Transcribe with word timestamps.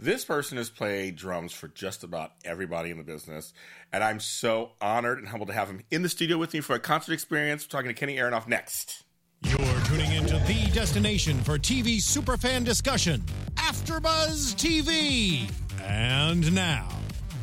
This 0.00 0.24
person 0.24 0.58
has 0.58 0.70
played 0.70 1.16
drums 1.16 1.52
for 1.52 1.66
just 1.66 2.04
about 2.04 2.30
everybody 2.44 2.92
in 2.92 2.98
the 2.98 3.02
business, 3.02 3.52
and 3.92 4.04
I'm 4.04 4.20
so 4.20 4.70
honored 4.80 5.18
and 5.18 5.26
humbled 5.26 5.48
to 5.48 5.54
have 5.54 5.68
him 5.68 5.82
in 5.90 6.02
the 6.02 6.08
studio 6.08 6.38
with 6.38 6.54
me 6.54 6.60
for 6.60 6.76
a 6.76 6.78
concert 6.78 7.14
experience. 7.14 7.64
We're 7.64 7.70
talking 7.70 7.88
to 7.88 7.94
Kenny 7.94 8.14
Aronoff 8.14 8.46
next. 8.46 9.02
You're 9.42 9.58
tuning 9.86 10.12
into 10.12 10.34
the 10.46 10.70
destination 10.72 11.42
for 11.42 11.58
TV 11.58 11.96
superfan 11.96 12.64
discussion, 12.64 13.24
AfterBuzz 13.56 14.54
TV. 14.54 15.50
And 15.82 16.54
now, 16.54 16.88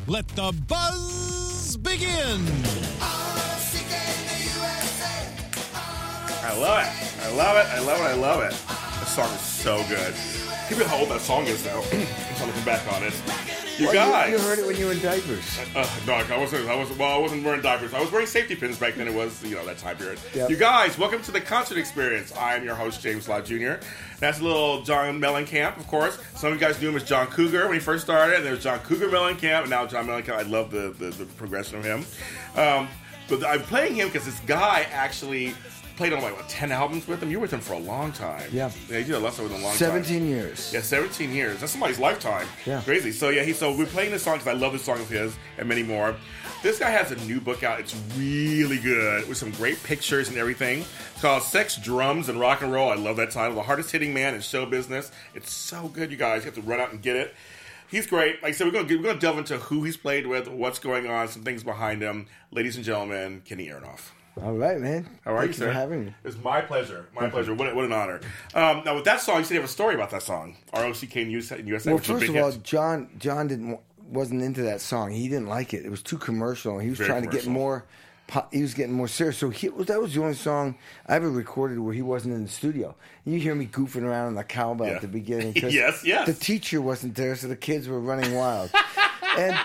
let 0.06 0.26
the 0.28 0.52
buzz 0.66 1.76
begin. 1.76 2.40
I 6.42 6.56
love 6.58 6.78
it. 6.78 7.22
I 7.22 7.32
love 7.36 7.56
it. 7.58 7.66
I 7.66 7.80
love 7.80 8.00
it. 8.00 8.04
I 8.04 8.14
love 8.14 8.40
it. 8.40 8.52
This 9.00 9.14
song 9.14 9.30
is 9.34 9.40
so 9.40 9.84
good. 9.90 10.45
Give 10.68 10.78
me 10.78 10.84
how 10.84 10.98
old 10.98 11.10
that 11.10 11.20
song 11.20 11.46
is 11.46 11.64
now. 11.64 11.78
I'm 11.92 12.34
trying 12.36 12.48
to 12.50 12.54
come 12.56 12.64
back 12.64 12.92
on 12.92 13.02
it. 13.04 13.14
You 13.78 13.86
Well, 13.86 13.94
guys. 13.94 14.32
You, 14.32 14.38
heard 14.38 14.58
it 14.58 14.66
when 14.66 14.76
you 14.76 14.86
were 14.86 14.92
in 14.92 15.00
diapers. 15.00 15.60
Uh, 15.76 15.88
no, 16.06 16.14
I 16.14 16.36
wasn't. 16.38 16.68
I 16.68 16.74
wasn't. 16.74 16.98
Well, 16.98 17.14
I 17.14 17.18
wasn't 17.18 17.44
wearing 17.44 17.60
diapers. 17.62 17.94
I 17.94 18.00
was 18.00 18.10
wearing 18.10 18.26
safety 18.26 18.56
pins 18.56 18.76
back 18.76 18.94
then. 18.94 19.06
It 19.06 19.14
was, 19.14 19.44
you 19.44 19.54
know, 19.54 19.64
that 19.64 19.78
time 19.78 19.96
period. 19.96 20.18
Yep. 20.34 20.50
You 20.50 20.56
guys, 20.56 20.98
welcome 20.98 21.22
to 21.22 21.30
the 21.30 21.40
concert 21.40 21.78
experience. 21.78 22.32
I 22.32 22.56
am 22.56 22.64
your 22.64 22.74
host, 22.74 23.00
James 23.00 23.28
Law 23.28 23.40
Jr. 23.40 23.74
That's 24.18 24.40
a 24.40 24.42
little 24.42 24.82
John 24.82 25.20
Mellencamp, 25.20 25.76
of 25.78 25.86
course. 25.86 26.18
Some 26.34 26.52
of 26.52 26.54
you 26.54 26.60
guys 26.66 26.80
knew 26.80 26.88
him 26.88 26.96
as 26.96 27.04
John 27.04 27.28
Cougar 27.28 27.66
when 27.66 27.74
he 27.74 27.80
first 27.80 28.02
started. 28.02 28.36
And 28.36 28.44
there's 28.44 28.62
John 28.62 28.80
Cougar 28.80 29.08
Mellencamp, 29.08 29.60
and 29.62 29.70
now 29.70 29.86
John 29.86 30.06
Mellencamp. 30.06 30.36
I 30.36 30.42
love 30.42 30.72
the 30.72 30.90
the, 30.98 31.10
the 31.10 31.26
progression 31.36 31.78
of 31.78 31.84
him. 31.84 32.04
Um, 32.60 32.88
but 33.28 33.44
I'm 33.44 33.60
playing 33.62 33.94
him 33.96 34.08
because 34.08 34.24
this 34.24 34.38
guy 34.40 34.86
actually 34.90 35.54
played 35.96 36.12
on 36.12 36.22
like 36.22 36.36
what, 36.36 36.48
ten 36.48 36.72
albums 36.72 37.06
with 37.06 37.22
him. 37.22 37.30
You 37.30 37.38
were 37.38 37.42
with 37.42 37.52
him 37.52 37.60
for 37.60 37.72
a 37.72 37.78
long 37.78 38.12
time. 38.12 38.48
Yeah. 38.52 38.70
yeah, 38.88 38.98
you 38.98 39.04
did 39.04 39.14
a 39.14 39.18
lesson 39.18 39.44
with 39.44 39.52
him 39.52 39.60
a 39.60 39.64
long 39.64 39.72
time. 39.72 39.78
17 39.78 40.26
years. 40.26 40.72
Yeah, 40.72 40.82
17 40.82 41.32
years. 41.32 41.60
That's 41.60 41.72
somebody's 41.72 41.98
lifetime. 41.98 42.46
Yeah. 42.64 42.80
Crazy. 42.82 43.12
So, 43.12 43.30
yeah, 43.30 43.42
he, 43.42 43.52
so 43.52 43.76
we're 43.76 43.86
playing 43.86 44.10
this 44.10 44.22
song 44.22 44.38
because 44.38 44.48
I 44.48 44.52
love 44.52 44.72
this 44.72 44.84
song 44.84 45.00
of 45.00 45.08
his 45.08 45.36
and 45.58 45.68
many 45.68 45.82
more. 45.82 46.16
This 46.62 46.78
guy 46.78 46.90
has 46.90 47.12
a 47.12 47.16
new 47.26 47.40
book 47.40 47.62
out. 47.62 47.80
It's 47.80 47.94
really 48.16 48.78
good 48.78 49.28
with 49.28 49.38
some 49.38 49.50
great 49.52 49.82
pictures 49.82 50.28
and 50.28 50.36
everything. 50.36 50.80
It's 51.12 51.20
called 51.20 51.42
Sex, 51.42 51.76
Drums, 51.76 52.28
and 52.28 52.40
Rock 52.40 52.62
and 52.62 52.72
Roll. 52.72 52.90
I 52.90 52.94
love 52.94 53.16
that 53.16 53.30
title. 53.30 53.56
The 53.56 53.62
hardest 53.62 53.90
hitting 53.90 54.12
man 54.12 54.34
in 54.34 54.40
show 54.40 54.66
business. 54.66 55.12
It's 55.34 55.52
so 55.52 55.88
good, 55.88 56.10
you 56.10 56.16
guys. 56.16 56.42
You 56.42 56.46
have 56.46 56.54
to 56.54 56.62
run 56.62 56.80
out 56.80 56.92
and 56.92 57.00
get 57.00 57.16
it. 57.16 57.34
He's 57.88 58.06
great. 58.06 58.42
Like 58.42 58.50
I 58.50 58.52
said, 58.52 58.66
we're 58.66 58.72
going 58.72 58.88
to 58.88 58.96
we're 58.96 59.02
going 59.02 59.14
to 59.14 59.20
delve 59.20 59.38
into 59.38 59.58
who 59.58 59.84
he's 59.84 59.96
played 59.96 60.26
with, 60.26 60.48
what's 60.48 60.80
going 60.80 61.06
on, 61.06 61.28
some 61.28 61.44
things 61.44 61.62
behind 61.62 62.02
him. 62.02 62.26
Ladies 62.50 62.76
and 62.76 62.84
gentlemen, 62.84 63.42
Kenny 63.44 63.68
Aronoff. 63.68 64.10
All 64.42 64.52
right, 64.52 64.78
man. 64.78 65.08
How 65.24 65.34
are 65.34 65.38
Thank 65.40 65.48
you, 65.48 65.54
sir? 65.54 65.66
for 65.68 65.72
having 65.72 66.04
me. 66.06 66.14
It's 66.24 66.36
my 66.42 66.60
pleasure. 66.60 67.06
My 67.14 67.28
pleasure. 67.30 67.54
What, 67.54 67.74
what 67.74 67.84
an 67.86 67.92
honor. 67.92 68.20
Um, 68.54 68.82
now, 68.84 68.94
with 68.94 69.04
that 69.04 69.20
song, 69.20 69.38
you 69.38 69.44
said 69.44 69.54
you 69.54 69.60
have 69.60 69.68
a 69.68 69.72
story 69.72 69.94
about 69.94 70.10
that 70.10 70.22
song. 70.22 70.56
ROCK 70.74 71.16
in 71.16 71.30
USA. 71.30 71.58
in 71.58 71.66
USA 71.66 71.90
Well, 71.90 71.98
which 71.98 72.08
was 72.08 72.22
a 72.22 72.26
first 72.26 72.36
of 72.36 72.44
all, 72.44 72.50
hit. 72.50 72.62
John 72.62 73.08
John 73.18 73.48
didn't 73.48 73.80
wasn't 74.08 74.42
into 74.42 74.62
that 74.62 74.80
song. 74.82 75.10
He 75.10 75.28
didn't 75.28 75.48
like 75.48 75.72
it. 75.72 75.84
It 75.86 75.90
was 75.90 76.02
too 76.02 76.18
commercial. 76.18 76.78
He 76.78 76.90
was 76.90 76.98
Very 76.98 77.08
trying 77.08 77.22
to 77.22 77.28
get 77.28 77.46
more. 77.46 77.86
He 78.52 78.60
was 78.60 78.74
getting 78.74 78.92
more 78.92 79.06
serious. 79.08 79.38
So 79.38 79.50
he, 79.50 79.68
that 79.68 80.00
was 80.00 80.12
the 80.14 80.20
only 80.20 80.34
song 80.34 80.76
I 81.06 81.14
ever 81.14 81.30
recorded 81.30 81.78
where 81.78 81.94
he 81.94 82.02
wasn't 82.02 82.34
in 82.34 82.42
the 82.42 82.48
studio. 82.50 82.94
You 83.24 83.38
hear 83.38 83.54
me 83.54 83.66
goofing 83.66 84.02
around 84.02 84.26
on 84.26 84.34
the 84.34 84.42
cowbell 84.44 84.88
Yeah. 84.88 84.94
at 84.94 85.00
the 85.00 85.08
beginning. 85.08 85.54
Yes, 85.56 86.04
yes. 86.04 86.26
The 86.26 86.34
teacher 86.34 86.80
wasn't 86.82 87.14
there, 87.14 87.36
so 87.36 87.46
the 87.46 87.54
kids 87.56 87.86
were 87.88 88.00
running 88.00 88.34
wild. 88.34 88.70
and 89.38 89.56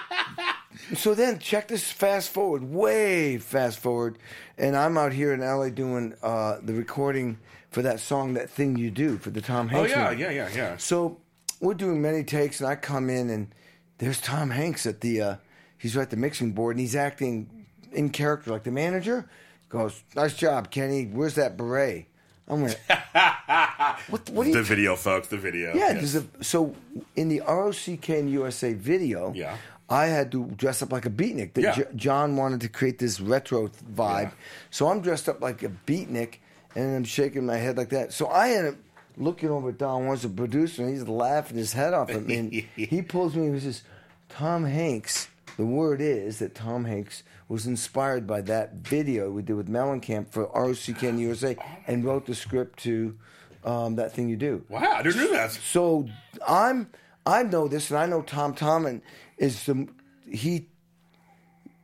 so 0.95 1.14
then 1.14 1.39
check 1.39 1.67
this 1.67 1.91
fast 1.91 2.30
forward, 2.30 2.64
way 2.64 3.38
fast 3.38 3.80
forward, 3.80 4.17
and 4.58 4.75
I'm 4.75 4.97
out 4.97 5.13
here 5.13 5.33
in 5.33 5.41
LA 5.41 5.69
doing 5.69 6.13
uh, 6.23 6.58
the 6.61 6.73
recording 6.73 7.38
for 7.69 7.81
that 7.83 8.00
song, 8.00 8.33
that 8.33 8.50
thing 8.50 8.75
you 8.78 8.91
do 8.91 9.17
for 9.17 9.30
the 9.30 9.41
Tom 9.41 9.67
Hanks. 9.69 9.91
oh, 9.94 9.97
yeah, 10.00 10.09
movie. 10.09 10.22
yeah, 10.23 10.30
yeah, 10.31 10.50
yeah. 10.53 10.78
So 10.78 11.17
we're 11.59 11.73
doing 11.73 12.02
many 12.02 12.23
takes, 12.23 12.59
and 12.59 12.69
I 12.69 12.75
come 12.75 13.09
in, 13.09 13.30
and 13.30 13.53
there's 13.97 14.19
Tom 14.22 14.50
Hanks 14.50 14.86
at 14.86 15.02
the. 15.02 15.22
Uh, 15.22 15.36
he's 15.78 15.95
at 15.97 16.09
the 16.09 16.17
mixing 16.17 16.52
board, 16.52 16.75
and 16.75 16.81
he's 16.81 16.95
acting 16.95 17.66
in 17.91 18.09
character 18.09 18.52
like 18.52 18.63
the 18.63 18.72
manager. 18.72 19.30
Goes, 19.69 20.03
nice 20.16 20.35
job, 20.35 20.69
Kenny. 20.69 21.06
Where's 21.06 21.35
that 21.35 21.56
beret? 21.56 22.07
I'm 22.47 22.63
like, 22.63 22.78
what? 24.09 24.29
What 24.29 24.46
are 24.46 24.50
you? 24.50 24.56
The 24.56 24.63
video, 24.63 24.96
folks, 24.97 25.29
the 25.29 25.38
video. 25.38 25.69
yeah, 25.73 25.91
Yes. 25.94 26.12
there's 26.12 26.16
a, 26.40 26.44
so 26.44 26.75
in 27.16 27.29
the 27.29 27.41
ROCK 27.47 28.09
and 28.09 28.29
USA 28.29 28.73
video, 28.73 29.31
Yeah. 29.34 29.56
I 29.91 30.06
had 30.07 30.31
to 30.31 30.46
dress 30.56 30.81
up 30.81 30.91
like 30.91 31.06
a 31.06 31.09
beatnik. 31.09 31.53
The- 31.53 31.62
Yeah. 31.62 31.75
J- 31.75 31.84
John 31.96 32.38
wanted 32.38 32.62
to 32.62 32.69
create 32.69 32.97
this 32.97 33.19
retro 33.19 33.69
vibe, 33.94 34.24
Yeah. 34.24 34.31
so 34.69 34.88
I'm 34.88 35.02
dressed 35.02 35.28
up 35.29 35.41
like 35.41 35.62
a 35.63 35.69
beatnik, 35.85 36.35
and 36.75 36.96
I'm 36.96 37.03
shaking 37.03 37.46
my 37.46 37.57
head 37.57 37.78
like 37.78 37.90
that. 37.90 38.13
So 38.13 38.28
I 38.28 38.52
end 38.52 38.68
up 38.69 38.75
looking 39.18 39.50
over 39.50 39.69
at 39.69 39.78
Don 39.78 40.07
Once, 40.07 40.22
the 40.22 40.29
producer, 40.29 40.81
and 40.84 40.91
he's 40.91 41.07
laughing 41.07 41.57
his 41.57 41.74
head 41.74 41.94
off 41.94 42.09
at 42.09 42.25
me. 42.25 42.35
And 42.38 42.52
he 42.75 43.02
pulls 43.02 43.35
me. 43.35 43.46
And 43.47 43.56
he 43.56 43.59
says, 43.62 43.84
"Tom 44.29 44.63
Hanks." 44.66 45.28
The 45.57 45.66
word 45.66 46.00
is 46.00 46.40
that 46.40 46.56
Tom 46.56 46.85
Hanks 46.85 47.23
was 47.50 47.68
inspired 47.68 48.25
by 48.25 48.40
that 48.44 48.75
video 48.75 49.29
we 49.29 49.41
did 49.41 49.58
with 49.58 49.68
Mellencamp 49.69 50.29
for 50.29 50.46
ROCK 50.56 51.03
and 51.03 51.19
USA, 51.19 51.58
and 51.88 52.06
wrote 52.06 52.25
the 52.25 52.34
script 52.34 52.79
to 52.84 53.18
um, 53.66 53.96
that 53.97 54.13
thing 54.13 54.29
you 54.29 54.38
do. 54.38 54.63
Wow, 54.69 54.79
I 54.94 55.03
didn't 55.03 55.18
know 55.22 55.31
that. 55.34 55.52
So 55.52 56.08
I'm 56.47 56.88
I 57.26 57.44
know 57.44 57.68
this, 57.68 57.90
and 57.92 58.00
I 58.00 58.06
know 58.06 58.22
Tom 58.22 58.54
Tomlin 58.54 59.02
is 59.38 59.66
the 59.66 59.88
he 60.30 60.68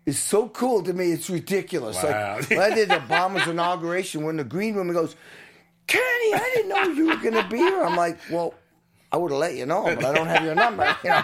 is 0.05 0.17
so 0.17 0.47
cool 0.49 0.83
to 0.83 0.93
me. 0.93 1.11
It's 1.11 1.29
ridiculous. 1.29 2.01
Wow. 2.01 2.35
Like 2.37 2.51
I 2.51 2.73
did 2.73 2.89
Obama's 2.89 3.47
inauguration 3.47 4.23
when 4.23 4.37
the 4.37 4.43
green 4.43 4.75
room 4.75 4.87
he 4.87 4.93
goes, 4.93 5.15
Kenny, 5.85 6.33
I 6.33 6.51
didn't 6.55 6.69
know 6.69 6.83
you 6.83 7.07
were 7.07 7.17
going 7.17 7.33
to 7.33 7.47
be 7.49 7.57
here. 7.57 7.83
I'm 7.83 7.95
like, 7.95 8.17
well. 8.31 8.53
I 9.09 9.15
would 9.15 9.31
have 9.31 9.39
let 9.39 9.55
you 9.55 9.65
know, 9.65 9.83
but 9.85 10.03
I 10.03 10.13
don't 10.13 10.27
have 10.27 10.43
your 10.43 10.53
number. 10.53 10.83
You 11.01 11.11
know, 11.11 11.23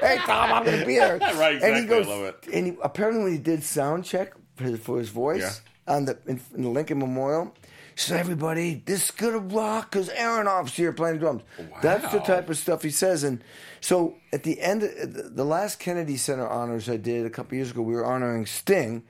hey 0.00 0.16
Tom, 0.24 0.54
I'm 0.54 0.64
going 0.64 0.80
to 0.80 0.86
be 0.86 0.94
there. 0.94 1.18
Right, 1.36 1.62
And 1.62 1.76
he 1.76 1.84
goes, 1.84 2.06
I 2.06 2.08
love 2.08 2.24
it. 2.24 2.46
and 2.50 2.66
he, 2.68 2.76
apparently 2.82 3.22
when 3.24 3.32
he 3.34 3.38
did 3.38 3.62
sound 3.62 4.06
check 4.06 4.32
for 4.56 4.64
his, 4.64 4.80
for 4.80 4.98
his 4.98 5.10
voice 5.10 5.60
on 5.86 6.06
the 6.06 6.16
in, 6.26 6.40
in 6.54 6.62
the 6.62 6.70
Lincoln 6.70 6.98
Memorial, 6.98 7.54
said, 8.00 8.20
"Everybody, 8.20 8.82
this 8.84 9.04
is 9.06 9.10
gonna 9.10 9.38
rock 9.38 9.90
because 9.90 10.08
Aronoff's 10.10 10.74
here 10.76 10.92
playing 10.92 11.18
drums." 11.18 11.42
That's 11.82 12.10
the 12.12 12.20
type 12.20 12.48
of 12.48 12.56
stuff 12.56 12.82
he 12.82 12.90
says. 12.90 13.24
And 13.24 13.42
so 13.80 14.16
at 14.32 14.42
the 14.42 14.60
end, 14.60 14.82
of, 14.82 15.34
the- 15.36 15.44
last 15.44 15.78
Kennedy 15.78 16.16
Center 16.16 16.46
honors 16.46 16.88
I 16.88 16.96
did 16.96 17.26
a 17.26 17.30
couple 17.30 17.56
years 17.56 17.70
ago, 17.70 17.82
we 17.82 17.94
were 17.94 18.04
honoring 18.04 18.46
Sting. 18.46 19.02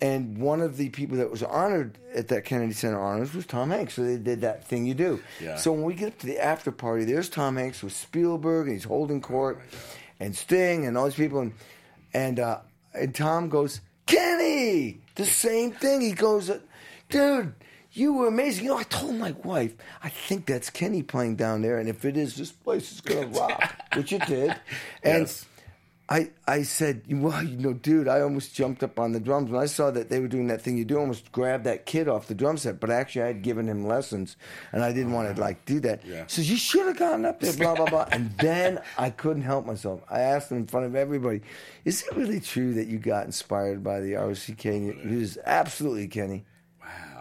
And 0.00 0.38
one 0.38 0.60
of 0.60 0.76
the 0.76 0.90
people 0.90 1.16
that 1.16 1.28
was 1.28 1.42
honored 1.42 1.98
at 2.14 2.28
that 2.28 2.44
Kennedy 2.44 2.72
Center 2.72 3.00
honors 3.00 3.34
was 3.34 3.46
Tom 3.46 3.70
Hanks. 3.70 3.94
So 3.94 4.04
they 4.04 4.16
did 4.16 4.42
that 4.42 4.64
thing 4.68 4.86
you 4.86 4.94
do. 4.94 5.20
Yeah. 5.40 5.56
So 5.56 5.72
when 5.72 5.82
we 5.82 5.94
get 5.94 6.08
up 6.12 6.18
to 6.20 6.26
the 6.26 6.38
after 6.38 6.70
party, 6.70 7.04
there's 7.04 7.28
Tom 7.28 7.56
Hanks 7.56 7.82
with 7.82 7.92
Spielberg, 7.92 8.68
and 8.68 8.76
he's 8.76 8.84
holding 8.84 9.20
court, 9.20 9.60
and 10.20 10.36
Sting, 10.36 10.86
and 10.86 10.96
all 10.96 11.06
these 11.06 11.14
people, 11.16 11.40
and 11.40 11.52
and 12.14 12.38
uh, 12.38 12.60
and 12.94 13.12
Tom 13.12 13.48
goes, 13.48 13.80
Kenny, 14.06 15.00
the 15.16 15.24
same 15.26 15.72
thing. 15.72 16.00
He 16.00 16.12
goes, 16.12 16.50
dude. 17.08 17.54
You 17.98 18.12
were 18.14 18.28
amazing. 18.28 18.64
You 18.64 18.70
know, 18.70 18.78
I 18.78 18.84
told 18.84 19.16
my 19.16 19.32
wife, 19.42 19.74
I 20.02 20.08
think 20.08 20.46
that's 20.46 20.70
Kenny 20.70 21.02
playing 21.02 21.36
down 21.36 21.62
there, 21.62 21.78
and 21.78 21.88
if 21.88 22.04
it 22.04 22.16
is, 22.16 22.36
this 22.36 22.52
place 22.52 22.92
is 22.92 23.00
gonna 23.00 23.26
rock, 23.26 23.74
which 23.96 24.12
it 24.12 24.24
did. 24.26 24.50
And 25.02 25.22
Yes. 25.22 25.44
I, 26.10 26.30
I 26.46 26.62
said, 26.62 27.02
well, 27.10 27.42
you 27.42 27.58
know, 27.58 27.74
dude, 27.74 28.08
I 28.08 28.22
almost 28.22 28.54
jumped 28.54 28.82
up 28.82 28.98
on 28.98 29.12
the 29.12 29.20
drums 29.20 29.50
when 29.50 29.60
I 29.60 29.66
saw 29.66 29.90
that 29.90 30.08
they 30.08 30.20
were 30.20 30.28
doing 30.28 30.46
that 30.46 30.62
thing 30.62 30.78
you 30.78 30.86
do, 30.86 30.96
I 30.96 31.00
almost 31.00 31.30
grabbed 31.32 31.64
that 31.64 31.84
kid 31.84 32.08
off 32.08 32.28
the 32.28 32.34
drum 32.34 32.56
set. 32.56 32.80
But 32.80 32.88
actually, 32.88 33.22
I 33.24 33.26
had 33.26 33.42
given 33.42 33.68
him 33.68 33.86
lessons, 33.86 34.36
and 34.72 34.82
I 34.82 34.92
didn't 34.94 35.12
want 35.12 35.28
to 35.28 35.38
oh, 35.38 35.44
like 35.44 35.66
do 35.66 35.80
that. 35.80 36.06
Yeah. 36.06 36.24
Says 36.26 36.50
you 36.50 36.56
should 36.56 36.86
have 36.86 36.96
gone 36.96 37.26
up 37.26 37.40
there, 37.40 37.52
blah 37.52 37.74
blah 37.74 37.90
blah. 37.90 38.06
and 38.10 38.30
then 38.38 38.80
I 38.96 39.10
couldn't 39.10 39.42
help 39.42 39.66
myself. 39.66 40.00
I 40.08 40.20
asked 40.20 40.50
him 40.50 40.56
in 40.56 40.66
front 40.66 40.86
of 40.86 40.94
everybody, 40.96 41.42
"Is 41.84 42.02
it 42.02 42.16
really 42.16 42.40
true 42.40 42.72
that 42.74 42.86
you 42.86 42.98
got 42.98 43.26
inspired 43.26 43.84
by 43.84 44.00
the 44.00 44.14
ROCK?" 44.14 44.62
He 44.62 45.14
was 45.16 45.36
absolutely 45.44 46.08
Kenny. 46.08 46.46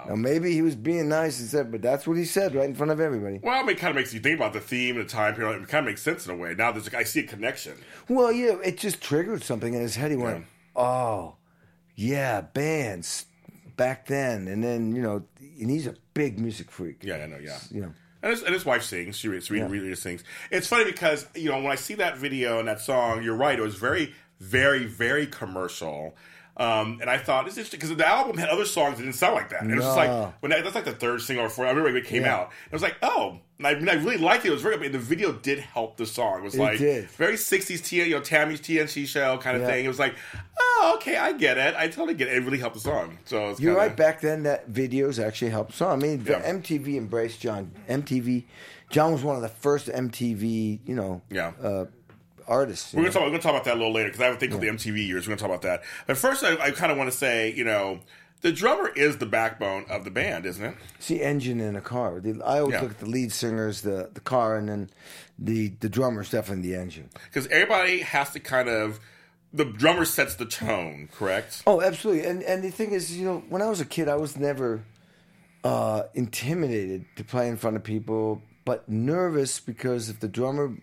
Now 0.07 0.15
maybe 0.15 0.53
he 0.53 0.61
was 0.61 0.75
being 0.75 1.09
nice 1.09 1.39
and 1.39 1.49
said, 1.49 1.71
but 1.71 1.81
that's 1.81 2.07
what 2.07 2.17
he 2.17 2.25
said 2.25 2.55
right 2.55 2.65
in 2.65 2.75
front 2.75 2.91
of 2.91 2.99
everybody. 2.99 3.39
Well, 3.43 3.55
I 3.57 3.61
mean, 3.61 3.71
it 3.71 3.79
kind 3.79 3.91
of 3.91 3.95
makes 3.95 4.13
you 4.13 4.19
think 4.19 4.39
about 4.39 4.53
the 4.53 4.59
theme 4.59 4.97
and 4.97 5.05
the 5.05 5.11
time 5.11 5.35
period. 5.35 5.61
It 5.61 5.67
kind 5.67 5.85
of 5.85 5.91
makes 5.91 6.01
sense 6.01 6.25
in 6.25 6.33
a 6.33 6.37
way. 6.37 6.53
Now, 6.55 6.71
there's 6.71 6.85
like, 6.85 6.95
I 7.01 7.03
see 7.03 7.21
a 7.21 7.23
connection. 7.23 7.73
Well, 8.07 8.31
yeah, 8.31 8.55
it 8.63 8.77
just 8.77 9.01
triggered 9.01 9.43
something 9.43 9.73
in 9.73 9.81
his 9.81 9.95
head. 9.95 10.11
He 10.11 10.17
went, 10.17 10.45
Yeah. 10.75 10.81
"Oh, 10.81 11.35
yeah, 11.95 12.41
bands 12.41 13.25
back 13.75 14.05
then." 14.07 14.47
And 14.47 14.63
then 14.63 14.95
you 14.95 15.01
know, 15.01 15.23
and 15.39 15.69
he's 15.69 15.87
a 15.87 15.95
big 16.13 16.39
music 16.39 16.71
freak. 16.71 17.03
Yeah, 17.03 17.17
I 17.17 17.25
know, 17.25 17.39
yeah. 17.41 17.59
you 17.71 17.81
know. 17.81 17.93
And 18.23 18.31
his, 18.31 18.43
and 18.43 18.53
his 18.53 18.65
wife 18.65 18.83
sings. 18.83 19.15
She 19.17 19.27
reads, 19.27 19.49
Yeah. 19.49 19.67
really 19.67 19.93
sings. 19.95 20.23
It's 20.51 20.67
funny 20.67 20.85
because 20.85 21.27
you 21.35 21.49
know 21.49 21.57
when 21.57 21.71
I 21.71 21.75
see 21.75 21.95
that 21.95 22.17
video 22.17 22.59
and 22.59 22.67
that 22.67 22.79
song, 22.81 23.23
you're 23.23 23.35
right. 23.35 23.57
It 23.57 23.61
was 23.61 23.75
very, 23.75 24.13
very, 24.39 24.85
very 24.85 25.27
commercial. 25.27 26.15
Um, 26.59 26.97
and 27.01 27.09
I 27.09 27.19
thought 27.19 27.45
it's 27.47 27.55
interesting 27.55 27.79
because 27.79 27.95
the 27.95 28.07
album 28.07 28.35
had 28.35 28.49
other 28.49 28.65
songs 28.65 28.97
that 28.97 29.03
didn't 29.03 29.15
sound 29.15 29.35
like 29.35 29.49
that. 29.49 29.61
And 29.61 29.71
it 29.71 29.75
was 29.75 29.85
just 29.85 29.95
like 29.97 30.33
when 30.41 30.49
that, 30.49 30.63
that's 30.63 30.73
like 30.75 30.85
the 30.85 30.91
third 30.91 31.21
single 31.21 31.45
or 31.45 31.49
fourth. 31.49 31.67
I 31.67 31.69
remember 31.69 31.91
when 31.91 32.01
it 32.01 32.05
came 32.07 32.23
Yeah. 32.23 32.35
out. 32.35 32.51
It 32.65 32.73
was 32.73 32.81
like, 32.81 32.95
oh, 33.03 33.39
and 33.59 33.67
I, 33.67 33.71
and 33.73 33.87
I 33.89 33.93
really 33.93 34.17
liked 34.17 34.43
it. 34.43 34.47
It 34.47 34.51
was 34.53 34.63
very. 34.63 34.83
And 34.83 34.93
the 34.93 34.97
video 34.99 35.31
did 35.33 35.59
help 35.59 35.97
the 35.97 36.05
song. 36.07 36.39
It 36.39 36.43
was 36.43 36.55
It 36.55 36.59
like 36.59 36.79
did. 36.79 37.09
very 37.11 37.35
'60s, 37.35 37.83
T, 37.85 37.97
you 38.03 38.09
know, 38.15 38.21
Tammy's 38.21 38.59
TNT 38.59 39.05
show 39.05 39.37
kind 39.37 39.55
of 39.55 39.61
Yeah. 39.61 39.67
thing. 39.69 39.85
It 39.85 39.87
was 39.87 39.99
like, 39.99 40.15
oh, 40.59 40.93
okay, 40.97 41.15
I 41.17 41.33
get 41.33 41.59
it. 41.59 41.75
I 41.75 41.87
totally 41.89 42.15
get 42.15 42.27
it. 42.27 42.37
It 42.37 42.43
really 42.43 42.57
helped 42.59 42.75
the 42.75 42.81
song. 42.81 43.19
So 43.25 43.49
it's 43.51 43.59
You're 43.59 43.73
kinda, 43.75 43.87
right. 43.89 43.95
Back 43.95 44.21
then, 44.21 44.41
that 44.43 44.67
videos 44.71 45.23
actually 45.23 45.51
helped 45.51 45.73
some. 45.75 45.91
I 45.91 45.95
mean, 45.95 46.23
the 46.23 46.31
Yeah. 46.33 46.41
MTV 46.53 46.97
embraced 46.97 47.39
John. 47.39 47.71
MTV, 47.87 48.45
John 48.89 49.11
was 49.11 49.23
one 49.23 49.35
of 49.35 49.41
the 49.43 49.49
first 49.49 49.89
MTV, 49.89 50.79
you 50.85 50.95
know, 50.95 51.21
Yeah. 51.29 51.51
uh, 51.61 51.85
artists. 52.47 52.93
We're 52.93 53.01
gonna 53.03 53.13
talk. 53.13 53.21
We're 53.23 53.29
gonna 53.29 53.41
talk 53.41 53.51
about 53.53 53.65
that 53.65 53.75
a 53.75 53.77
little 53.79 53.93
later 53.93 54.09
because 54.09 54.21
I 54.21 54.25
have 54.25 54.35
a 54.35 54.39
thing 54.39 54.49
called 54.49 54.61
the 54.63 54.67
MTV 54.69 55.05
years. 55.07 55.27
We're 55.27 55.35
gonna 55.35 55.47
talk 55.47 55.49
about 55.49 55.61
that. 55.63 55.83
But 56.05 56.17
first, 56.17 56.43
I, 56.43 56.57
I 56.57 56.71
kind 56.71 56.91
of 56.91 56.97
want 56.97 57.11
to 57.11 57.17
say, 57.17 57.51
you 57.53 57.63
know, 57.63 57.99
the 58.41 58.51
drummer 58.51 58.89
is 58.89 59.17
the 59.17 59.25
backbone 59.25 59.85
of 59.89 60.03
the 60.03 60.11
band, 60.11 60.45
isn't 60.45 60.63
it? 60.63 60.75
It's 60.97 61.07
the 61.07 61.23
engine 61.23 61.59
in 61.59 61.75
a 61.75 61.81
car. 61.81 62.19
The, 62.19 62.41
I 62.45 62.59
always 62.59 62.73
Yeah. 62.73 62.81
look 62.81 62.91
at 62.91 62.99
the 62.99 63.05
lead 63.07 63.31
singers, 63.31 63.81
the 63.81 64.09
the 64.13 64.21
car, 64.21 64.57
and 64.57 64.69
then 64.69 64.89
the 65.39 65.69
the 65.79 65.89
drummer's 65.89 66.29
definitely 66.31 66.69
the 66.71 66.77
engine. 66.79 67.09
Because 67.25 67.47
everybody 67.47 67.99
has 67.99 68.31
to 68.31 68.39
kind 68.39 68.69
of. 68.69 68.99
The 69.53 69.63
drummer 69.63 70.03
sets 70.03 70.35
the 70.35 70.45
tone, 70.45 71.07
correct? 71.17 71.63
Oh, 71.65 71.81
absolutely. 71.81 72.25
And 72.25 72.43
and 72.43 72.61
the 72.63 72.69
thing 72.69 72.91
is, 72.91 73.17
you 73.17 73.25
know, 73.25 73.43
when 73.49 73.61
I 73.61 73.69
was 73.69 73.79
a 73.79 73.85
kid, 73.85 74.09
I 74.09 74.15
was 74.15 74.35
never 74.37 74.83
uh, 75.63 76.03
intimidated 76.13 77.05
to 77.15 77.23
play 77.23 77.47
in 77.47 77.55
front 77.55 77.77
of 77.77 77.83
people, 77.83 78.41
but 78.65 78.87
nervous 78.89 79.59
because 79.61 80.09
if 80.09 80.19
the 80.19 80.27
drummer 80.27 80.75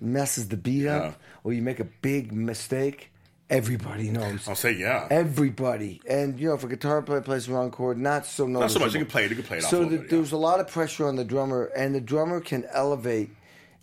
messes 0.00 0.48
the 0.48 0.56
beat 0.56 0.82
Yeah. 0.82 0.96
up 0.96 1.20
or 1.42 1.52
you 1.52 1.62
make 1.62 1.80
a 1.80 1.84
big 1.84 2.32
mistake, 2.32 3.10
everybody 3.50 4.10
knows. 4.10 4.48
I'll 4.48 4.54
say 4.54 4.72
yeah. 4.72 5.06
Everybody, 5.10 6.00
and 6.08 6.38
you 6.38 6.48
know, 6.48 6.54
if 6.54 6.64
a 6.64 6.68
guitar 6.68 7.02
player 7.02 7.20
plays 7.20 7.46
the 7.46 7.52
wrong 7.52 7.70
chord, 7.70 7.98
not 7.98 8.26
so 8.26 8.46
Not 8.46 8.70
so 8.70 8.78
much. 8.78 8.94
You 8.94 9.00
can 9.00 9.08
play 9.08 9.24
it. 9.24 9.30
You 9.30 9.36
can 9.36 9.44
play 9.44 9.58
it 9.58 9.64
off. 9.64 9.70
So 9.70 9.82
a 9.82 9.86
the, 9.86 9.98
bit, 9.98 10.12
yeah. 10.12 10.18
was 10.18 10.32
a 10.32 10.36
lot 10.36 10.60
of 10.60 10.68
pressure 10.68 11.06
on 11.06 11.16
the 11.16 11.24
drummer, 11.24 11.64
and 11.76 11.94
the 11.94 12.00
drummer 12.00 12.40
can 12.40 12.64
elevate. 12.72 13.30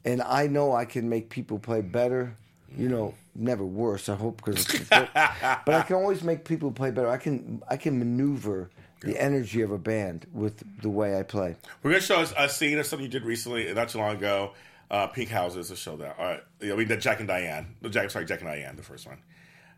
And 0.04 0.22
I 0.24 0.48
know 0.48 0.74
I 0.74 0.86
can 0.86 1.10
make 1.10 1.30
people 1.30 1.60
play 1.60 1.82
better. 1.82 2.36
You 2.76 2.90
know, 2.90 3.14
never 3.36 3.66
worse. 3.66 4.10
I 4.10 4.16
hope 4.16 4.38
because, 4.44 4.66
but, 4.90 5.10
but 5.14 5.76
I 5.76 5.84
can 5.84 5.98
always 5.98 6.24
make 6.24 6.46
people 6.46 6.72
play 6.72 6.90
better. 6.90 7.10
I 7.10 7.18
can 7.18 7.62
I 7.70 7.78
can 7.78 8.00
maneuver 8.00 8.70
the 9.02 9.20
energy 9.22 9.62
of 9.62 9.72
a 9.72 9.78
band 9.78 10.26
with 10.32 10.64
the 10.82 10.90
way 10.90 11.20
I 11.20 11.24
play. 11.24 11.56
We're 11.84 11.92
gonna 11.92 12.02
show 12.02 12.22
us 12.22 12.34
a 12.38 12.48
scene 12.50 12.78
of 12.80 12.86
something 12.86 13.06
you 13.06 13.12
did 13.12 13.26
recently, 13.26 13.72
not 13.74 13.90
too 13.90 13.98
long 13.98 14.16
ago. 14.16 14.54
Uh, 14.92 15.08
Pink 15.08 15.30
Houses 15.30 15.70
to 15.70 15.76
show 15.78 15.96
that. 15.98 16.20
All 16.20 16.26
right, 16.26 16.44
I 16.62 16.76
mean, 16.76 16.88
the 16.90 16.98
Jack 16.98 17.20
and 17.20 17.28
Diane. 17.28 17.76
The 17.82 17.90
Jack, 17.90 18.12
sorry, 18.12 18.26
Jack 18.26 18.42
and 18.42 18.50
Diane, 18.50 18.76
the 18.76 18.84
first 18.84 19.08
one. 19.08 19.20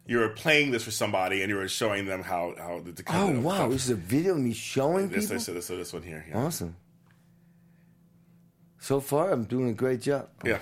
You 0.07 0.17
were 0.17 0.29
playing 0.29 0.71
this 0.71 0.83
for 0.83 0.89
somebody, 0.91 1.41
and 1.43 1.49
you 1.51 1.55
were 1.55 1.67
showing 1.69 2.05
them 2.05 2.23
how 2.23 2.55
how 2.57 2.79
the. 2.83 2.91
the 2.93 3.03
Oh 3.09 3.39
wow! 3.39 3.69
This 3.69 3.85
is 3.85 3.91
a 3.91 3.95
video 3.95 4.33
of 4.33 4.39
me 4.39 4.53
showing 4.53 5.09
This, 5.09 5.25
people. 5.25 5.35
this, 5.37 5.45
this, 5.45 5.67
this 5.67 5.93
one 5.93 6.01
here. 6.01 6.25
Yeah. 6.27 6.39
Awesome. 6.43 6.75
So 8.79 8.99
far, 8.99 9.31
I'm 9.31 9.43
doing 9.45 9.69
a 9.69 9.73
great 9.73 10.01
job. 10.01 10.27
yeah. 10.43 10.57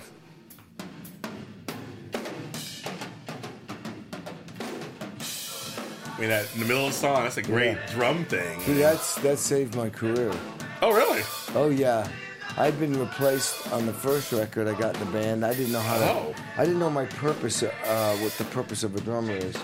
I 6.16 6.20
mean, 6.20 6.28
that 6.30 6.46
in 6.54 6.60
the 6.60 6.66
middle 6.66 6.86
of 6.86 6.92
the 6.92 6.98
song, 6.98 7.22
that's 7.24 7.36
a 7.38 7.42
great 7.42 7.72
Yeah. 7.76 7.86
drum 7.94 8.24
thing. 8.26 8.60
Dude, 8.64 8.78
that's 8.78 9.16
that 9.16 9.38
saved 9.38 9.74
my 9.74 9.88
career. 9.90 10.32
Oh, 10.80 10.92
really? 10.92 11.22
Oh 11.54 11.68
yeah, 11.70 12.06
I'd 12.58 12.78
been 12.78 12.98
replaced 12.98 13.72
on 13.72 13.86
the 13.86 13.92
first 13.92 14.30
record 14.30 14.68
I 14.68 14.78
got 14.78 14.94
in 14.94 15.06
the 15.06 15.12
band. 15.12 15.44
I 15.44 15.54
didn't 15.54 15.72
know 15.72 15.80
how 15.80 15.98
to. 15.98 16.04
Oh. 16.04 16.34
I 16.58 16.64
didn't 16.64 16.80
know 16.80 16.90
my 16.90 17.06
purpose, 17.06 17.62
uh, 17.62 18.16
what 18.20 18.32
the 18.32 18.44
purpose 18.44 18.84
of 18.84 18.94
a 18.94 19.00
drummer 19.00 19.32
is, 19.32 19.56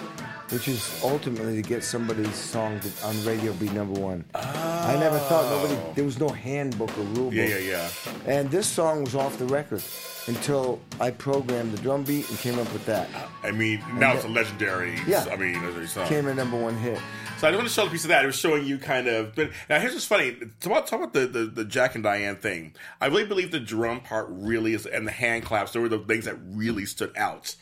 which 0.50 0.68
is 0.68 1.00
ultimately 1.04 1.60
to 1.60 1.68
get 1.68 1.84
somebody's 1.84 2.34
song 2.34 2.80
to, 2.80 3.06
on 3.06 3.24
radio 3.24 3.52
be 3.54 3.68
number 3.70 3.98
one. 4.00 4.24
I 4.34 4.96
never 4.98 5.18
thought 5.18 5.44
nobody. 5.50 5.74
Oh. 5.74 5.92
There 5.94 6.04
was 6.04 6.18
no 6.18 6.28
handbook 6.28 6.96
or 6.98 7.02
rule 7.02 7.24
book. 7.26 7.34
Yeah, 7.34 7.58
yeah, 7.58 7.58
yeah. 7.58 7.90
And 8.26 8.50
this 8.50 8.66
song 8.66 9.04
was 9.04 9.14
off 9.14 9.38
the 9.38 9.46
record 9.46 9.82
until 10.26 10.80
I 11.00 11.10
programmed 11.10 11.72
the 11.72 11.82
drum 11.82 12.04
beat 12.04 12.28
and 12.28 12.38
came 12.38 12.58
up 12.58 12.70
with 12.72 12.84
that. 12.86 13.08
I 13.42 13.50
mean, 13.50 13.82
now 13.94 14.14
it's 14.14 14.24
a 14.24 14.28
legendary. 14.28 14.98
Yeah. 15.06 15.26
I 15.30 15.36
mean, 15.36 15.54
legendary 15.54 15.86
song. 15.86 16.06
Came 16.08 16.26
a 16.26 16.34
number 16.34 16.60
one 16.60 16.76
hit. 16.76 16.98
So 17.38 17.46
I 17.46 17.50
just 17.52 17.56
want 17.58 17.68
to 17.68 17.74
show 17.74 17.86
a 17.86 17.90
piece 17.90 18.04
of 18.04 18.08
that. 18.08 18.24
It 18.24 18.26
was 18.26 18.36
showing 18.36 18.64
you 18.66 18.78
kind 18.78 19.06
of. 19.06 19.34
But 19.34 19.50
now 19.68 19.78
here's 19.78 19.92
what's 19.94 20.06
funny. 20.06 20.32
Talk 20.60 20.72
about, 20.72 20.86
talk 20.88 21.00
about 21.00 21.12
the, 21.12 21.26
the, 21.26 21.44
the 21.46 21.64
Jack 21.64 21.94
and 21.94 22.02
Diane 22.02 22.36
thing. 22.36 22.74
I 23.00 23.06
really 23.06 23.26
believe 23.26 23.52
the 23.52 23.60
drum 23.60 24.00
part 24.00 24.26
really 24.28 24.74
is, 24.74 24.86
and 24.86 25.06
the 25.06 25.12
hand 25.12 25.44
claps. 25.44 25.72
They 25.72 25.78
were 25.80 25.88
the 25.88 26.00
things 26.00 26.24
that 26.24 26.36
really 26.50 26.84
stood 26.84 27.16
out 27.16 27.54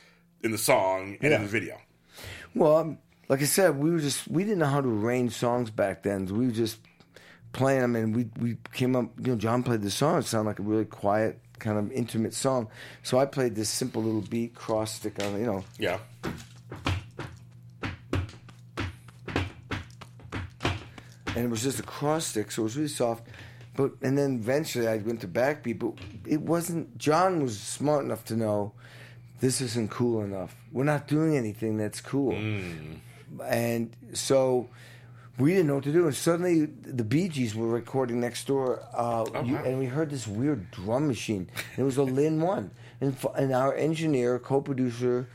in 0.42 0.50
the 0.50 0.58
song 0.58 1.18
and 1.20 1.30
Yeah. 1.30 1.36
in 1.36 1.42
the 1.42 1.48
video. 1.48 1.78
Well, 2.56 2.76
um, 2.78 2.98
like 3.28 3.42
I 3.42 3.44
said, 3.44 3.76
we 3.78 3.90
were 3.90 3.98
just 3.98 4.26
we 4.28 4.42
didn't 4.42 4.60
know 4.60 4.66
how 4.66 4.80
to 4.80 4.88
arrange 4.88 5.32
songs 5.34 5.70
back 5.70 6.02
then. 6.02 6.24
We 6.24 6.46
were 6.46 6.52
just 6.52 6.78
playing 7.52 7.82
them, 7.82 7.94
and 7.96 8.16
we 8.16 8.30
we 8.40 8.56
came 8.72 8.96
up. 8.96 9.10
You 9.18 9.32
know, 9.32 9.36
John 9.36 9.62
played 9.62 9.82
the 9.82 9.90
song. 9.90 10.20
It 10.20 10.24
sounded 10.24 10.48
like 10.48 10.58
a 10.58 10.62
really 10.62 10.86
quiet, 10.86 11.38
kind 11.58 11.76
of 11.78 11.92
intimate 11.92 12.32
song. 12.32 12.68
So 13.02 13.18
I 13.18 13.26
played 13.26 13.54
this 13.54 13.68
simple 13.68 14.02
little 14.02 14.22
beat, 14.22 14.54
cross 14.54 14.92
stick 14.94 15.22
on. 15.22 15.38
You 15.38 15.44
know, 15.46 15.64
Yeah. 15.78 15.98
and 21.34 21.44
it 21.44 21.50
was 21.50 21.62
just 21.62 21.78
a 21.78 21.82
cross 21.82 22.26
stick, 22.26 22.50
so 22.50 22.62
it 22.62 22.64
was 22.64 22.76
really 22.76 22.88
soft. 22.88 23.26
But 23.74 23.92
and 24.00 24.16
then 24.16 24.36
eventually 24.36 24.88
I 24.88 24.96
went 24.96 25.20
to 25.20 25.28
backbeat, 25.28 25.78
but 25.78 25.92
it 26.26 26.40
wasn't. 26.40 26.96
John 26.96 27.42
was 27.42 27.60
smart 27.60 28.04
enough 28.04 28.24
to 28.26 28.36
know 28.36 28.72
this 29.40 29.60
isn't 29.60 29.90
cool 29.90 30.22
enough. 30.22 30.56
We're 30.72 30.84
not 30.84 31.06
doing 31.08 31.36
anything 31.36 31.76
that's 31.76 32.00
cool, 32.00 32.32
and 33.44 33.90
so 34.12 34.68
we 35.38 35.50
didn't 35.52 35.66
know 35.68 35.74
what 35.76 35.84
to 35.84 35.92
do. 35.92 36.06
And 36.06 36.14
suddenly 36.14 36.64
the 36.66 37.04
Bee 37.04 37.28
Gees 37.28 37.54
were 37.54 37.68
recording 37.68 38.20
next 38.20 38.46
door, 38.46 38.82
uh, 38.94 39.24
you- 39.44 39.54
wow. 39.54 39.62
and 39.64 39.78
we 39.78 39.86
heard 39.86 40.10
this 40.10 40.26
weird 40.26 40.70
drum 40.70 41.06
machine. 41.08 41.48
It 41.76 41.82
was 41.82 41.96
a 41.96 42.02
Linn 42.18 42.40
one, 42.40 42.70
and 43.00 43.12
f- 43.14 43.34
and 43.36 43.52
our 43.52 43.74
engineer, 43.74 44.38
co-producer, 44.38 45.28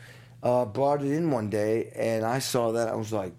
uh, 0.43 0.65
brought 0.65 1.03
it 1.03 1.11
in 1.11 1.29
one 1.31 1.49
day, 1.49 1.91
and 1.95 2.25
I 2.25 2.39
saw 2.39 2.71
that. 2.71 2.87
I 2.89 2.95
was 2.95 3.13
like, 3.13 3.33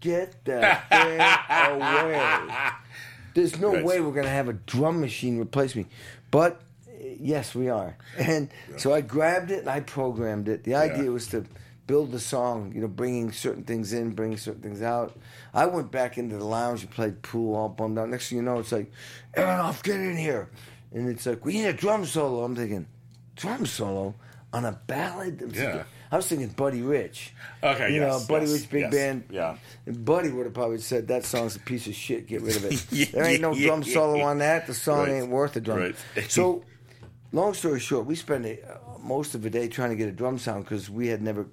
"Get 0.00 0.44
that 0.44 0.88
thing 0.90 1.76
away!" 1.76 2.48
There's 3.34 3.58
no 3.58 3.72
Right. 3.72 3.84
way 3.84 4.00
we're 4.00 4.12
gonna 4.12 4.28
have 4.28 4.48
a 4.48 4.52
drum 4.54 5.00
machine 5.00 5.38
replace 5.38 5.74
me, 5.76 5.86
but 6.30 6.60
yes, 7.20 7.54
we 7.54 7.68
are. 7.68 7.96
And 8.18 8.48
so 8.76 8.92
I 8.94 9.00
grabbed 9.00 9.50
it 9.50 9.60
and 9.60 9.68
I 9.68 9.80
programmed 9.80 10.48
it. 10.48 10.64
The 10.64 10.74
idea 10.74 11.04
Yeah. 11.04 11.10
was 11.10 11.26
to 11.28 11.44
build 11.86 12.12
the 12.12 12.20
song, 12.20 12.72
you 12.74 12.80
know, 12.82 12.88
bringing 12.88 13.32
certain 13.32 13.64
things 13.64 13.92
in, 13.92 14.10
bringing 14.10 14.36
certain 14.36 14.60
things 14.62 14.82
out. 14.82 15.16
I 15.54 15.66
went 15.66 15.90
back 15.90 16.18
into 16.18 16.36
the 16.36 16.44
lounge 16.44 16.82
and 16.82 16.90
played 16.90 17.22
pool, 17.22 17.54
all 17.56 17.68
bummed 17.70 17.98
out. 17.98 18.08
Next 18.10 18.28
thing 18.28 18.36
you 18.38 18.42
know, 18.44 18.58
it's 18.58 18.72
like, 18.72 18.90
Aronoff, 19.36 19.82
get 19.82 19.96
in 19.96 20.16
here, 20.16 20.50
and 20.92 21.08
it's 21.08 21.24
like, 21.24 21.44
we 21.44 21.54
need 21.54 21.66
a 21.66 21.72
drum 21.72 22.04
solo. 22.04 22.44
I'm 22.44 22.54
thinking, 22.54 22.86
drum 23.36 23.64
solo 23.64 24.14
on 24.52 24.64
a 24.66 24.72
ballad. 24.86 25.40
I'm 25.42 25.48
Yeah. 25.50 25.54
thinking- 25.62 25.84
I 26.10 26.16
was 26.16 26.26
thinking 26.26 26.48
Buddy 26.48 26.80
Rich. 26.80 27.34
Okay, 27.62 27.90
you 27.94 28.00
yes, 28.00 28.20
know, 28.22 28.26
Buddy 28.34 28.46
yes, 28.46 28.54
Rich, 28.60 28.70
big 28.70 28.80
yes, 28.82 28.94
band. 28.94 29.24
yeah. 29.30 29.56
And 29.84 30.04
Buddy 30.06 30.30
would 30.30 30.46
have 30.46 30.54
probably 30.54 30.78
said 30.78 31.08
that 31.08 31.24
song's 31.26 31.56
a 31.56 31.60
piece 31.60 31.86
of 31.86 31.94
shit. 31.94 32.26
Get 32.26 32.40
rid 32.42 32.56
of 32.56 32.64
it. 32.64 33.12
there 33.12 33.24
ain't 33.24 33.42
no 33.42 33.54
drum 33.54 33.82
solo 33.84 34.22
on 34.22 34.38
that. 34.38 34.66
The 34.66 34.72
song 34.74 35.00
Right. 35.00 35.08
ain't 35.10 35.28
worth 35.28 35.54
a 35.56 35.60
drum. 35.60 35.78
Right. 35.78 35.96
so, 36.28 36.64
long 37.32 37.54
story 37.54 37.80
short, 37.80 38.06
we 38.06 38.14
spent 38.14 38.46
a, 38.46 38.62
uh, 38.62 38.78
most 39.02 39.34
of 39.34 39.42
the 39.42 39.50
day 39.50 39.68
trying 39.68 39.90
to 39.90 39.96
get 39.96 40.08
a 40.08 40.12
drum 40.12 40.38
sound 40.38 40.64
because 40.64 40.88
we 40.90 41.08
had 41.08 41.22
never 41.22 41.46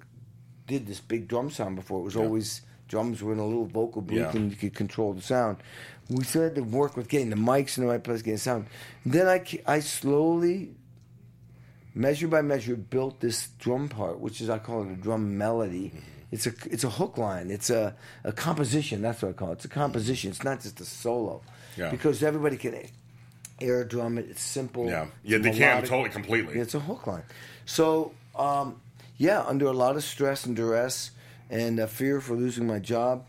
did 0.66 0.86
this 0.86 1.00
big 1.00 1.28
drum 1.28 1.50
sound 1.50 1.76
before. 1.76 2.00
It 2.00 2.04
was 2.04 2.16
always 2.16 2.62
drums 2.88 3.22
were 3.22 3.32
in 3.32 3.38
a 3.38 3.46
little 3.46 3.66
vocal 3.66 4.02
booth 4.02 4.18
Yeah. 4.18 4.30
and 4.30 4.50
you 4.50 4.56
could 4.56 4.74
control 4.74 5.12
the 5.12 5.22
sound. 5.22 5.58
We 6.08 6.22
still 6.24 6.42
had 6.44 6.54
to 6.54 6.62
work 6.62 6.96
with 6.96 7.08
getting 7.08 7.30
the 7.30 7.36
mics 7.36 7.76
in 7.78 7.84
the 7.84 7.90
right 7.90 8.02
place, 8.02 8.22
getting 8.22 8.38
sound. 8.38 8.66
Then 9.04 9.26
I, 9.26 9.44
I 9.66 9.80
slowly, 9.80 10.74
measure 11.94 12.28
by 12.28 12.42
measure, 12.42 12.76
built 12.76 13.20
this 13.20 13.48
drum 13.58 13.88
part, 13.88 14.20
which 14.20 14.40
is 14.40 14.48
I 14.50 14.58
call 14.58 14.84
it 14.84 14.92
a 14.92 14.96
drum 14.96 15.36
melody. 15.36 15.88
Mm-hmm. 15.88 15.98
It's 16.32 16.46
a 16.46 16.52
it's 16.70 16.84
a 16.84 16.90
hook 16.90 17.18
line. 17.18 17.50
It's 17.50 17.70
a, 17.70 17.94
a 18.24 18.32
composition. 18.32 19.00
That's 19.00 19.22
what 19.22 19.30
I 19.30 19.32
call 19.32 19.50
it. 19.50 19.54
It's 19.54 19.64
a 19.64 19.68
composition. 19.68 20.30
It's 20.30 20.42
not 20.44 20.60
just 20.60 20.80
a 20.80 20.84
solo. 20.84 21.42
Yeah. 21.76 21.90
Because 21.90 22.22
everybody 22.22 22.56
can 22.56 22.74
air 23.60 23.84
drum 23.84 24.18
it. 24.18 24.26
It's 24.30 24.42
simple. 24.42 24.86
Yeah. 24.86 25.06
Yeah, 25.24 25.38
they 25.38 25.50
can 25.52 25.82
totally 25.82 26.10
completely. 26.10 26.58
It's 26.58 26.74
a 26.74 26.80
hook 26.80 27.06
line. 27.06 27.22
So, 27.64 28.12
um, 28.36 28.80
yeah, 29.16 29.42
under 29.42 29.66
a 29.66 29.72
lot 29.72 29.96
of 29.96 30.04
stress 30.04 30.44
and 30.46 30.54
duress 30.56 31.10
and 31.50 31.80
uh, 31.80 31.86
fear 31.86 32.20
for 32.20 32.34
losing 32.36 32.66
my 32.66 32.78
job, 32.78 33.24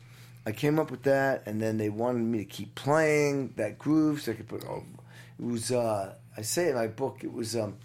I 0.45 0.51
came 0.51 0.79
up 0.79 0.91
with 0.91 1.03
that, 1.03 1.43
and 1.45 1.61
then 1.61 1.77
they 1.77 1.89
wanted 1.89 2.23
me 2.23 2.39
to 2.39 2.45
keep 2.45 2.73
playing 2.75 3.53
that 3.57 3.77
groove 3.77 4.21
so 4.21 4.31
I 4.31 4.35
could 4.35 4.47
put. 4.47 4.63
Oh, 4.65 4.83
it 5.39 5.45
was 5.45 5.71
uh, 5.71 6.13
I 6.37 6.41
say 6.41 6.69
in 6.69 6.75
my 6.75 6.87
book 6.87 7.19
it 7.23 7.31
was. 7.33 7.55
Um, 7.55 7.75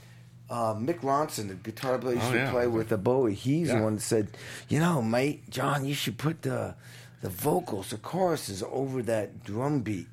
uh, 0.51 0.75
Mick 0.75 1.01
Ronson, 1.01 1.49
the 1.49 1.55
guitar 1.55 1.97
player, 1.99 2.17
used 2.17 2.27
Oh, 2.27 2.33
to 2.33 2.37
yeah. 2.39 2.51
play 2.51 2.67
with 2.67 2.93
a 2.93 2.99
Bowie. 2.99 3.33
He's 3.33 3.69
Yeah. 3.69 3.79
the 3.79 3.85
one 3.85 3.95
that 3.95 4.03
said, 4.03 4.29
"You 4.69 4.81
know, 4.81 5.01
mate, 5.01 5.49
John, 5.49 5.87
you 5.87 5.95
should 5.95 6.19
put 6.19 6.43
the 6.43 6.75
the 7.23 7.31
vocals, 7.31 7.89
the 7.89 7.97
choruses 7.97 8.63
over 8.71 9.03
that 9.05 9.45
drum 9.45 9.81
beat, 9.81 10.09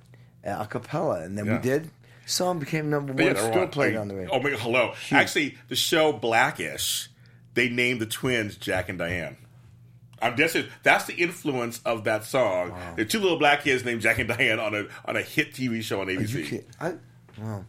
a 0.46 0.66
cappella." 0.66 1.24
And 1.24 1.38
then 1.38 1.46
Yeah. 1.46 1.58
we 1.58 1.62
did. 1.62 1.90
Song 2.30 2.60
became 2.60 2.90
number 2.90 3.14
one. 3.14 3.24
yeah, 3.24 3.34
still 3.50 3.62
on- 3.64 3.70
played 3.70 3.96
I 3.96 4.00
on 4.00 4.08
the 4.08 4.16
radio. 4.16 4.30
Oh 4.34 4.40
my 4.40 4.52
god, 4.52 4.60
hello. 4.60 4.94
Actually, 5.12 5.58
the 5.68 5.76
show 5.76 6.12
Blackish, 6.14 7.10
they 7.56 7.70
named 7.70 8.00
the 8.02 8.06
twins 8.06 8.56
Jack 8.56 8.88
and 8.90 9.00
Diane. 9.00 9.38
I'm 10.22 10.36
guessing 10.36 10.66
that's 10.84 11.06
the 11.06 11.14
influence 11.16 11.82
of 11.86 12.04
that 12.04 12.26
song. 12.26 12.74
The 12.98 13.06
two 13.06 13.20
little 13.20 13.40
black 13.40 13.64
kids 13.64 13.86
named 13.86 14.02
Jack 14.02 14.20
and 14.20 14.28
Diane 14.28 14.60
on 14.60 14.76
a 14.76 14.86
on 15.06 15.16
a 15.16 15.22
hit 15.22 15.54
TV 15.54 15.82
show 15.82 16.02
on 16.02 16.08
ABC. 16.08 16.64
I, 16.80 16.94
wow. 17.42 17.66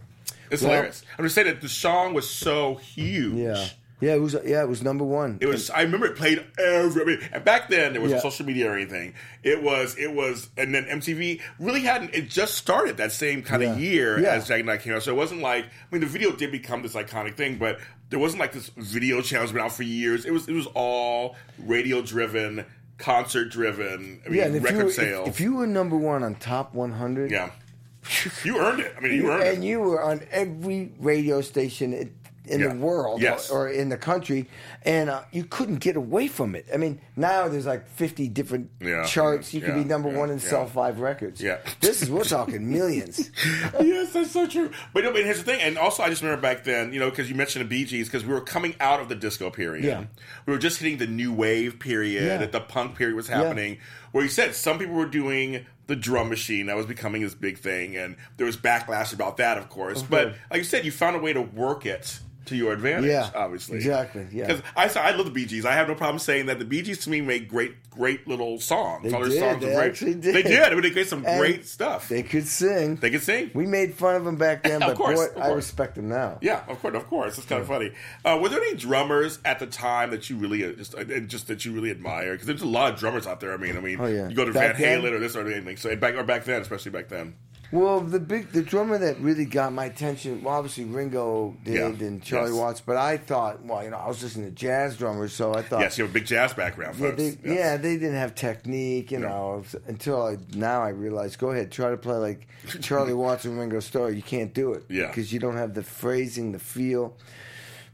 It's 0.50 0.62
Well- 0.62 0.72
hilarious. 0.72 1.04
I'm 1.16 1.24
just 1.24 1.34
saying 1.36 1.46
that 1.46 1.60
the 1.60 1.68
song 1.68 2.12
was 2.12 2.28
so 2.28 2.74
huge. 2.74 3.34
Yeah. 3.34 3.66
Yeah, 4.00 4.14
it 4.14 4.20
was. 4.20 4.34
Yeah, 4.44 4.62
it 4.62 4.68
was 4.68 4.82
number 4.82 5.04
one. 5.04 5.38
It 5.40 5.46
was. 5.46 5.70
I 5.70 5.82
remember 5.82 6.06
it 6.06 6.16
played 6.16 6.44
every. 6.58 7.02
I 7.02 7.04
mean, 7.04 7.18
and 7.32 7.44
back 7.44 7.68
then 7.68 7.92
there 7.92 8.00
was 8.00 8.10
Yeah. 8.10 8.16
no 8.16 8.22
social 8.22 8.46
media 8.46 8.70
or 8.70 8.74
anything. 8.74 9.14
It 9.42 9.62
was. 9.62 9.96
It 9.98 10.12
was. 10.14 10.48
And 10.56 10.74
then 10.74 10.84
MTV 10.86 11.40
really 11.58 11.80
hadn't. 11.82 12.14
It 12.14 12.28
just 12.30 12.54
started 12.54 12.96
that 12.96 13.12
same 13.12 13.42
kind 13.42 13.62
Yeah. 13.62 13.72
of 13.72 13.80
year 13.80 14.20
Yeah. 14.20 14.32
as 14.34 14.48
Jack 14.48 14.60
and 14.60 14.66
Diane 14.68 14.80
came 14.80 14.94
out. 14.94 15.02
So 15.02 15.12
it 15.12 15.16
wasn't 15.16 15.42
like. 15.42 15.64
I 15.66 15.68
mean, 15.90 16.00
the 16.00 16.06
video 16.06 16.32
did 16.32 16.50
become 16.50 16.82
this 16.82 16.94
iconic 16.94 17.36
thing, 17.36 17.56
but 17.56 17.78
there 18.08 18.18
wasn't 18.18 18.40
like 18.40 18.52
this 18.52 18.70
video 18.76 19.20
channel's 19.20 19.52
been 19.52 19.60
out 19.62 19.72
for 19.72 19.82
years. 19.82 20.24
It 20.24 20.32
was. 20.32 20.48
It 20.48 20.54
was 20.54 20.66
all 20.74 21.36
radio 21.58 22.00
driven, 22.02 22.64
concert 22.98 23.50
driven. 23.50 24.20
I 24.24 24.28
mean, 24.30 24.38
yeah, 24.38 24.44
record 24.46 24.70
you, 24.78 24.84
were, 24.84 24.90
sales. 24.92 25.28
if, 25.28 25.34
if 25.34 25.40
you 25.40 25.54
were 25.56 25.66
number 25.66 25.96
one 25.96 26.22
on 26.22 26.34
top 26.36 26.74
100, 26.74 27.30
yeah, 27.30 27.50
you 28.44 28.58
earned 28.58 28.80
it. 28.80 28.94
I 28.96 29.00
mean, 29.00 29.12
you 29.14 29.30
earned 29.30 29.42
and 29.42 29.48
it. 29.50 29.54
And 29.56 29.64
you 29.64 29.80
were 29.80 30.02
on 30.02 30.22
every 30.30 30.92
radio 30.98 31.40
station 31.42 31.92
in, 31.92 32.14
in 32.50 32.60
Yeah. 32.60 32.68
the 32.68 32.74
world 32.76 33.20
Yes. 33.22 33.50
or, 33.50 33.66
or 33.66 33.68
in 33.68 33.88
the 33.88 33.96
country, 33.96 34.48
and 34.84 35.08
uh, 35.08 35.22
you 35.32 35.44
couldn't 35.44 35.76
get 35.76 35.96
away 35.96 36.26
from 36.28 36.54
it. 36.54 36.66
I 36.74 36.76
mean, 36.76 37.00
now 37.16 37.48
there's 37.48 37.66
like 37.66 37.88
50 37.88 38.28
different 38.28 38.70
Yeah. 38.80 39.04
charts. 39.04 39.54
You 39.54 39.60
could 39.60 39.74
be 39.74 39.84
number 39.84 40.10
Yeah. 40.10 40.18
one 40.18 40.30
and 40.30 40.42
Yeah. 40.42 40.48
sell 40.50 40.66
five 40.66 41.00
records. 41.00 41.40
Yeah. 41.40 41.58
this 41.80 42.02
is 42.02 42.10
we're 42.10 42.24
talking 42.24 42.70
millions. 42.70 43.30
yes, 43.80 44.12
that's 44.12 44.32
so 44.32 44.46
true. 44.46 44.70
But, 44.92 45.04
here's 45.04 45.38
the 45.38 45.44
thing, 45.44 45.60
and 45.60 45.78
also 45.78 46.02
I 46.02 46.08
just 46.10 46.22
remember 46.22 46.42
back 46.42 46.64
then, 46.64 46.92
you 46.92 47.00
know, 47.00 47.08
because 47.10 47.28
you 47.28 47.34
mentioned 47.36 47.64
the 47.64 47.68
Bee 47.68 47.84
Gees, 47.84 48.08
because 48.08 48.24
we 48.24 48.32
were 48.34 48.40
coming 48.40 48.74
out 48.80 49.00
of 49.00 49.08
the 49.08 49.14
disco 49.14 49.50
period. 49.50 49.84
Yeah. 49.84 50.04
We 50.46 50.52
were 50.52 50.58
just 50.58 50.78
hitting 50.80 50.98
the 50.98 51.06
new 51.06 51.32
wave 51.32 51.78
period, 51.78 52.24
Yeah. 52.24 52.36
that 52.38 52.52
the 52.52 52.60
punk 52.60 52.96
period 52.96 53.16
was 53.16 53.28
happening, 53.28 53.78
where 54.12 54.24
you 54.24 54.30
said 54.30 54.54
some 54.54 54.78
people 54.78 54.94
were 54.94 55.06
doing 55.06 55.66
the 55.86 55.96
drum 55.96 56.28
machine 56.28 56.66
that 56.66 56.76
was 56.76 56.86
becoming 56.86 57.22
this 57.22 57.34
big 57.34 57.58
thing, 57.58 57.96
and 57.96 58.14
there 58.36 58.46
was 58.46 58.56
backlash 58.56 59.12
about 59.12 59.36
that, 59.38 59.58
of 59.58 59.68
course. 59.68 60.02
But 60.02 60.34
like 60.50 60.58
you 60.58 60.64
said, 60.64 60.84
you 60.84 60.92
found 60.92 61.16
a 61.16 61.18
way 61.18 61.32
to 61.32 61.42
work 61.42 61.84
it 61.84 62.20
to 62.46 62.56
your 62.56 62.72
advantage, 62.72 63.10
Yeah, 63.10 63.30
obviously. 63.34 63.76
exactly, 63.76 64.26
yeah. 64.32 64.46
Because 64.46 64.96
I, 64.96 65.08
I 65.10 65.12
love 65.12 65.26
the 65.26 65.30
Bee 65.30 65.46
Gees. 65.46 65.64
I 65.66 65.72
have 65.72 65.88
no 65.88 65.94
problem 65.94 66.18
saying 66.18 66.46
that 66.46 66.58
the 66.58 66.64
Bee 66.64 66.82
Gees 66.82 66.98
to 67.04 67.10
me 67.10 67.20
make 67.20 67.48
great, 67.48 67.74
great 67.90 68.26
little 68.26 68.58
songs. 68.58 69.04
They 69.04 69.12
All 69.14 69.20
their 69.20 69.28
did, 69.28 69.38
songs 69.40 69.60
they 69.62 69.72
are 69.72 69.76
great. 69.76 69.90
actually 69.90 70.14
did. 70.14 70.34
They 70.34 70.42
did. 70.42 70.62
I 70.62 70.70
mean, 70.70 70.82
they 70.82 70.90
create 70.90 71.08
some 71.08 71.24
And 71.26 71.38
great 71.38 71.66
stuff. 71.66 72.08
They 72.08 72.22
could 72.22 72.46
sing. 72.46 72.96
They 72.96 73.10
could 73.10 73.22
sing. 73.22 73.50
we 73.54 73.66
made 73.66 73.94
fun 73.94 74.16
of 74.16 74.24
them 74.24 74.36
back 74.36 74.62
then, 74.64 74.82
Of 74.82 74.88
but 74.88 74.96
course, 74.96 75.18
boy, 75.28 75.34
of 75.36 75.42
I 75.42 75.48
respect 75.52 75.96
them 75.96 76.08
now. 76.08 76.38
Yeah, 76.40 76.64
of 76.66 76.80
course, 76.80 76.94
of 76.96 77.06
course. 77.08 77.36
It's 77.38 77.46
kind 77.46 77.60
of 77.60 77.68
funny. 77.68 77.92
Uh, 78.24 78.38
were 78.40 78.48
there 78.48 78.60
any 78.62 78.74
drummers 78.76 79.38
at 79.44 79.58
the 79.58 79.66
time 79.66 80.10
that 80.10 80.28
you 80.30 80.36
really 80.36 80.64
uh, 80.64 80.72
just, 80.72 80.94
uh, 80.94 81.04
just 81.20 81.46
that 81.48 81.64
you 81.64 81.72
really 81.72 81.90
admire? 81.90 82.32
Because 82.32 82.46
there's 82.46 82.62
a 82.62 82.66
lot 82.66 82.92
of 82.94 82.98
drummers 82.98 83.26
out 83.26 83.40
there. 83.40 83.52
I 83.52 83.58
mean, 83.58 83.76
I 83.76 83.80
mean, 83.80 84.00
Oh, 84.00 84.06
yeah. 84.06 84.28
you 84.28 84.34
go 84.34 84.44
to 84.44 84.52
Back 84.52 84.76
Van 84.76 85.00
Halen 85.00 85.02
then? 85.04 85.12
or 85.14 85.18
this 85.18 85.36
or 85.36 85.46
anything. 85.46 85.76
So 85.76 85.94
back 85.96 86.14
or 86.14 86.24
back 86.24 86.44
then, 86.44 86.62
especially 86.62 86.90
back 86.92 87.08
then. 87.08 87.34
Well, 87.72 88.00
the 88.00 88.18
big 88.18 88.50
the 88.50 88.62
drummer 88.62 88.98
that 88.98 89.20
really 89.20 89.44
got 89.44 89.72
my 89.72 89.84
attention, 89.84 90.42
well, 90.42 90.54
obviously 90.56 90.84
Ringo 90.86 91.54
did 91.62 91.74
Yeah. 91.74 92.06
and 92.06 92.20
Charlie 92.20 92.50
Yes. 92.50 92.58
Watts, 92.58 92.80
but 92.80 92.96
I 92.96 93.16
thought, 93.16 93.64
well, 93.64 93.84
you 93.84 93.90
know, 93.90 93.96
I 93.96 94.08
was 94.08 94.20
listening 94.24 94.46
to 94.46 94.52
jazz 94.52 94.96
drummers, 94.96 95.32
so 95.32 95.54
I 95.54 95.62
thought, 95.62 95.80
yes, 95.80 95.96
you 95.96 96.02
have 96.02 96.10
a 96.10 96.14
big 96.14 96.26
jazz 96.26 96.52
background, 96.52 96.98
yeah, 96.98 97.12
they, 97.12 97.24
Yes. 97.26 97.36
yeah, 97.44 97.76
they 97.76 97.96
didn't 97.96 98.16
have 98.16 98.34
technique, 98.34 99.12
you 99.12 99.20
No. 99.20 99.28
know, 99.28 99.64
until 99.86 100.20
I, 100.26 100.36
now 100.56 100.82
I 100.82 100.88
realize, 100.88 101.36
go 101.36 101.50
ahead, 101.52 101.70
try 101.70 101.90
to 101.90 101.96
play 101.96 102.16
like 102.16 102.48
Charlie 102.80 103.14
Watts 103.14 103.44
and 103.44 103.56
Ringo 103.56 103.78
Starr. 103.78 104.10
You 104.10 104.22
can't 104.22 104.52
do 104.52 104.72
it, 104.72 104.82
Yeah. 104.88 105.06
because 105.06 105.32
you 105.32 105.38
don't 105.38 105.56
have 105.56 105.74
the 105.74 105.84
phrasing, 105.84 106.50
the 106.50 106.58
feel. 106.58 107.16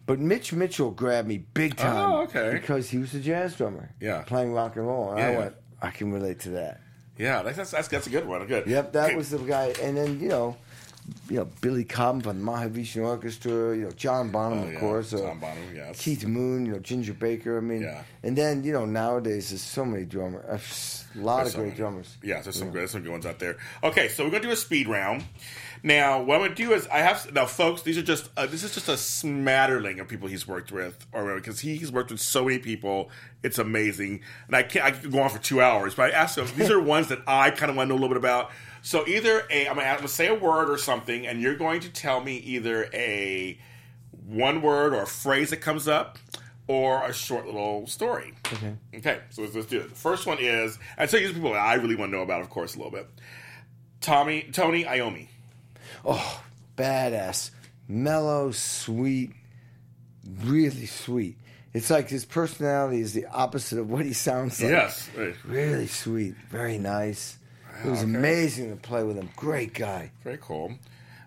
But 0.06 0.20
Mitch 0.20 0.52
Mitchell 0.54 0.90
grabbed 0.92 1.28
me 1.28 1.38
big 1.52 1.74
oh, 1.78 1.82
time, 1.82 2.10
Oh, 2.12 2.22
okay. 2.22 2.50
because 2.52 2.88
he 2.88 2.96
was 2.98 3.12
a 3.14 3.20
jazz 3.20 3.56
drummer, 3.56 3.90
Yeah. 4.00 4.22
playing 4.22 4.52
rock 4.54 4.76
and 4.76 4.86
roll, 4.86 5.10
and 5.10 5.20
I 5.20 5.36
went, 5.36 5.54
I 5.82 5.90
can 5.90 6.12
relate 6.12 6.40
to 6.40 6.50
that. 6.50 6.80
Yeah, 7.18 7.42
that's, 7.42 7.70
that's 7.70 7.88
that's 7.88 8.06
a 8.06 8.10
good 8.10 8.26
one. 8.26 8.46
Good. 8.46 8.66
Yep, 8.66 8.92
that 8.92 9.06
Okay. 9.06 9.16
was 9.16 9.30
the 9.30 9.38
guy. 9.38 9.74
And 9.82 9.96
then 9.96 10.20
you 10.20 10.28
know, 10.28 10.56
you 11.30 11.36
know 11.36 11.44
Billy 11.60 11.84
Cobham 11.84 12.20
from 12.20 12.38
the 12.44 12.44
Mahavishnu 12.50 13.04
Orchestra. 13.06 13.76
You 13.76 13.84
know 13.84 13.90
John 13.92 14.30
Bonham, 14.30 14.60
Oh, 14.60 14.66
of 14.66 14.72
yeah. 14.72 14.80
course. 14.80 15.12
uh, 15.14 15.18
John 15.18 15.38
Bonham, 15.38 15.74
yes. 15.74 16.00
Keith 16.02 16.26
Moon. 16.26 16.66
You 16.66 16.72
know 16.72 16.78
Ginger 16.78 17.14
Baker. 17.14 17.56
I 17.58 17.60
mean, 17.60 17.82
Yeah. 17.82 18.02
and 18.22 18.36
then 18.36 18.64
you 18.64 18.72
know 18.72 18.84
nowadays 18.84 19.50
there's 19.50 19.62
so 19.62 19.84
many 19.84 20.04
drummers. 20.04 21.04
A 21.14 21.18
lot 21.20 21.36
There's 21.38 21.48
of 21.48 21.52
so 21.52 21.58
great 21.60 21.66
many. 21.68 21.76
drummers. 21.78 22.16
Yeah, 22.22 22.42
there's 22.42 22.58
some 22.58 22.68
good, 22.70 22.80
there's 22.80 22.90
some 22.90 23.00
good 23.02 23.12
ones 23.12 23.24
out 23.24 23.38
there. 23.38 23.56
Okay, 23.82 24.08
so 24.08 24.22
we're 24.24 24.30
gonna 24.30 24.42
do 24.42 24.50
a 24.50 24.56
speed 24.56 24.86
round. 24.88 25.24
Now, 25.82 26.22
what 26.22 26.34
I'm 26.36 26.42
gonna 26.42 26.54
do 26.54 26.72
is 26.74 26.86
I 26.88 26.98
have 26.98 27.32
now, 27.32 27.46
folks. 27.46 27.80
These 27.82 27.96
are 27.96 28.02
just 28.02 28.28
uh, 28.36 28.44
this 28.46 28.62
is 28.64 28.74
just 28.74 28.88
a 28.88 28.92
smatterling 28.92 30.00
of 30.00 30.08
people 30.08 30.28
he's 30.28 30.46
worked 30.46 30.72
with, 30.72 31.06
or 31.12 31.34
because 31.36 31.60
he's 31.60 31.90
worked 31.92 32.10
with 32.10 32.20
so 32.20 32.44
many 32.44 32.58
people. 32.58 33.10
It's 33.46 33.58
amazing, 33.58 34.22
and 34.48 34.56
I 34.56 34.64
can't. 34.64 34.84
I 34.84 34.90
could 34.90 35.12
go 35.12 35.20
on 35.20 35.30
for 35.30 35.38
two 35.38 35.62
hours, 35.62 35.94
but 35.94 36.10
I 36.10 36.14
asked 36.14 36.34
them. 36.34 36.48
These 36.56 36.68
are 36.68 36.80
ones 36.96 37.06
that 37.08 37.20
I 37.28 37.50
kind 37.50 37.70
of 37.70 37.76
want 37.76 37.88
to 37.88 37.94
know 37.94 37.94
a 37.94 38.02
little 38.02 38.08
bit 38.08 38.16
about. 38.16 38.50
So 38.82 39.06
either 39.06 39.44
a, 39.50 39.68
I'm 39.68 39.76
gonna, 39.76 39.88
I'm 39.88 39.96
gonna 39.98 40.08
say 40.08 40.26
a 40.26 40.34
word 40.34 40.68
or 40.68 40.78
something, 40.78 41.28
and 41.28 41.40
you're 41.40 41.54
going 41.54 41.80
to 41.82 41.88
tell 41.88 42.20
me 42.20 42.38
either 42.38 42.90
a 42.92 43.56
one 44.26 44.62
word 44.62 44.92
or 44.92 45.02
a 45.02 45.06
phrase 45.06 45.50
that 45.50 45.58
comes 45.58 45.86
up, 45.86 46.18
or 46.66 47.04
a 47.04 47.12
short 47.12 47.46
little 47.46 47.86
story. 47.86 48.34
Okay. 48.52 48.74
Okay, 48.96 49.20
so 49.30 49.42
let's, 49.42 49.54
let's 49.54 49.68
do 49.68 49.78
it. 49.78 49.90
The 49.90 49.94
first 49.94 50.26
one 50.26 50.38
is, 50.40 50.76
I 50.98 51.06
tell 51.06 51.20
you, 51.20 51.28
these 51.28 51.36
people 51.36 51.52
that 51.52 51.60
I 51.60 51.74
really 51.74 51.94
want 51.94 52.10
to 52.10 52.16
know 52.16 52.24
about, 52.24 52.40
of 52.40 52.50
course, 52.50 52.74
a 52.74 52.78
little 52.78 52.92
bit. 52.92 53.08
Tommy, 54.00 54.48
Tony 54.52 54.84
Iommi. 54.84 55.28
Oh, 56.04 56.42
badass, 56.76 57.50
mellow, 57.86 58.50
sweet, 58.50 59.30
really 60.42 60.86
sweet. 60.86 61.36
It's 61.76 61.90
like 61.90 62.08
his 62.08 62.24
personality 62.24 63.00
is 63.00 63.12
the 63.12 63.26
opposite 63.26 63.78
of 63.78 63.90
what 63.90 64.06
he 64.06 64.14
sounds 64.14 64.62
like. 64.62 64.70
Yes. 64.70 65.10
Right. 65.14 65.34
Really 65.44 65.86
sweet, 65.86 66.34
very 66.48 66.78
nice. 66.78 67.36
it 67.84 67.90
was 67.90 68.00
okay. 68.02 68.08
amazing 68.08 68.70
to 68.70 68.76
play 68.76 69.04
with 69.04 69.16
him. 69.16 69.28
Great 69.36 69.74
guy. 69.74 70.10
Very 70.24 70.38
cool. 70.40 70.72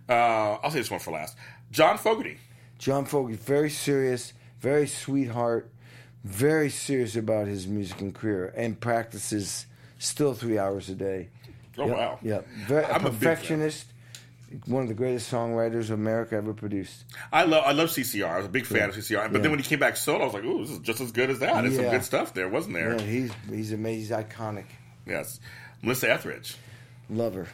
Uh, 0.09 0.57
I'll 0.63 0.71
say 0.71 0.79
this 0.79 0.89
one 0.89 0.99
for 0.99 1.11
last. 1.11 1.37
John 1.71 1.99
Fogerty. 1.99 2.39
John 2.79 3.05
Fogerty, 3.05 3.35
very 3.37 3.69
serious, 3.69 4.33
very 4.59 4.87
sweetheart, 4.87 5.69
very 6.23 6.71
serious 6.71 7.15
about 7.15 7.45
his 7.45 7.67
music 7.67 8.01
and 8.01 8.15
career, 8.15 8.51
and 8.57 8.79
practices 8.79 9.67
still 9.99 10.33
three 10.33 10.57
hours 10.57 10.89
a 10.89 10.95
day. 10.95 11.29
Oh, 11.77 11.85
Yep, 11.87 11.95
wow. 11.95 12.19
A 12.75 12.93
I'm 12.95 13.05
a 13.05 13.09
perfectionist, 13.11 13.85
one 14.65 14.83
of 14.83 14.87
the 14.89 14.95
greatest 14.95 15.31
songwriters 15.31 15.89
America 15.89 16.35
ever 16.35 16.53
produced. 16.53 17.05
I 17.31 17.43
love 17.43 17.63
I 17.65 17.71
love 17.71 17.89
CCR. 17.89 18.27
I 18.29 18.37
was 18.37 18.45
a 18.45 18.49
big 18.49 18.65
fan 18.65 18.89
of 18.89 18.95
CCR. 18.95 19.27
But 19.27 19.37
Yeah. 19.37 19.41
then 19.43 19.51
when 19.51 19.59
he 19.59 19.65
came 19.65 19.79
back 19.79 19.97
solo, 19.97 20.21
I 20.21 20.25
was 20.25 20.33
like, 20.33 20.43
ooh, 20.43 20.61
this 20.61 20.71
is 20.71 20.79
just 20.79 21.01
as 21.01 21.11
good 21.11 21.29
as 21.29 21.39
that. 21.39 21.61
There's 21.61 21.75
some 21.75 21.85
good 21.89 22.03
stuff 22.03 22.33
there, 22.33 22.49
wasn't 22.49 22.75
there? 22.75 22.95
Yeah, 22.95 23.01
he's 23.01 23.31
he's 23.49 23.71
amazing. 23.73 23.99
He's 23.99 24.11
iconic. 24.11 24.65
Yes. 25.05 25.39
Melissa 25.81 26.11
Etheridge. 26.11 26.55
Love 27.09 27.33
her. 27.35 27.47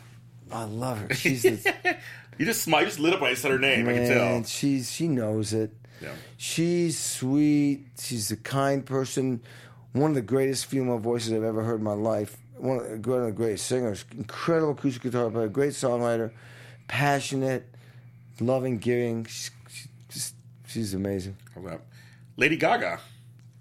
I 0.51 0.63
love 0.65 0.99
her. 0.99 1.13
She's 1.15 1.43
the, 1.43 1.97
You 2.37 2.45
just 2.45 2.63
smiled, 2.63 2.81
you 2.83 2.87
just 2.89 2.99
lit 2.99 3.13
up 3.13 3.21
when 3.21 3.31
I 3.31 3.33
said 3.35 3.51
her 3.51 3.59
name. 3.59 3.87
I 3.87 3.93
can 3.93 4.07
tell. 4.07 4.43
She's 4.43 4.91
she 4.91 5.07
knows 5.07 5.53
it. 5.53 5.71
Yeah. 6.01 6.09
She's 6.37 6.99
sweet. 6.99 7.85
She's 7.99 8.29
a 8.31 8.35
kind 8.37 8.85
person. 8.85 9.41
One 9.93 10.11
of 10.11 10.15
the 10.15 10.21
greatest 10.21 10.65
female 10.65 10.97
voices 10.97 11.31
I've 11.31 11.43
ever 11.43 11.63
heard 11.63 11.77
in 11.79 11.83
my 11.85 11.93
life. 11.93 12.35
One 12.57 12.77
of 12.79 12.83
the, 13.01 13.09
one 13.09 13.19
of 13.21 13.25
the 13.27 13.31
greatest 13.31 13.65
singers. 13.67 14.03
Incredible 14.17 14.71
acoustic 14.71 15.03
guitar 15.03 15.29
player. 15.29 15.47
Great 15.47 15.71
songwriter. 15.71 16.31
Passionate. 16.87 17.65
Loving, 18.39 18.77
giving. 18.79 19.25
She's, 19.25 19.51
she's 19.69 19.87
just 20.09 20.35
she's 20.67 20.93
amazing. 20.93 21.37
Hold 21.53 21.67
up. 21.67 21.81
Lady 22.37 22.57
Gaga. 22.57 22.99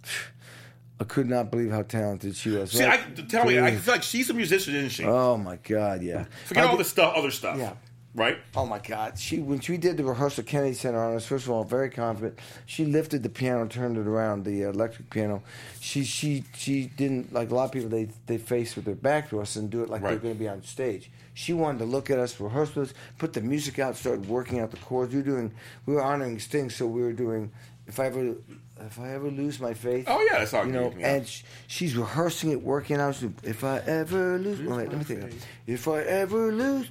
I 1.01 1.05
could 1.05 1.29
not 1.29 1.51
believe 1.51 1.71
how 1.73 1.83
talented 1.83 2.37
she 2.37 2.51
was. 2.51 2.71
See, 2.71 2.85
Right? 2.85 3.01
I, 3.01 3.23
tell 3.23 3.45
me, 3.45 3.59
I 3.59 3.75
feel 3.77 3.95
like 3.95 4.03
she's 4.05 4.31
a 4.31 4.35
musician, 4.35 4.77
isn't 4.77 4.91
she? 4.91 5.05
Oh 5.05 5.37
my 5.37 5.57
God, 5.57 6.03
yeah. 6.03 6.25
Forget 6.47 6.65
I 6.65 6.69
all 6.69 6.77
this 6.77 6.89
stuff, 6.89 7.15
other 7.17 7.33
stuff. 7.33 7.59
Yeah. 7.59 7.73
Right? 8.15 8.39
Oh 8.55 8.65
my 8.65 8.79
God! 8.79 9.19
She 9.19 9.41
when 9.41 9.59
she 9.59 9.77
did 9.77 9.97
the 9.97 10.05
rehearsal 10.05 10.45
Kennedy 10.45 10.75
Center 10.75 11.03
on 11.03 11.17
us, 11.17 11.27
first 11.27 11.47
of 11.47 11.51
all, 11.51 11.65
very 11.65 11.91
confident. 11.91 12.39
She 12.65 12.85
lifted 12.85 13.25
the 13.25 13.29
piano, 13.29 13.67
turned 13.67 13.97
it 13.97 14.07
around, 14.07 14.45
the 14.45 14.63
electric 14.63 15.11
piano. 15.11 15.43
She 15.81 16.05
she 16.05 16.45
she 16.55 16.87
didn't 16.87 17.33
like 17.33 17.51
a 17.51 17.55
lot 17.55 17.65
of 17.65 17.73
people. 17.73 17.89
They 17.89 18.09
they 18.27 18.39
face 18.39 18.77
with 18.77 18.85
their 18.85 18.95
back 18.95 19.31
to 19.31 19.41
us 19.41 19.57
and 19.57 19.69
do 19.69 19.83
it 19.83 19.91
like 19.91 20.03
they're 20.03 20.17
going 20.19 20.35
to 20.35 20.39
be 20.39 20.49
on 20.49 20.63
stage. 20.63 21.11
She 21.35 21.53
wanted 21.53 21.79
to 21.81 21.87
look 21.87 22.09
at 22.09 22.21
us, 22.21 22.39
rehearse 22.39 22.77
with 22.77 22.91
us, 22.91 22.95
put 23.19 23.33
the 23.33 23.41
music 23.41 23.81
out, 23.81 23.97
started 23.97 24.29
working 24.29 24.61
out 24.61 24.71
the 24.71 24.77
chords. 24.77 25.13
We 25.13 25.19
were 25.19 25.27
doing 25.27 25.53
we 25.85 25.95
were 25.95 26.03
honoring 26.03 26.39
Sting, 26.39 26.71
so 26.71 26.87
we 26.87 27.03
were 27.03 27.13
doing. 27.13 27.51
If 27.87 28.01
I 28.01 28.07
ever 28.07 28.37
if 28.81 28.99
I 28.99 29.11
ever 29.11 29.31
lose 29.31 29.61
my 29.61 29.73
faith. 29.75 30.07
Oh, 30.09 30.21
yeah, 30.21 30.39
that's 30.39 30.53
all 30.53 30.67
you 30.67 30.73
know. 30.73 30.93
yeah. 30.99 31.15
And 31.15 31.29
sh- 31.29 31.43
she's 31.67 31.97
rehearsing 31.97 32.51
it, 32.51 32.63
working 32.63 32.97
out. 32.97 33.23
If 33.43 33.63
I 33.63 33.79
ever 33.79 34.39
lose, 34.39 34.61
oh, 34.67 34.77
wait, 34.77 34.89
let 34.89 34.99
me 34.99 35.05
think. 35.05 35.33
If 35.67 35.87
I 35.87 36.01
ever 36.01 36.53
lose, 36.53 36.89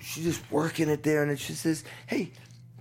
she's 0.00 0.24
just 0.24 0.50
working 0.50 0.88
it 0.88 1.02
there, 1.02 1.22
and 1.22 1.30
then 1.30 1.36
she 1.36 1.52
says, 1.52 1.84
"Hey, 2.06 2.32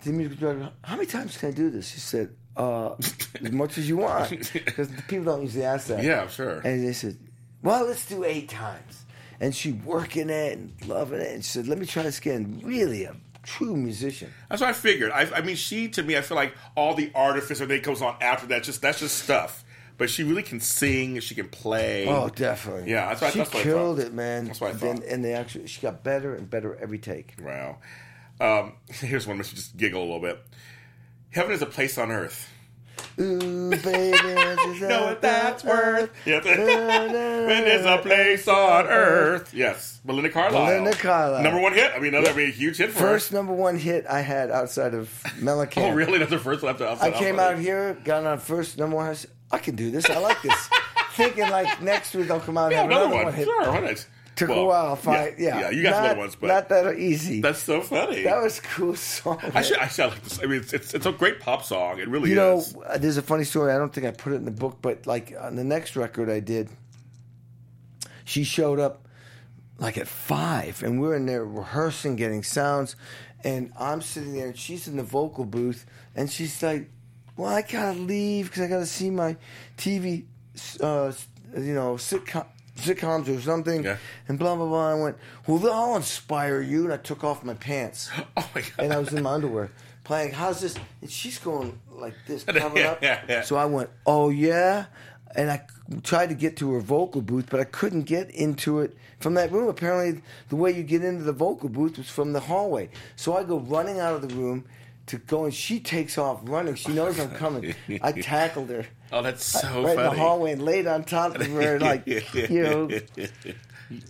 the 0.03 0.11
music 0.11 0.39
director, 0.39 0.71
how 0.83 0.95
many 0.95 1.07
times 1.07 1.37
can 1.37 1.49
I 1.49 1.51
do 1.51 1.69
this?" 1.69 1.89
She 1.89 1.99
said, 1.99 2.35
uh, 2.57 2.95
"As 3.43 3.51
much 3.51 3.77
as 3.77 3.87
you 3.87 3.97
want," 3.97 4.29
because 4.53 4.89
people 5.07 5.25
don't 5.25 5.43
usually 5.43 5.65
ask 5.65 5.87
that. 5.87 6.03
Yeah, 6.03 6.27
sure. 6.27 6.59
And 6.59 6.85
they 6.85 6.93
said, 6.93 7.17
"Well, 7.61 7.85
let's 7.85 8.05
do 8.05 8.23
eight 8.23 8.49
times." 8.49 9.05
And 9.41 9.55
she 9.55 9.71
working 9.71 10.29
it 10.29 10.57
and 10.57 10.73
loving 10.85 11.21
it, 11.21 11.33
and 11.33 11.43
she 11.43 11.51
said, 11.51 11.67
"Let 11.67 11.77
me 11.77 11.85
try 11.85 12.03
this 12.03 12.17
again." 12.19 12.61
Really, 12.63 13.05
a 13.05 13.15
true 13.43 13.75
musician. 13.75 14.31
That's 14.49 14.61
what 14.61 14.69
I 14.69 14.73
figured. 14.73 15.11
I, 15.11 15.29
I 15.35 15.41
mean, 15.41 15.55
she 15.55 15.87
to 15.89 16.03
me, 16.03 16.17
I 16.17 16.21
feel 16.21 16.35
like 16.35 16.53
all 16.75 16.93
the 16.93 17.11
artifice 17.15 17.59
that 17.59 17.83
goes 17.83 18.01
on 18.01 18.15
after 18.21 18.47
that, 18.47 18.63
just 18.63 18.81
that's 18.81 18.99
just 18.99 19.23
stuff. 19.23 19.63
But 20.00 20.10
she 20.10 20.24
really 20.24 20.41
can 20.44 20.60
sing. 20.62 21.20
She 21.20 21.36
can 21.36 21.50
play. 21.50 22.08
Oh, 22.08 22.29
definitely. 22.29 22.89
Yeah, 22.89 23.10
that's 23.10 23.22
what- 23.22 23.34
she 23.34 23.39
that's 23.39 23.53
what 23.53 23.60
I 23.60 23.63
killed 23.63 24.00
it, 24.00 24.13
man. 24.13 24.46
That's 24.46 24.60
what 24.62 24.72
I 24.72 24.74
Then- 24.74 24.98
thought. 24.98 25.06
and 25.08 25.24
they 25.24 25.34
actually, 25.34 25.68
she 25.68 25.82
got 25.82 26.03
better 26.03 26.34
and 26.34 26.50
better 26.50 26.75
every 26.82 26.98
take. 26.98 27.36
Wow. 27.39 27.77
Um, 28.41 28.74
here's 28.89 29.27
one. 29.27 29.38
Let's 29.38 29.51
just 29.51 29.77
giggle 29.77 30.01
a 30.01 30.06
little 30.06 30.22
bit. 30.22 30.39
Heaven 31.32 31.51
is 31.51 31.62
a 31.62 31.65
place 31.68 31.98
on 32.00 32.12
earth. 32.12 32.48
Ooh, 33.20 33.70
baby, 33.70 34.12
know 34.82 35.06
what 35.06 35.22
that's 35.22 35.63
worth. 35.63 36.10
Yes. 36.25 36.44
When 36.46 36.58
there's 37.48 37.86
a 37.86 37.98
place 37.98 38.48
on 38.48 38.88
earth. 38.88 39.53
Yes, 39.53 40.00
Belinda 40.06 40.29
Carlisle. 40.29 40.65
Belinda 40.65 40.98
Carlisle. 40.98 41.44
Number 41.44 41.60
one 41.62 41.74
hit. 41.74 41.91
I 41.96 42.00
mean, 42.00 42.12
that'd 42.13 42.36
be 42.36 42.46
a 42.46 42.48
huge 42.48 42.77
hit 42.77 42.91
for 42.91 43.00
First 43.00 43.29
her. 43.32 43.36
number 43.38 43.53
one 43.53 43.77
hit 43.77 44.06
I 44.10 44.22
had 44.22 44.51
outside 44.51 44.94
of 44.94 45.10
Mellencamp. 45.39 45.91
Oh, 45.91 45.94
really? 45.94 46.18
That's 46.18 46.32
the 46.32 46.39
first 46.39 46.62
one 46.63 46.72
after 46.72 46.86
I 46.88 47.12
came 47.12 47.39
Alpha. 47.39 47.53
out 47.56 47.60
here, 47.60 47.98
got 48.06 48.25
on 48.25 48.39
first 48.39 48.77
number 48.77 48.96
one. 48.98 49.15
I 49.51 49.58
can 49.58 49.75
do 49.75 49.91
this. 49.91 50.10
I 50.10 50.20
like 50.20 50.41
this. 50.41 50.70
Thinking 51.13 51.50
like 51.50 51.82
next 51.82 52.13
week 52.15 52.29
I'll 52.32 52.39
come 52.39 52.58
out 52.58 52.65
and 52.65 52.74
Yeah, 52.74 52.82
have 52.84 52.91
another, 52.91 53.06
another, 53.08 53.25
one. 53.25 53.34
hit. 53.34 53.46
Sure, 53.46 53.72
why 53.72 53.79
not? 53.82 54.08
Took 54.36 54.50
a 54.51 54.63
while. 54.63 54.96
Fine. 54.96 55.36
Yeah, 55.38 55.60
yeah, 55.60 55.70
you 55.72 55.84
got 55.84 55.96
some 55.96 56.03
not, 56.03 56.12
other 56.12 56.20
ones, 56.22 56.36
but 56.36 56.48
not 56.48 56.70
that 56.70 56.98
easy. 56.98 57.41
that's 57.41 57.60
so 57.62 57.82
funny. 57.82 58.24
that 58.24 58.41
was 58.41 58.60
a 58.60 58.62
cool 58.62 58.96
song. 58.96 59.38
I 59.53 59.62
should, 59.62 59.77
I 59.79 59.88
should 59.89 60.06
like 60.12 60.24
this. 60.24 60.39
I 60.41 60.46
mean, 60.46 60.62
it's, 60.62 60.72
it's, 60.72 60.94
it's 60.94 61.06
a 61.06 61.12
great 61.12 61.41
pop 61.41 61.63
song. 61.65 62.00
It 62.00 62.08
really 62.08 62.29
You 62.29 62.36
know, 62.38 62.60
is. 62.60 62.74
uh, 62.88 62.98
there's 62.98 63.18
a 63.18 63.22
funny 63.22 63.44
story. 63.44 63.74
I 63.74 63.77
don't 63.77 63.91
think 63.94 64.08
I 64.08 64.12
put 64.12 64.32
it 64.32 64.38
in 64.38 64.46
the 64.46 64.51
book, 64.51 64.77
but 64.82 65.06
like 65.06 65.34
on 65.38 65.58
the 65.58 65.65
next 65.65 65.98
record 65.98 66.29
I 66.29 66.39
did, 66.39 66.70
she 68.24 68.44
showed 68.46 68.79
up 68.79 69.08
like 69.77 69.98
at 69.98 70.08
five, 70.08 70.84
and 70.84 71.01
we're 71.01 71.15
in 71.15 71.25
there 71.25 71.44
rehearsing, 71.44 72.15
getting 72.15 72.44
sounds, 72.44 72.96
and 73.44 73.72
I'm 73.79 74.01
sitting 74.01 74.34
there, 74.34 74.48
and 74.48 74.58
she's 74.58 74.88
in 74.88 74.98
the 74.98 75.03
vocal 75.03 75.46
booth, 75.46 75.86
and 76.15 76.29
she's 76.29 76.62
like, 76.63 76.89
"Well, 77.39 77.51
I 77.53 77.62
gotta 77.62 77.98
leave 77.98 78.46
because 78.50 78.63
I 78.63 78.67
gotta 78.67 78.86
see 78.86 79.10
my 79.10 79.38
TV, 79.77 80.25
uh, 80.81 81.12
you 81.58 81.74
know, 81.74 81.96
sitcom." 81.96 82.46
Sitcoms 82.77 83.27
or 83.27 83.41
something, 83.41 83.84
Yeah. 83.84 83.98
and 84.29 84.39
blah 84.39 84.55
blah 84.55 84.65
blah. 84.65 84.91
I 84.91 84.93
went, 84.93 85.17
well, 85.46 85.69
I'll 85.74 85.96
inspire 85.98 86.62
you, 86.62 86.86
and 86.86 86.93
I 86.93 86.98
took 86.98 87.25
off 87.25 87.43
my 87.43 87.53
pants 87.55 88.10
Oh 88.38 88.50
my 88.55 88.62
god! 88.62 88.72
and 88.77 88.93
I 88.93 89.00
was 89.00 89.12
in 89.12 89.22
my 89.22 89.31
underwear 89.34 89.69
playing. 90.05 90.31
How's 90.31 90.62
this? 90.62 90.75
And 91.01 91.12
she's 91.12 91.39
going 91.39 91.77
like 91.91 92.13
this, 92.25 92.43
covered 92.63 92.86
up. 92.86 93.03
Yeah, 93.03 93.22
yeah. 93.27 93.41
So 93.41 93.58
I 93.58 93.65
went, 93.65 93.89
oh 94.05 94.29
yeah, 94.29 94.86
and 95.36 95.51
I 95.51 95.63
tried 96.03 96.29
to 96.29 96.36
get 96.36 96.55
to 96.58 96.72
her 96.75 96.79
vocal 96.79 97.22
booth, 97.22 97.48
but 97.50 97.60
I 97.60 97.65
couldn't 97.65 98.03
get 98.03 98.29
into 98.31 98.79
it 98.79 98.96
from 99.19 99.34
that 99.34 99.51
room. 99.51 99.67
Apparently, 99.67 100.22
the 100.48 100.55
way 100.55 100.72
you 100.72 100.84
get 100.84 101.03
into 101.03 101.24
the 101.25 101.34
vocal 101.34 101.67
booth 101.67 101.98
was 101.98 102.10
from 102.10 102.31
the 102.31 102.39
hallway. 102.39 102.89
So 103.17 103.36
I 103.36 103.43
go 103.43 103.60
running 103.60 104.00
out 104.00 104.15
of 104.15 104.22
the 104.25 104.34
room 104.34 104.63
to 105.09 105.17
go, 105.17 105.45
and 105.45 105.53
she 105.53 105.79
takes 105.79 106.17
off 106.17 106.39
running. 106.43 106.75
She 106.75 106.91
knows 106.93 107.19
I'm 107.19 107.31
coming. 107.31 107.75
I 108.01 108.11
tackled 108.21 108.69
her. 108.69 108.85
oh, 109.11 109.21
that's 109.21 109.43
so 109.45 109.83
right 109.83 109.95
funny. 109.95 110.07
in 110.09 110.15
the 110.15 110.19
hallway 110.19 110.51
and 110.53 110.61
laid 110.63 110.87
on 110.87 111.03
top 111.03 111.35
of 111.35 111.45
her, 111.47 111.79
like 111.81 112.07
you 112.07 112.63
know, 112.63 112.89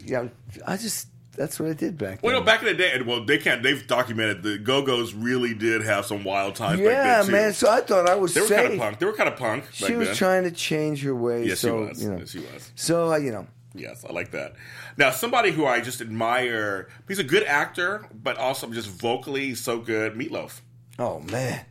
yeah. 0.05 0.27
I 0.67 0.77
just 0.77 1.07
that's 1.35 1.59
what 1.59 1.69
I 1.69 1.73
did 1.73 1.97
back 1.97 2.21
Well, 2.21 2.31
then. 2.33 2.33
you 2.33 2.39
know, 2.39 2.45
back 2.45 2.61
in 2.61 2.67
the 2.67 2.73
day, 2.73 2.91
and 2.93 3.05
well, 3.07 3.23
they 3.23 3.37
can't. 3.37 3.63
They've 3.63 3.85
documented 3.87 4.43
the 4.43 4.57
Go 4.57 4.81
Go's 4.81 5.13
really 5.13 5.53
did 5.53 5.81
have 5.83 6.05
some 6.05 6.23
wild 6.23 6.55
times. 6.55 6.79
yeah, 6.81 6.87
back 6.87 7.05
then 7.05 7.25
too. 7.25 7.31
man. 7.31 7.53
So 7.53 7.69
I 7.69 7.81
thought 7.81 8.09
I 8.09 8.15
was 8.15 8.33
they 8.33 8.41
were 8.41 8.47
safe. 8.47 8.57
kind 8.57 8.73
of 8.73 8.79
punk. 8.79 8.99
They 8.99 9.05
were 9.05 9.13
kind 9.13 9.29
of 9.29 9.37
punk. 9.37 9.63
Back 9.65 9.73
She 9.73 9.95
was 9.95 10.09
then. 10.09 10.17
trying 10.17 10.43
to 10.43 10.51
change 10.51 11.01
her 11.03 11.15
ways. 11.15 11.47
Yes, 11.47 11.59
so, 11.61 11.67
she 11.83 11.89
was. 11.89 12.03
You 12.03 12.09
know. 12.11 12.17
Yes, 12.17 12.31
she 12.31 12.39
was. 12.39 12.71
So, 12.75 13.11
uh, 13.13 13.17
you 13.17 13.31
know, 13.31 13.47
Yes, 13.75 14.03
I 14.03 14.11
like 14.11 14.31
that. 14.31 14.55
Now, 14.97 15.11
somebody 15.11 15.51
who 15.51 15.65
I 15.65 15.79
just 15.79 16.01
admire. 16.01 16.89
He's 17.07 17.19
a 17.19 17.23
good 17.23 17.43
actor, 17.43 18.05
but 18.11 18.35
also 18.37 18.67
just 18.71 18.89
vocally 18.89 19.53
so 19.55 19.77
good. 19.79 20.15
Meatloaf. 20.15 20.59
Oh 20.99 21.19
man, 21.31 21.65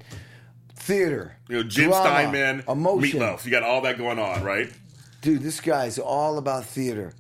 theater. 0.75 1.37
You 1.49 1.57
know, 1.57 1.63
Jim 1.63 1.91
drama, 1.91 2.09
Steinman, 2.09 2.65
emotion. 2.69 3.21
Meatloaf. 3.21 3.45
You 3.45 3.51
got 3.51 3.63
all 3.63 3.83
that 3.83 3.99
going 3.99 4.19
on, 4.19 4.43
right? 4.43 4.73
Dude, 5.21 5.43
this 5.43 5.61
guy's 5.61 5.99
all 5.99 6.39
about 6.39 6.65
theater. 6.65 7.13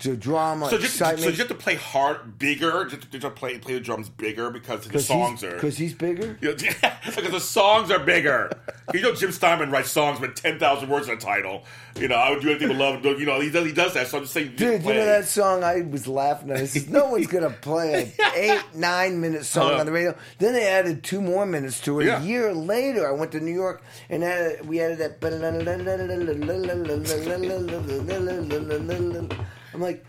So 0.00 0.16
drama, 0.16 0.70
So 0.70 0.78
just, 0.78 0.94
excitement. 0.94 1.20
so 1.24 1.28
you 1.28 1.36
have 1.36 1.48
to 1.48 1.54
play 1.54 1.74
hard, 1.74 2.38
bigger. 2.38 2.86
Just, 2.86 3.10
just 3.10 3.34
play 3.34 3.58
play 3.58 3.74
the 3.74 3.80
drums 3.80 4.08
bigger 4.08 4.50
because 4.50 4.88
the 4.88 4.98
songs 4.98 5.44
are. 5.44 5.52
because 5.54 5.76
he's 5.76 5.94
bigger. 5.94 6.38
You 6.40 6.50
know, 6.50 6.54
because 6.56 7.30
the 7.30 7.40
songs 7.40 7.90
are 7.90 7.98
bigger. 7.98 8.50
You 8.94 9.02
know, 9.02 9.14
Jim 9.14 9.30
Steinman 9.30 9.70
writes 9.70 9.90
songs 9.90 10.18
with 10.20 10.34
ten 10.34 10.58
thousand 10.58 10.88
words 10.88 11.08
in 11.08 11.14
the 11.16 11.20
title. 11.20 11.64
You 11.96 12.08
know, 12.08 12.14
I 12.16 12.30
would 12.30 12.40
do 12.40 12.50
anything 12.50 12.68
with 12.68 12.78
love. 12.78 13.04
You 13.04 13.26
know, 13.26 13.40
he 13.40 13.50
does. 13.50 13.66
He 13.66 13.72
does 13.72 13.94
that. 13.94 14.06
So 14.06 14.18
I'm 14.18 14.24
just 14.24 14.32
saying, 14.32 14.54
Dude, 14.56 14.82
you 14.82 14.94
know 14.94 15.04
that 15.04 15.26
song? 15.26 15.62
I 15.62 15.82
was 15.82 16.06
laughing 16.08 16.50
at. 16.50 16.58
I 16.58 16.66
said, 16.66 16.88
"No 16.90 17.10
one's 17.10 17.26
gonna 17.26 17.50
play 17.50 18.14
an 18.18 18.32
eight, 18.36 18.62
nine 18.74 19.20
minute 19.20 19.44
song 19.44 19.72
on 19.74 19.86
the 19.86 19.92
radio." 19.92 20.16
Then 20.38 20.54
they 20.54 20.66
added 20.66 21.04
two 21.04 21.20
more 21.20 21.44
minutes 21.44 21.80
to 21.82 22.00
it. 22.00 22.06
Yeah. 22.06 22.22
A 22.22 22.24
year 22.24 22.54
later, 22.54 23.06
I 23.06 23.12
went 23.12 23.32
to 23.32 23.40
New 23.40 23.52
York 23.54 23.82
and 24.08 24.24
added, 24.24 24.66
we 24.66 24.80
added 24.80 24.98
that. 24.98 25.20
I'm 29.74 29.80
like, 29.80 30.04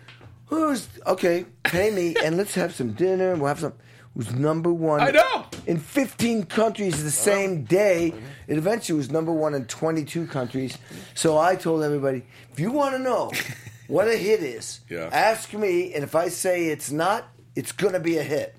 "Who's 0.47 0.87
okay? 1.07 1.45
Pay 1.63 1.91
me 1.91 2.15
and 2.23 2.37
let's 2.37 2.55
have 2.55 2.73
some 2.75 2.93
dinner. 2.93 3.31
and 3.33 3.41
We'll 3.41 3.49
have 3.49 3.59
some." 3.59 3.73
Was 4.13 4.33
number 4.33 4.73
one. 4.73 4.99
I 4.99 5.11
know. 5.11 5.45
in 5.67 5.77
15 5.79 6.43
countries 6.43 7.01
the 7.01 7.09
same 7.11 7.63
day. 7.63 8.13
It 8.45 8.57
eventually 8.57 8.97
was 8.97 9.09
number 9.09 9.31
one 9.31 9.53
in 9.53 9.63
22 9.67 10.27
countries. 10.27 10.77
So 11.13 11.37
I 11.37 11.55
told 11.55 11.81
everybody, 11.81 12.23
if 12.51 12.59
you 12.59 12.71
want 12.71 12.93
to 12.95 12.99
know 12.99 13.31
what 13.87 14.09
a 14.09 14.17
hit 14.17 14.41
is, 14.43 14.81
Yeah. 14.89 15.07
ask 15.13 15.53
me, 15.53 15.93
and 15.93 16.03
if 16.03 16.13
I 16.13 16.27
say 16.27 16.65
it's 16.65 16.91
not, 16.91 17.25
it's 17.55 17.71
going 17.71 17.93
to 17.93 18.01
be 18.01 18.17
a 18.17 18.23
hit. 18.23 18.53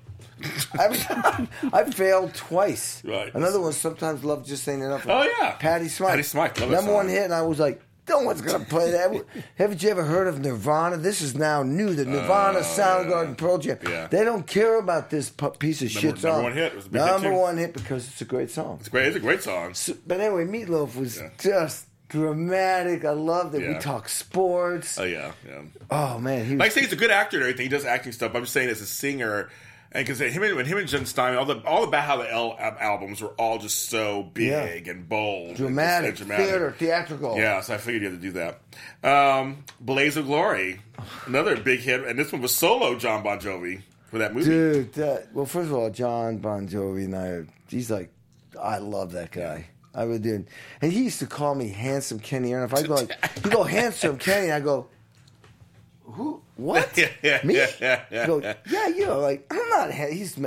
I've, 0.79 1.47
I've 1.71 1.93
failed 1.93 2.33
twice. 2.33 3.03
Right. 3.05 3.31
Another 3.35 3.61
one, 3.61 3.73
sometimes 3.73 4.23
love 4.23 4.47
just 4.47 4.67
ain't 4.67 4.81
enough. 4.81 5.05
Oh, 5.07 5.21
yeah. 5.39 5.51
Patty 5.59 5.87
Smyth. 5.87 6.09
Patty 6.09 6.23
Smyth, 6.23 6.59
love 6.61 6.69
that 6.71 6.75
Number 6.77 6.93
one 6.93 7.07
hit, 7.07 7.25
and 7.25 7.33
I 7.33 7.43
was 7.43 7.59
like, 7.59 7.79
no 8.09 8.19
one's 8.19 8.41
gonna 8.41 8.65
play 8.65 8.91
that. 8.91 9.25
Haven't 9.57 9.81
you 9.83 9.89
ever 9.89 10.03
heard 10.03 10.27
of 10.27 10.39
Nirvana? 10.39 10.97
This 10.97 11.21
is 11.21 11.35
now 11.35 11.63
new. 11.63 11.93
The 11.93 12.05
Nirvana, 12.05 12.59
uh, 12.59 12.63
Soundgarden, 12.63 13.37
Pearl 13.37 13.57
Jam. 13.57 13.77
Yeah. 13.87 14.07
They 14.07 14.23
don't 14.23 14.45
care 14.45 14.77
about 14.79 15.09
this 15.09 15.29
piece 15.59 15.81
of 15.81 15.93
Number- 15.93 15.99
shit 16.09 16.17
song. 16.19 16.31
number 16.31 16.43
one 16.43 16.53
hit. 16.53 16.71
It 16.73 16.75
was 16.75 16.85
a 16.85 16.89
big 16.89 17.01
hit, 17.01 17.07
number 17.07 17.29
too. 17.29 17.35
one 17.35 17.57
hit 17.57 17.73
because 17.73 18.07
it's 18.07 18.21
a 18.21 18.25
great 18.25 18.49
song. 18.51 18.77
It's 18.79 18.89
great. 18.89 19.07
It's 19.07 19.15
a 19.15 19.19
great 19.19 19.41
song. 19.43 19.73
So- 19.73 19.95
but 20.05 20.19
anyway, 20.19 20.45
Meatloaf 20.45 20.95
was 20.95 21.17
Yeah. 21.17 21.29
just 21.39 21.85
dramatic. 22.09 23.05
I 23.05 23.11
loved 23.11 23.55
it. 23.55 23.59
We 23.59 23.73
Yeah. 23.73 23.79
talk 23.79 24.07
sports. 24.09 24.99
Oh 24.99 25.03
yeah, 25.03 25.31
yeah. 25.47 25.61
oh 25.89 26.19
man, 26.19 26.45
he 26.45 26.51
was 26.53 26.59
Like 26.59 26.71
I 26.71 26.73
say, 26.75 26.81
he's 26.81 26.93
a 26.93 26.97
good 26.97 27.11
actor 27.11 27.37
and 27.37 27.43
everything. 27.43 27.63
He 27.65 27.69
does 27.69 27.85
acting 27.85 28.11
stuff. 28.11 28.33
I'm 28.35 28.41
just 28.43 28.53
saying, 28.53 28.69
as 28.69 28.81
a 28.81 28.85
singer, 28.85 29.49
and 29.93 30.05
because 30.05 30.19
him 30.19 30.43
and 30.43 30.67
him 30.67 30.77
and 30.77 30.87
Jim 30.87 31.05
Stein, 31.05 31.35
all 31.35 31.45
the 31.45 31.59
all 31.65 31.83
about 31.83 32.03
how 32.03 32.17
the 32.17 32.31
L 32.31 32.55
albums 32.59 33.21
were 33.21 33.29
all 33.39 33.59
just 33.59 33.89
so 33.89 34.23
big 34.33 34.87
and 34.87 35.07
bold, 35.07 35.55
dramatic, 35.55 36.09
and 36.09 36.17
dramatic. 36.17 36.45
theater, 36.45 36.75
theatrical. 36.77 37.37
Yeah, 37.37 37.61
so 37.61 37.75
I 37.75 37.77
figured 37.77 38.03
you 38.03 38.09
had 38.09 38.21
to 38.21 38.27
do 38.27 38.31
that. 39.03 39.07
Um, 39.07 39.63
Blaze 39.79 40.17
of 40.17 40.25
Glory, 40.25 40.81
another 41.25 41.55
big 41.57 41.79
hit, 41.79 42.05
and 42.05 42.17
this 42.17 42.31
one 42.31 42.41
was 42.41 42.53
solo 42.53 42.95
John 42.97 43.23
Bon 43.23 43.39
Jovi 43.39 43.81
for 44.13 44.19
that 44.19 44.33
movie. 44.35 44.45
Dude, 44.45 44.93
that, 44.93 45.33
well, 45.33 45.47
first 45.47 45.69
of 45.69 45.73
all, 45.73 45.89
John 45.89 46.37
Bon 46.37 46.67
Jovi 46.67 47.05
and 47.05 47.15
I, 47.15 47.43
he's 47.67 47.89
like, 47.89 48.11
I 48.61 48.77
love 48.77 49.13
that 49.13 49.31
guy. 49.31 49.65
I 49.95 50.03
really 50.03 50.19
did. 50.19 50.47
And 50.81 50.93
he 50.93 51.03
used 51.03 51.17
to 51.19 51.25
call 51.25 51.55
me 51.55 51.69
Handsome 51.69 52.19
Kenny. 52.19 52.53
And 52.53 52.63
if 52.63 52.73
I 52.75 52.83
go 52.87 52.93
like, 52.93 53.11
you 53.43 53.49
go 53.49 53.63
Handsome 53.63 54.19
Kenny, 54.19 54.51
I 54.51 54.59
go, 54.59 54.87
who? 56.03 56.42
What? 56.55 56.97
Yeah, 57.23 57.39
me? 57.43 57.55
yeah, 57.55 58.05
yeah, 58.11 58.27
goes, 58.27 58.43
yeah, 58.69 58.87
you 58.87 59.05
know, 59.05 59.19
like, 59.19 59.45
I'm 59.49 59.69
not, 59.69 59.91
he's, 59.91 60.37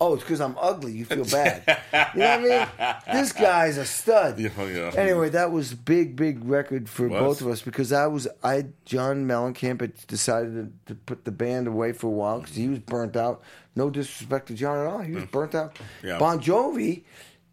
oh, 0.00 0.14
it's 0.14 0.22
because 0.22 0.40
I'm 0.40 0.56
ugly. 0.60 0.92
You 0.92 1.04
feel 1.04 1.24
bad. 1.24 1.62
you 2.14 2.20
know 2.20 2.40
what 2.40 2.52
I 2.80 2.96
mean? 3.08 3.18
This 3.20 3.32
guy's 3.32 3.76
a 3.76 3.84
stud. 3.84 4.38
Yeah, 4.38 4.50
yeah. 4.58 4.92
Anyway, 4.96 5.30
that 5.30 5.50
was 5.50 5.74
big, 5.74 6.16
big 6.16 6.44
record 6.44 6.88
for 6.88 7.08
Was. 7.08 7.20
both 7.20 7.40
of 7.40 7.48
us 7.48 7.62
because 7.62 7.92
I 7.92 8.06
was, 8.06 8.28
I, 8.42 8.66
John 8.84 9.26
Mellencamp 9.26 9.80
had 9.80 10.06
decided 10.06 10.72
to, 10.86 10.94
to 10.94 11.00
put 11.00 11.24
the 11.24 11.32
band 11.32 11.66
away 11.66 11.92
for 11.92 12.06
a 12.06 12.10
while 12.10 12.40
because 12.40 12.56
he 12.56 12.68
was 12.68 12.78
burnt 12.80 13.16
out. 13.16 13.42
No 13.74 13.90
disrespect 13.90 14.48
to 14.48 14.54
John 14.54 14.78
at 14.78 14.86
all. 14.86 15.00
He 15.00 15.12
was 15.12 15.24
burnt 15.24 15.54
out. 15.54 15.74
Mm. 15.74 15.80
Yeah. 16.02 16.18
Bon 16.18 16.40
Jovi, 16.40 17.02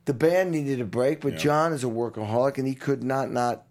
the 0.05 0.13
band 0.13 0.51
needed 0.51 0.81
a 0.81 0.85
break, 0.85 1.21
but. 1.21 1.37
John 1.37 1.73
is 1.73 1.83
a 1.83 1.87
workaholic 1.87 2.57
and 2.57 2.67
he 2.67 2.75
could 2.75 3.03
not, 3.03 3.31
not, 3.31 3.63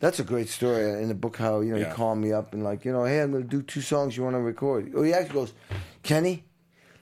that's 0.00 0.18
a 0.20 0.24
great 0.24 0.48
story 0.48 0.84
in 1.02 1.08
the 1.08 1.14
book 1.14 1.36
how, 1.36 1.60
you 1.60 1.72
know, 1.72 1.78
Yeah. 1.78 1.88
he 1.90 1.94
called 1.94 2.18
me 2.18 2.32
up 2.32 2.52
and 2.52 2.62
like, 2.64 2.84
you 2.84 2.92
know, 2.92 3.04
hey, 3.04 3.20
I'm 3.20 3.30
going 3.32 3.42
to 3.44 3.48
do 3.48 3.62
two 3.62 3.80
songs 3.80 4.16
you 4.16 4.22
want 4.24 4.34
to 4.34 4.40
record. 4.40 4.92
Oh, 4.94 5.02
he 5.02 5.12
actually 5.14 5.34
goes, 5.34 5.52
Kenny, 6.02 6.44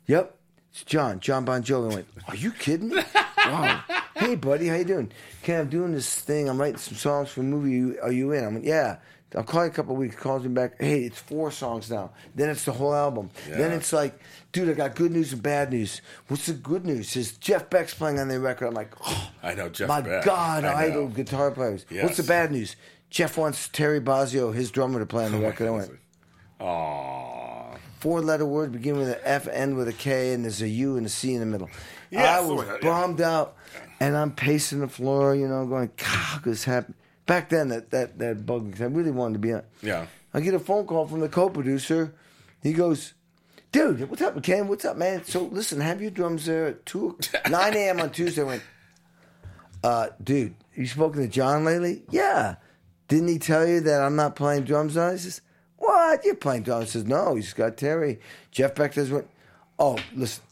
yep, 0.06 0.36
it's 0.70 0.84
John, 0.84 1.20
John 1.20 1.44
Bon 1.44 1.62
Jovi. 1.62 1.90
I 1.90 1.94
went, 1.96 2.08
are 2.28 2.36
you 2.36 2.52
kidding 2.52 2.88
me? 2.90 3.02
wow. 3.46 3.80
Hey, 4.16 4.36
buddy, 4.36 4.68
how 4.68 4.76
you 4.76 4.84
doing? 4.84 5.10
Ken, 5.42 5.60
I'm 5.62 5.68
doing 5.68 5.92
this 5.92 6.14
thing. 6.20 6.48
I'm 6.48 6.58
writing 6.60 6.78
some 6.78 6.96
songs 6.96 7.30
for 7.30 7.40
a 7.40 7.44
movie. 7.44 7.98
Are 7.98 8.12
you 8.12 8.32
in? 8.32 8.44
I 8.44 8.48
went, 8.48 8.64
yeah. 8.64 8.96
I'll 9.36 9.42
call 9.44 9.64
you 9.64 9.70
a 9.70 9.74
couple 9.74 9.92
of 9.94 9.98
weeks. 9.98 10.16
Calls 10.16 10.42
me 10.44 10.48
back. 10.50 10.80
Hey, 10.80 11.04
it's 11.04 11.18
four 11.18 11.50
songs 11.50 11.90
now. 11.90 12.10
Then 12.34 12.50
it's 12.50 12.64
the 12.64 12.72
whole 12.72 12.94
album. 12.94 13.30
Then 13.48 13.72
it's 13.72 13.92
like, 13.92 14.18
dude, 14.52 14.68
I 14.70 14.72
got 14.74 14.94
good 14.94 15.10
news 15.10 15.32
and 15.32 15.42
bad 15.42 15.72
news. 15.72 16.00
What's 16.28 16.46
the 16.46 16.52
good 16.52 16.84
news? 16.86 17.16
Is 17.16 17.36
Jeff 17.38 17.68
Beck's 17.68 17.94
playing 17.94 18.18
on 18.20 18.28
the 18.28 18.38
record. 18.38 18.66
I'm 18.68 18.74
like, 18.74 18.94
oh, 19.04 19.30
I 19.42 19.54
know 19.54 19.68
Jeff. 19.68 19.88
my 19.88 20.00
Beck. 20.00 20.24
God, 20.24 20.64
I 20.64 20.70
know. 20.70 20.76
idol 20.76 21.08
guitar 21.08 21.50
players. 21.50 21.84
Yes. 21.90 22.04
What's 22.04 22.16
the 22.16 22.22
bad 22.22 22.52
news? 22.52 22.76
Jeff 23.10 23.36
wants 23.36 23.68
Terry 23.68 24.00
Bozzio, 24.00 24.52
his 24.54 24.70
drummer, 24.70 24.98
to 24.98 25.06
play 25.06 25.24
on 25.24 25.32
the 25.32 25.38
oh 25.42 25.42
record. 25.42 25.66
I 25.68 25.70
went, 25.70 25.90
Aw. 26.60 27.76
four 28.00 28.20
letter 28.20 28.46
word 28.46 28.72
begin 28.72 28.96
with 28.96 29.08
an 29.08 29.18
F, 29.24 29.46
end 29.48 29.76
with 29.76 29.88
a 29.88 29.92
K, 29.92 30.32
and 30.32 30.44
there's 30.44 30.62
a 30.62 30.68
U 30.68 30.96
and 30.96 31.06
a 31.06 31.08
C 31.08 31.34
in 31.34 31.40
the 31.40 31.46
middle. 31.46 31.70
Yeah, 32.10 32.38
I 32.38 32.40
was 32.40 32.66
that, 32.66 32.82
yeah. 32.82 33.38
out, 33.38 33.56
and 34.00 34.16
I'm 34.16 34.32
pacing 34.32 34.80
the 34.80 34.88
floor, 34.88 35.34
you 35.34 35.48
know, 35.48 35.66
going, 35.66 35.90
God, 35.96 36.42
this 36.44 36.64
happened. 36.64 36.94
Back 37.26 37.48
then, 37.48 37.68
that 37.68 37.90
that 37.90 38.18
that 38.18 38.44
bugged 38.46 38.66
me 38.66 38.72
'cause 38.72 38.82
I 38.82 38.86
really 38.86 39.10
wanted 39.10 39.34
to 39.34 39.38
be 39.40 39.52
on. 39.52 39.62
Yeah. 39.82 40.06
I 40.32 40.40
get 40.40 40.54
a 40.54 40.58
phone 40.58 40.86
call 40.86 41.06
from 41.06 41.20
the 41.20 41.28
co-producer. 41.28 42.12
He 42.62 42.72
goes, 42.72 43.14
"Dude, 43.72 44.08
what's 44.10 44.20
up, 44.22 44.42
Ken? 44.42 44.68
What's 44.68 44.84
up, 44.84 44.96
man? 44.96 45.24
So 45.24 45.44
listen, 45.44 45.80
have 45.80 46.02
your 46.02 46.10
drums 46.10 46.46
there 46.46 46.66
at 46.66 46.84
two 46.86 47.16
nine 47.48 47.74
a.m. 47.74 48.00
on 48.00 48.10
Tuesday." 48.10 48.42
I 48.42 48.44
went, 48.44 48.62
uh, 49.82 50.08
dude, 50.22 50.54
you 50.74 50.86
spoken 50.86 51.22
to 51.22 51.28
John 51.28 51.64
lately? 51.64 52.02
Yeah. 52.10 52.56
Didn't 53.08 53.28
he 53.28 53.38
tell 53.38 53.66
you 53.66 53.80
that 53.80 54.00
I'm 54.00 54.16
not 54.16 54.34
playing 54.34 54.64
drums 54.64 54.96
on 54.96 55.10
it? 55.10 55.12
He 55.12 55.18
says, 55.18 55.40
What? 55.76 56.24
You're 56.24 56.34
playing 56.34 56.62
drums? 56.62 56.86
He 56.86 56.90
says, 56.92 57.04
No, 57.04 57.34
he's 57.34 57.52
got 57.52 57.76
Terry. 57.76 58.18
Jeff 58.50 58.74
Beck 58.74 58.94
does 58.94 59.10
what? 59.10 59.26
Oh, 59.78 59.98
listen, 60.14 60.42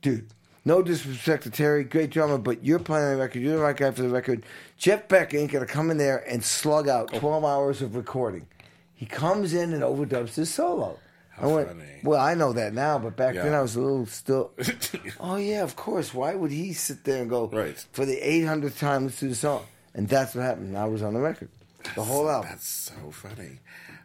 dude. 0.00 0.26
No 0.64 0.82
disrespect 0.82 1.44
to 1.44 1.50
Terry, 1.50 1.82
great 1.82 2.10
drummer, 2.10 2.38
but 2.38 2.62
you're 2.64 2.78
playing 2.78 3.10
the 3.10 3.16
record. 3.16 3.40
You're 3.42 3.56
the 3.56 3.62
right 3.62 3.76
guy 3.76 3.90
for 3.90 4.02
the 4.02 4.08
record. 4.10 4.44
Jeff 4.78 5.08
Beck 5.08 5.34
ain't 5.34 5.50
gonna 5.52 5.66
come 5.66 5.90
in 5.90 5.98
there 5.98 6.18
and 6.30 6.42
slug 6.42 6.88
out 6.88 7.12
12 7.12 7.44
hours 7.44 7.82
of 7.82 7.96
recording. 7.96 8.46
He 8.94 9.06
comes 9.06 9.52
in 9.52 9.72
and 9.72 9.82
overdubs 9.82 10.34
his 10.36 10.52
solo. 10.52 10.98
I 11.40 11.46
went, 11.46 11.68
funny. 11.68 11.84
well, 12.02 12.20
I 12.20 12.34
know 12.34 12.52
that 12.52 12.72
now, 12.74 12.98
but 12.98 13.16
back 13.16 13.34
then 13.34 13.54
I 13.54 13.60
was 13.62 13.76
a 13.76 13.80
little 13.80 14.06
still. 14.06 14.52
oh 15.20 15.36
yeah, 15.36 15.62
of 15.62 15.76
course. 15.76 16.12
Why 16.14 16.34
would 16.34 16.50
he 16.50 16.72
sit 16.72 17.04
there 17.04 17.20
and 17.20 17.30
go 17.30 17.46
Right. 17.48 17.76
for 17.92 18.04
the 18.04 18.16
800th 18.20 18.78
time? 18.78 19.04
Let's 19.04 19.20
do 19.20 19.28
the 19.28 19.34
song, 19.36 19.64
and 19.94 20.08
that's 20.08 20.34
what 20.34 20.42
happened. 20.42 20.76
I 20.76 20.86
was 20.86 21.02
on 21.02 21.14
the 21.14 21.20
record, 21.20 21.48
the 21.94 22.02
whole 22.02 22.28
album. 22.28 22.50
That's 22.50 22.66
so 22.66 23.10
funny. 23.12 23.60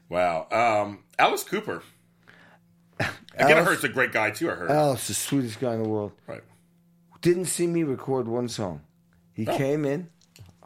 Wow. 0.09 0.47
Um, 0.51 0.99
Alice 1.17 1.43
Cooper. 1.43 1.81
Again, 2.99 3.57
I 3.57 3.63
heard 3.63 3.75
he's 3.75 3.83
a 3.83 3.89
great 3.89 4.11
guy 4.11 4.29
too. 4.29 4.51
I 4.51 4.53
heard. 4.53 4.69
Alice, 4.71 5.07
the 5.07 5.15
sweetest 5.15 5.59
guy 5.59 5.73
in 5.73 5.81
the 5.81 5.89
world, 5.89 6.11
right. 6.27 6.43
didn't 7.21 7.45
see 7.45 7.65
me 7.65 7.81
record 7.83 8.27
one 8.27 8.47
song. 8.47 8.81
He 9.33 9.47
Oh. 9.47 9.57
came 9.57 9.85
in, 9.85 10.09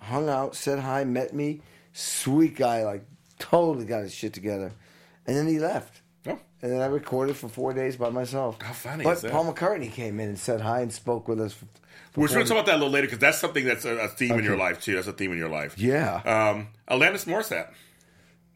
hung 0.08 0.30
out, 0.30 0.56
said 0.56 0.80
hi, 0.80 1.04
met 1.04 1.34
me. 1.34 1.62
Sweet 1.94 2.56
guy, 2.56 2.84
like 2.84 3.06
totally 3.40 3.86
got 3.86 4.02
his 4.04 4.14
shit 4.14 4.34
together, 4.34 4.72
and 5.26 5.36
then 5.36 5.48
he 5.48 5.60
left. 5.60 6.02
Oh, 6.28 6.40
And 6.62 6.72
then 6.72 6.82
I 6.82 6.86
recorded 6.88 7.36
for 7.38 7.48
four 7.50 7.74
days 7.74 7.96
by 7.96 8.10
myself. 8.10 8.62
How 8.62 8.74
funny 8.74 9.04
But? 9.04 9.24
Paul 9.32 9.52
McCartney 9.54 9.92
came 9.92 10.20
in 10.20 10.30
and 10.30 10.40
said 10.40 10.62
hi 10.62 10.82
and 10.82 10.92
spoke 10.92 11.28
with 11.28 11.40
us. 11.40 11.54
For, 11.54 11.66
for 12.12 12.22
we're 12.22 12.28
going 12.28 12.46
to 12.46 12.50
talk 12.50 12.58
about 12.58 12.66
that 12.68 12.76
a 12.76 12.78
little 12.78 12.92
later 12.92 13.08
because 13.08 13.20
that's 13.20 13.38
something 13.40 13.64
that's 13.66 13.86
a, 13.86 13.96
a 13.98 14.08
theme 14.08 14.34
in 14.38 14.44
your 14.44 14.58
life 14.58 14.82
too. 14.82 14.96
That's 14.96 15.08
a 15.08 15.14
theme 15.14 15.32
in 15.32 15.38
your 15.38 15.50
life. 15.50 15.78
Yeah. 15.78 16.16
Um, 16.26 16.68
Alanis 16.90 17.26
Morissette. 17.26 17.70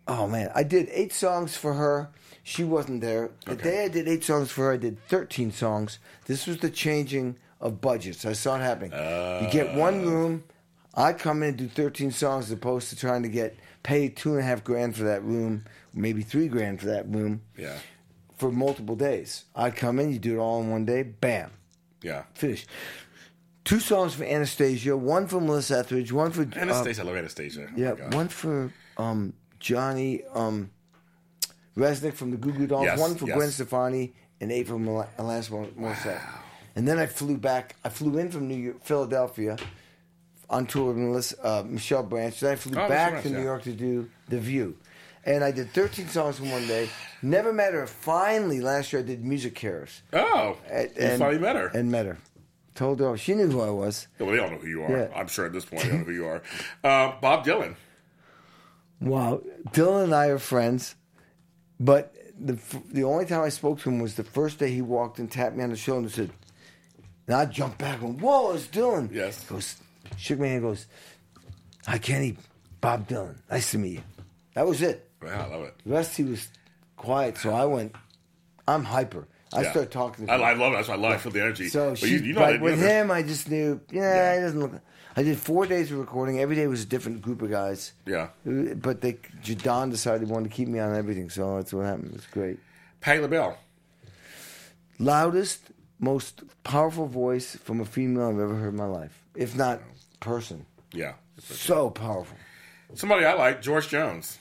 Oh 0.08 0.28
man, 0.28 0.52
I 0.56 0.64
did 0.64 0.90
eight 0.92 1.14
songs 1.14 1.56
for 1.56 1.74
her. 1.76 2.10
She 2.44 2.64
wasn't 2.64 3.02
there. 3.02 3.30
The 3.46 3.52
Okay. 3.54 3.64
day 3.64 3.86
I 3.86 3.88
did 3.88 4.08
eight 4.08 4.24
songs 4.24 4.52
for 4.52 4.66
her, 4.66 4.74
I 4.74 4.78
did 4.78 4.98
thirteen 5.08 5.52
songs. 5.52 6.00
This 6.26 6.48
was 6.48 6.58
the 6.58 6.70
changing 6.72 7.38
of 7.60 7.82
budgets. 7.82 8.26
I 8.26 8.34
saw 8.34 8.56
it 8.56 8.62
happening. 8.62 8.92
you 8.92 9.52
get 9.52 9.76
one 9.76 10.06
room. 10.06 10.44
I 10.94 11.14
come 11.14 11.44
in 11.44 11.50
and 11.50 11.58
do 11.58 11.68
thirteen 11.68 12.12
songs 12.12 12.46
as 12.46 12.52
opposed 12.52 12.90
to 12.90 12.96
trying 12.96 13.24
to 13.24 13.30
get 13.30 13.56
paid 13.84 14.18
two 14.18 14.32
and 14.32 14.40
a 14.40 14.44
half 14.44 14.64
grand 14.64 14.96
for 14.96 15.04
that 15.04 15.24
room, 15.24 15.66
maybe 15.94 16.22
three 16.22 16.48
grand 16.48 16.80
for 16.80 16.88
that 16.88 17.08
room 17.10 17.42
Yeah. 17.58 17.78
for 18.36 18.52
multiple 18.52 18.96
days. 18.96 19.46
I 19.56 19.72
come 19.72 20.00
in, 20.00 20.12
you 20.12 20.20
do 20.20 20.36
it 20.36 20.40
all 20.40 20.62
in 20.62 20.70
one 20.70 20.86
day, 20.86 21.04
bam, 21.04 21.52
Yeah. 22.02 22.24
finish. 22.34 22.66
Two 23.64 23.80
songs 23.80 24.14
for 24.16 24.24
Anastacia, 24.26 24.98
one 24.98 25.28
for 25.28 25.40
Melissa 25.40 25.80
Etheridge, 25.80 26.12
one 26.12 26.32
for 26.32 26.42
uh, 26.42 26.46
Anastacia. 26.46 27.00
I 27.00 27.04
love 27.04 27.16
Anastacia. 27.16 27.68
Oh 27.70 27.74
yeah, 27.78 28.16
one 28.16 28.28
for 28.28 28.74
um, 28.98 29.34
Johnny 29.60 30.24
um, 30.34 30.72
Rzeznik 31.78 32.14
from 32.16 32.32
the 32.32 32.38
Goo 32.38 32.52
Goo 32.52 32.68
Dolls, 32.68 32.86
Yes, 32.86 33.00
one 33.00 33.16
for 33.16 33.28
yes. 33.28 33.36
Gwen 33.38 33.50
Stefani, 33.52 34.14
and 34.42 34.52
eight 34.52 34.68
for 34.68 34.78
Mel- 34.80 35.10
Alanis 35.18 35.50
Mor- 35.50 35.68
Morissette. 35.68 36.22
And 36.76 36.88
then 36.88 36.98
I 37.00 37.06
flew 37.06 37.38
back. 37.38 37.76
I 37.84 37.90
flew 37.90 38.18
in 38.18 38.30
from 38.32 38.48
New 38.48 38.56
York, 38.58 38.84
Philadelphia, 38.84 39.58
on 40.52 40.68
tour 40.68 40.94
with 40.94 41.34
uh, 41.44 41.64
Michelle 41.66 42.04
Branch. 42.04 42.40
Then 42.40 42.52
I 42.52 42.56
flew 42.56 42.74
Oh, 42.80 42.88
back 42.88 43.12
Branch, 43.14 43.24
to 43.24 43.30
New 43.32 43.38
yeah. 43.40 43.44
York 43.46 43.64
to 43.64 43.72
do 43.74 44.08
The 44.30 44.40
View. 44.40 44.76
And 45.26 45.44
I 45.44 45.52
did 45.52 45.72
13 45.74 46.08
songs 46.10 46.40
in 46.40 46.50
one 46.52 46.68
day. 46.68 46.90
Never 47.24 47.52
met 47.54 47.74
her. 47.74 47.88
Finally, 47.88 48.60
last 48.62 48.92
year 48.94 49.02
I 49.02 49.06
did 49.06 49.24
Music 49.24 49.56
Cares. 49.56 50.02
Oh, 50.14 50.58
And, 50.70 50.90
you 50.96 51.18
finally 51.18 51.40
met 51.40 51.56
her. 51.56 51.68
And 51.68 51.90
met 51.92 52.06
her. 52.06 52.18
Told 52.76 53.00
her. 53.00 53.16
She 53.18 53.34
knew 53.36 53.48
who 53.50 53.62
I 53.62 53.70
was. 53.70 54.08
Yeah, 54.20 54.26
well, 54.26 54.36
they 54.36 54.42
all 54.42 54.50
know 54.52 54.58
who 54.58 54.68
you 54.68 54.84
are. 54.84 54.92
Yeah. 54.92 55.08
I'm 55.16 55.28
sure 55.28 55.46
at 55.46 55.54
this 55.54 55.66
point 55.66 55.84
they 55.84 55.90
know 55.92 56.04
who 56.04 56.12
you 56.14 56.26
are. 56.26 56.42
Uh, 56.84 57.14
Bob 57.22 57.46
Dylan. 57.46 57.76
Wow, 59.00 59.42
Dylan 59.70 60.04
and 60.06 60.14
I 60.16 60.28
are 60.28 60.38
friends, 60.38 60.96
but 61.80 62.14
the 62.40 62.58
the 62.92 63.04
only 63.04 63.26
time 63.26 63.42
I 63.42 63.50
spoke 63.50 63.80
to 63.82 63.90
him 63.90 64.00
was 64.00 64.14
the 64.16 64.24
first 64.24 64.60
day 64.60 64.70
he 64.72 64.82
walked 64.84 65.18
and 65.18 65.32
tapped 65.32 65.56
me 65.56 65.64
on 65.64 65.72
the 65.72 65.76
shoulder 65.76 66.06
and 66.06 66.12
said, 66.12 66.30
and 67.28 67.36
I 67.36 67.46
jumped 67.46 67.80
back 67.80 67.96
and 68.02 68.10
went, 68.10 68.22
"Whoa, 68.22 68.52
it's 68.52 68.68
Dylan!" 68.68 69.12
Yes. 69.12 69.42
He 69.42 69.54
goes, 69.56 69.76
shook 70.18 70.40
my 70.40 70.48
hand, 70.48 70.64
and 70.64 70.72
goes, 70.74 70.86
"Hi, 71.88 71.98
Kenny, 71.98 72.38
Bob 72.80 73.08
Dylan, 73.08 73.36
nice 73.50 73.72
to 73.72 73.78
meet 73.78 73.94
you." 73.94 74.04
That 74.54 74.68
was 74.68 74.82
it. 74.82 75.10
Wow, 75.22 75.30
I 75.48 75.54
love 75.56 75.62
it. 75.64 75.76
The 75.86 75.92
rest 75.94 76.18
he 76.18 76.24
was 76.24 76.48
quiet, 76.98 77.38
so 77.38 77.54
I 77.54 77.66
went, 77.66 77.96
"I'm 78.68 78.84
hyper." 78.84 79.28
I 79.54 79.64
Yeah. 79.64 79.72
started 79.72 79.92
talking. 79.92 80.28
To 80.28 80.32
I. 80.32 80.52
I 80.52 80.54
love 80.54 80.72
it. 80.74 80.78
That's 80.78 80.88
why 80.88 80.94
I 80.94 80.98
love. 80.98 81.12
it. 81.12 81.16
I 81.16 81.18
feel 81.18 81.32
the 81.34 81.42
energy. 81.42 81.68
So 81.68 81.90
but 81.90 82.00
she, 82.00 82.08
you, 82.08 82.20
you 82.20 82.34
know 82.34 82.58
with 82.62 82.80
you 82.80 82.86
know 82.86 82.92
him, 82.92 83.12
I 83.12 83.22
just 83.22 83.50
knew, 83.50 83.82
yeah, 83.92 84.02
Yeah. 84.02 84.36
he 84.36 84.42
doesn't 84.42 84.60
look. 84.60 84.72
I 85.18 85.24
did 85.24 85.38
four 85.38 85.66
days 85.66 85.92
of 85.92 85.98
recording. 86.00 86.40
Every 86.40 86.56
day 86.56 86.68
was 86.68 86.84
a 86.84 86.86
different 86.86 87.22
group 87.22 87.42
of 87.42 87.50
guys. 87.52 87.92
Yeah. 88.06 88.30
But 88.46 89.02
they, 89.02 89.18
Don 89.62 89.90
decided 89.90 90.26
he 90.26 90.32
wanted 90.32 90.50
to 90.52 90.56
keep 90.56 90.70
me 90.70 90.80
on 90.80 90.96
everything, 90.96 91.30
so 91.30 91.58
that's 91.58 91.74
what 91.74 91.86
happened. 91.86 92.12
It 92.12 92.14
was 92.14 92.28
great. 92.28 92.60
Patti 93.02 93.20
LaBelle. 93.20 93.58
Loudest, 95.00 95.60
most 96.00 96.44
powerful 96.64 97.08
voice 97.08 97.56
from 97.58 97.82
a 97.82 97.86
female 97.86 98.30
I've 98.30 98.40
ever 98.40 98.56
heard 98.56 98.70
in 98.70 98.76
my 98.78 98.86
life, 98.86 99.22
if 99.36 99.56
not 99.56 99.82
person. 100.22 100.66
Yeah. 100.94 101.16
So 101.40 101.90
powerful. 101.90 102.38
Somebody 102.94 103.26
I 103.26 103.34
like, 103.34 103.62
George 103.62 103.90
Jones. 103.90 104.40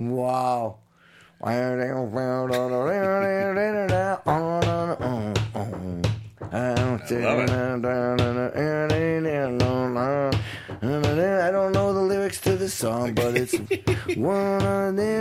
Wow. 0.00 0.78
I 1.40 1.60
don't 11.52 11.72
know 11.72 11.92
the 11.92 12.00
lyrics 12.00 12.40
to 12.40 12.56
the 12.56 12.68
song, 12.68 13.14
but 13.14 13.36
it's 13.36 13.54
one 14.16 14.62
of 14.62 14.96
them. 14.96 15.18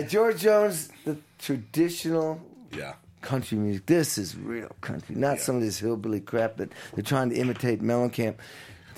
Right, 0.00 0.08
George 0.08 0.40
Jones, 0.40 0.88
the 1.04 1.16
traditional 1.38 2.40
Yeah. 2.76 2.94
country 3.22 3.58
music. 3.58 3.86
This 3.86 4.18
is 4.18 4.36
real 4.36 4.70
country, 4.80 5.14
not 5.16 5.36
Yeah. 5.36 5.42
some 5.42 5.56
of 5.56 5.62
this 5.62 5.78
hillbilly 5.78 6.20
crap 6.20 6.56
that 6.56 6.72
they're 6.94 7.02
trying 7.04 7.30
to 7.30 7.36
imitate 7.36 7.82
Mellencamp. 7.82 8.36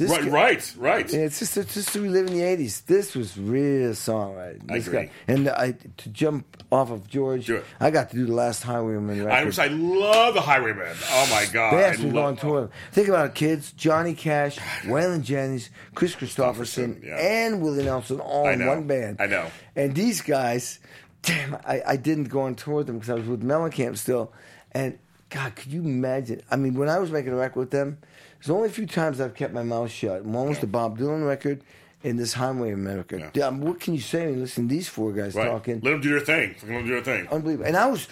This 0.02 0.10
Right, 0.10 0.24
guy- 0.24 0.30
right, 0.30 0.74
right. 0.78 1.14
It's 1.14 1.38
just 1.38 1.56
it's 1.56 1.74
just 1.74 1.94
we 1.94 2.08
live 2.08 2.26
in 2.26 2.34
the 2.34 2.40
'80s. 2.42 2.84
This 2.86 3.14
was 3.14 3.38
real 3.38 3.90
songwriting. 3.90 4.70
I 4.70 4.76
agree. 4.76 4.92
guy- 4.92 5.10
and 5.28 5.48
I 5.48 5.74
to 5.98 6.08
jump 6.08 6.64
off 6.72 6.90
of 6.90 7.06
George, 7.08 7.48
it. 7.50 7.64
I 7.78 7.90
got 7.90 8.10
to 8.10 8.16
do 8.16 8.26
the 8.26 8.32
last 8.34 8.62
Highwayman 8.62 9.24
record. 9.24 9.30
I, 9.30 9.44
which 9.44 9.58
I 9.58 9.66
love 9.68 10.34
the 10.34 10.40
Highwaymen. 10.40 10.96
Oh 11.10 11.28
my 11.30 11.46
god. 11.52 11.74
They 11.74 11.84
asked 11.84 12.00
I 12.00 12.02
me 12.04 12.08
to 12.08 12.14
go 12.14 12.22
on 12.24 12.36
tour. 12.36 12.70
Think 12.92 13.08
about 13.08 13.26
it, 13.26 13.34
kids. 13.34 13.72
Johnny 13.72 14.14
Cash, 14.14 14.58
Waylon 14.82 15.22
Jennings, 15.22 15.70
Kris 15.94 16.14
Kristofferson, 16.16 17.04
yeah. 17.04 17.16
and 17.16 17.62
Willie 17.62 17.84
Nelson 17.84 18.20
all 18.20 18.48
in 18.48 18.66
one 18.66 18.86
band. 18.86 19.18
I 19.20 19.26
know. 19.26 19.46
And 19.76 19.94
these 19.94 20.20
guys, 20.20 20.78
damn, 21.22 21.54
I, 21.66 21.82
I 21.86 21.96
didn't 21.96 22.24
go 22.24 22.40
on 22.42 22.54
tour 22.54 22.76
with 22.76 22.86
them 22.86 22.96
because 22.98 23.10
I 23.10 23.14
was 23.14 23.26
with 23.26 23.42
Mellencamp 23.42 23.96
still. 23.98 24.32
And 24.72 24.98
God, 25.30 25.54
could 25.54 25.72
you 25.72 25.82
imagine? 25.82 26.42
I 26.50 26.56
mean, 26.56 26.74
when 26.74 26.88
I 26.88 26.98
was 26.98 27.10
making 27.10 27.32
a 27.32 27.36
record 27.36 27.58
with 27.60 27.70
them, 27.70 27.98
there's 28.42 28.50
only 28.50 28.68
a 28.68 28.72
few 28.72 28.86
times 28.86 29.20
I've 29.20 29.34
kept 29.34 29.54
my 29.54 29.62
mouth 29.62 29.90
shut. 29.90 30.24
One 30.24 30.48
was 30.48 30.58
the 30.58 30.66
Bob 30.66 30.98
Dylan 30.98 31.26
record 31.26 31.62
and 32.04 32.18
this 32.18 32.32
Highwayman 32.32 32.96
record. 32.96 33.30
Yeah. 33.34 33.50
What 33.50 33.78
can 33.80 33.94
you 33.94 34.00
say 34.00 34.26
when 34.26 34.34
you 34.34 34.40
listen 34.40 34.68
to 34.68 34.74
these 34.74 34.88
four 34.88 35.12
guys 35.12 35.34
Right. 35.34 35.46
talking? 35.46 35.80
Let 35.82 35.92
them 35.92 36.00
do 36.00 36.10
their 36.10 36.20
thing. 36.20 36.56
Let 36.62 36.68
them 36.68 36.86
do 36.86 37.00
their 37.00 37.04
thing. 37.04 37.28
Unbelievable. 37.28 37.66
And 37.66 37.76
I 37.76 37.86
was 37.86 38.08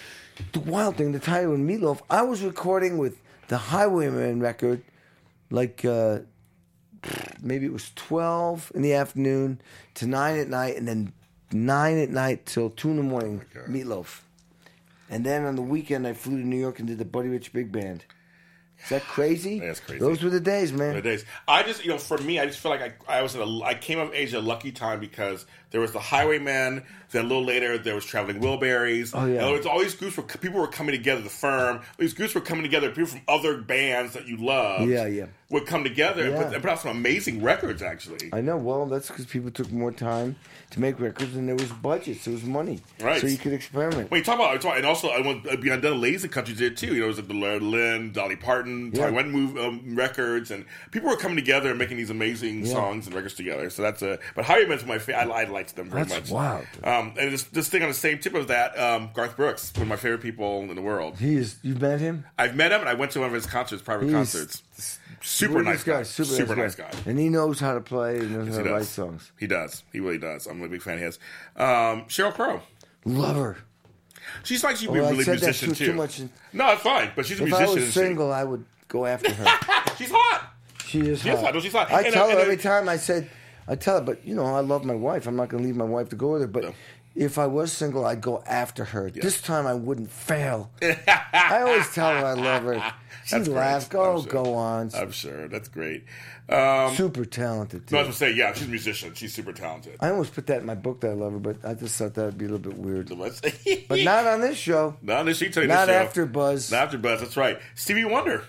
the 0.53 0.61
wild 0.61 0.95
thing, 0.95 1.11
the 1.11 1.19
title 1.19 1.53
and 1.53 1.69
Meatloaf. 1.69 2.01
I 2.09 2.21
was 2.21 2.41
recording 2.41 2.97
with 2.97 3.17
the 3.49 3.57
Highwayman 3.57 4.39
record, 4.39 4.81
like 5.49 5.83
uh, 5.83 6.19
maybe 7.41 7.65
it 7.65 7.73
was 7.73 7.91
twelve 7.95 8.71
in 8.73 8.81
the 8.81 8.93
afternoon 8.93 9.59
to 9.95 10.07
nine 10.07 10.39
at 10.39 10.47
night, 10.47 10.77
and 10.77 10.87
then 10.87 11.11
nine 11.51 11.97
at 11.97 12.09
night 12.09 12.45
till 12.45 12.69
two 12.69 12.89
in 12.91 12.95
the 12.95 13.03
morning. 13.03 13.41
God. 13.53 13.65
Meatloaf. 13.65 14.21
And 15.09 15.25
then 15.25 15.43
on 15.43 15.57
the 15.57 15.61
weekend, 15.61 16.07
I 16.07 16.13
flew 16.13 16.39
to 16.39 16.47
New 16.47 16.55
York 16.57 16.79
and 16.79 16.87
did 16.87 16.97
the 16.97 17.03
Buddy 17.03 17.27
Rich 17.27 17.51
Big 17.51 17.69
Band. 17.73 18.05
Is 18.83 18.89
that 18.89 19.03
crazy? 19.03 19.59
That's 19.59 19.79
crazy. 19.79 19.99
Those 19.99 20.23
were 20.23 20.29
the 20.29 20.39
days, 20.39 20.73
man. 20.73 20.95
the 20.95 21.01
days. 21.01 21.25
I 21.47 21.63
just, 21.63 21.83
you 21.83 21.91
know, 21.91 21.97
for 21.97 22.17
me, 22.17 22.39
I 22.39 22.45
just 22.45 22.59
feel 22.59 22.71
like 22.71 23.01
I, 23.07 23.19
I 23.19 23.21
was 23.21 23.35
in 23.35 23.41
a, 23.41 23.63
I 23.63 23.73
came 23.75 23.99
of 23.99 24.13
age 24.13 24.33
at 24.33 24.43
a 24.43 24.45
lucky 24.45 24.71
time 24.71 24.99
because 24.99 25.45
there 25.71 25.81
was 25.81 25.91
the 25.91 25.99
Highwaymen. 25.99 26.83
Then 27.11 27.25
a 27.25 27.27
little 27.27 27.43
later, 27.43 27.77
there 27.77 27.95
was 27.95 28.05
Traveling 28.05 28.41
Wilburys. 28.41 29.11
Oh, 29.13 29.25
yeah. 29.25 29.45
And 29.45 29.51
was 29.51 29.65
all 29.65 29.79
these 29.79 29.95
groups 29.95 30.17
were 30.17 30.23
people 30.23 30.59
were 30.59 30.67
coming 30.67 30.93
together. 30.93 31.21
The 31.21 31.29
firm, 31.29 31.81
these 31.97 32.13
groups 32.13 32.33
were 32.35 32.41
coming 32.41 32.63
together. 32.63 32.89
People 32.89 33.07
from 33.07 33.21
other 33.27 33.61
bands 33.61 34.13
that 34.13 34.27
you 34.27 34.37
love, 34.37 34.89
Yeah, 34.89 35.05
yeah. 35.05 35.27
Would 35.51 35.65
come 35.67 35.83
together 35.83 36.23
and, 36.23 36.31
Yeah. 36.33 36.43
put, 36.43 36.53
and 36.53 36.63
put 36.63 36.71
out 36.71 36.79
some 36.79 36.91
amazing 36.91 37.43
records. 37.43 37.81
Actually, 37.81 38.29
I 38.33 38.41
know. 38.41 38.57
Well, 38.57 38.85
that's 38.87 39.07
because 39.09 39.25
people 39.25 39.51
took 39.51 39.71
more 39.71 39.91
time 39.91 40.35
to 40.71 40.79
make 40.79 40.99
records, 40.99 41.35
and 41.35 41.47
there 41.47 41.55
was 41.55 41.67
budgets, 41.69 42.23
there 42.25 42.33
was 42.33 42.43
money, 42.43 42.79
Right. 43.01 43.19
So 43.19 43.27
you 43.27 43.37
could 43.37 43.51
experiment. 43.51 44.09
When 44.09 44.19
you 44.19 44.23
talk 44.23 44.35
about, 44.35 44.63
and 44.77 44.85
also 44.85 45.09
I 45.09 45.19
want 45.19 45.45
uh, 45.47 45.57
beyond 45.57 45.81
done 45.81 45.99
lazy 45.99 46.29
countries 46.29 46.57
did 46.57 46.77
too. 46.77 46.93
You 46.95 46.99
know, 47.01 47.05
it 47.05 47.07
was 47.09 47.17
like 47.17 47.27
the 47.27 47.33
Lynn, 47.33 48.13
Dolly 48.13 48.37
Parton, 48.37 48.91
Yeah. 48.93 49.07
Taiwan 49.07 49.31
move 49.31 49.57
um, 49.57 49.95
records, 49.95 50.49
and 50.51 50.65
people 50.91 51.09
were 51.09 51.17
coming 51.17 51.35
together 51.35 51.69
and 51.69 51.77
making 51.77 51.97
these 51.97 52.09
amazing 52.09 52.65
Yeah. 52.65 52.71
songs 52.73 53.05
and 53.05 53.15
records 53.15 53.33
together. 53.35 53.69
So 53.69 53.81
that's 53.81 54.01
a. 54.01 54.19
But 54.35 54.45
Highwaymen's 54.45 54.85
my 54.85 54.97
favorite. 54.99 55.29
I, 55.29 55.41
I 55.41 55.43
liked 55.43 55.75
them 55.75 55.89
very 55.89 56.03
That's 56.05 56.29
much. 56.29 56.31
wild. 56.31 56.65
Um, 56.83 57.13
and 57.19 57.33
this, 57.33 57.43
this 57.43 57.67
thing 57.67 57.81
on 57.81 57.89
the 57.89 57.93
same 57.93 58.19
tip 58.19 58.33
of 58.35 58.47
that, 58.47 58.77
um, 58.79 59.09
Garth 59.13 59.35
Brooks, 59.35 59.73
one 59.75 59.83
of 59.83 59.87
my 59.89 59.95
favorite 59.97 60.21
people 60.21 60.61
in 60.61 60.75
the 60.75 60.81
world. 60.81 61.17
He 61.19 61.35
is. 61.35 61.57
You've 61.61 61.81
met 61.81 61.99
him? 61.99 62.23
I've 62.39 62.55
met 62.55 62.71
him, 62.71 62.79
and 62.79 62.87
I 62.89 62.93
went 62.93 63.11
to 63.11 63.19
one 63.19 63.27
of 63.27 63.33
his 63.33 63.45
concerts, 63.45 63.81
private 63.81 64.09
concerts. 64.11 64.63
Super 65.21 65.53
Sweetest 65.63 65.65
nice 65.65 65.83
guy. 65.83 66.03
Super, 66.03 66.29
Super, 66.29 66.55
nice 66.55 66.77
nice 66.77 66.93
guy. 66.93 66.99
And 67.09 67.19
he 67.19 67.29
knows 67.29 67.59
how 67.59 67.73
to 67.75 67.81
play 67.81 68.17
and 68.19 68.31
knows 68.31 68.47
Yes, 68.47 68.55
how 68.57 68.61
he 68.63 68.67
to 68.69 68.73
write 68.75 68.85
songs. 68.85 69.31
He 69.39 69.47
does. 69.47 69.83
He 69.93 69.99
really 69.99 70.17
does. 70.17 70.47
I'm 70.47 70.61
a 70.63 70.67
big 70.67 70.81
fan 70.81 70.95
of 70.95 71.01
his. 71.01 71.19
Um, 71.55 72.05
Sheryl 72.07 72.33
Crow. 72.33 72.61
Love 73.05 73.35
her. 73.35 73.57
She's 74.43 74.63
like 74.63 74.77
she'd 74.77 74.87
be 74.91 74.93
Well, 74.99 75.05
a 75.05 75.07
I 75.07 75.11
really 75.11 75.23
said 75.23 75.39
that 75.39 75.45
musician 75.47 75.69
too, 75.69 75.75
too. 75.75 75.91
too 75.91 75.97
much. 75.97 76.21
No, 76.53 76.71
it's 76.73 76.81
fine. 76.81 77.11
But 77.15 77.25
she's 77.25 77.39
a 77.39 77.45
If 77.45 77.53
I 77.53 77.61
was 77.65 77.77
isn't 77.77 77.85
she? 77.87 77.91
single, 77.91 78.31
I 78.31 78.43
would 78.43 78.65
go 78.87 79.05
after 79.05 79.31
her. 79.31 79.45
She's 79.97 80.11
hot. 80.11 80.53
She 80.85 80.99
is 81.01 81.21
She 81.21 81.29
is 81.29 81.35
hot. 81.35 81.45
hot. 81.45 81.53
No, 81.53 81.59
she's 81.59 81.71
hot. 81.71 81.91
I 81.91 82.01
And, 82.01 82.13
tell 82.13 82.23
uh, 82.23 82.27
her 82.27 82.31
and, 82.31 82.39
uh, 82.39 82.43
every 82.43 82.57
time. 82.57 82.89
I 82.89 82.97
said, 82.97 83.29
I 83.67 83.75
tell 83.75 83.95
her, 83.99 84.01
but 84.05 84.25
you 84.25 84.33
know, 84.35 84.45
I 84.45 84.59
love 84.61 84.83
my 84.85 84.95
wife. 84.95 85.27
I'm 85.27 85.35
not 85.35 85.49
going 85.49 85.61
to 85.63 85.67
leave 85.67 85.75
my 85.77 85.85
wife 85.85 86.09
to 86.09 86.15
go 86.15 86.31
with 86.33 86.41
her. 86.41 86.47
But 86.47 86.63
No. 86.63 86.73
if 87.15 87.37
I 87.37 87.45
was 87.47 87.71
single, 87.71 88.05
I'd 88.05 88.21
go 88.21 88.43
after 88.47 88.83
her. 88.85 89.09
This 89.11 89.41
time, 89.41 89.67
I 89.67 89.73
wouldn't 89.75 90.11
fail. 90.11 90.71
I 90.81 91.61
always 91.61 91.93
tell 91.93 92.09
her 92.09 92.25
I 92.25 92.33
love 92.33 92.63
her. 92.63 92.93
She 93.25 93.35
That's 93.35 93.47
great. 93.47 93.57
laughs. 93.57 93.87
Go, 93.87 94.21
go 94.23 94.55
on. 94.55 94.89
I'm 94.95 95.11
sure. 95.11 95.47
That's 95.47 95.69
great. 95.69 96.05
Um, 96.49 96.95
Super 96.95 97.23
talented. 97.23 97.87
Too. 97.87 97.95
no, 97.95 98.01
I 98.01 98.07
was 98.07 98.19
gonna 98.19 98.31
say, 98.31 98.37
yeah, 98.37 98.51
she's 98.53 98.67
a 98.67 98.69
musician. 98.69 99.13
She's 99.13 99.33
super 99.33 99.53
talented. 99.53 99.95
I 99.99 100.09
almost 100.09 100.33
put 100.33 100.47
that 100.47 100.61
in 100.61 100.65
my 100.65 100.75
book 100.75 101.01
that 101.01 101.11
I 101.11 101.13
love 101.13 101.33
her, 101.33 101.39
but 101.39 101.57
I 101.63 101.75
just 101.75 101.97
thought 101.97 102.15
that 102.15 102.25
would 102.25 102.37
be 102.37 102.45
a 102.45 102.49
little 102.49 102.71
bit 102.71 102.77
weird. 102.77 103.09
but 103.87 103.99
not 103.99 104.25
on 104.27 104.41
this 104.41 104.57
show. 104.57 104.97
not 105.01 105.19
on 105.19 105.25
this 105.27 105.37
she 105.37 105.45
Not 105.45 105.53
this 105.55 105.67
show. 105.67 105.93
after 105.93 106.25
Buzz. 106.25 106.71
Not 106.71 106.85
after 106.85 106.97
Buzz. 106.97 107.21
That's 107.21 107.37
right. 107.37 107.59
Stevie 107.75 108.05
Wonder. 108.05 108.43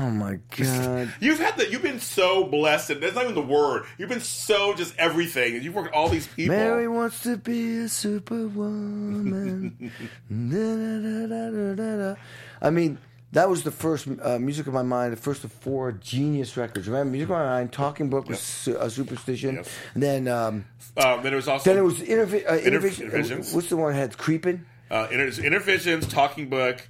Oh 0.00 0.10
my 0.10 0.38
god. 0.56 1.12
You've 1.20 1.40
had 1.40 1.56
the. 1.56 1.68
You've 1.70 1.82
been 1.82 1.98
so 2.00 2.44
blessed. 2.44 2.90
And 2.90 3.02
that's 3.02 3.14
not 3.16 3.24
even 3.24 3.34
the 3.34 3.42
word. 3.42 3.84
You've 3.96 4.08
been 4.08 4.20
so 4.20 4.72
just 4.74 4.94
everything. 4.96 5.56
And 5.56 5.64
you've 5.64 5.74
worked 5.74 5.88
with 5.88 5.94
all 5.94 6.08
these 6.08 6.28
people. 6.28 6.54
Mary 6.54 6.86
wants 6.86 7.22
to 7.24 7.36
be 7.36 7.78
a 7.78 7.88
superwoman. 7.88 9.90
Da-da-da-da-da-da. 10.30 12.14
I 12.62 12.70
mean, 12.70 12.98
that 13.32 13.48
was 13.48 13.62
the 13.62 13.70
first 13.70 14.06
uh, 14.22 14.38
music 14.38 14.66
of 14.66 14.72
my 14.74 14.82
mind, 14.82 15.12
the 15.12 15.16
first 15.16 15.44
of 15.44 15.52
four 15.52 15.92
genius 15.92 16.56
records. 16.56 16.86
Remember, 16.88 17.10
music 17.12 17.28
of 17.30 17.36
my 17.36 17.44
mind, 17.44 17.72
Talking 17.72 18.08
Book 18.08 18.28
was 18.28 18.40
su- 18.40 18.76
a 18.78 18.88
superstition, 18.90 19.56
Yes. 19.56 19.68
and 19.94 20.02
then 20.02 20.28
um, 20.28 20.64
Um, 20.96 21.22
then 21.22 21.32
it 21.32 21.36
was 21.36 21.48
also 21.48 21.68
then 21.70 21.78
it 21.78 21.82
was 21.84 21.98
Intervi- 22.00 22.48
uh, 22.50 22.54
Inter- 22.56 22.78
Innervision. 22.80 23.10
Innervisions. 23.10 23.54
What's 23.54 23.68
the 23.68 23.76
one 23.76 23.92
that 23.92 23.98
had 23.98 24.18
Creeping? 24.18 24.64
uh, 24.90 25.06
Inter- 25.10 25.42
Innervisions, 25.42 26.08
Talking 26.08 26.48
Book, 26.48 26.88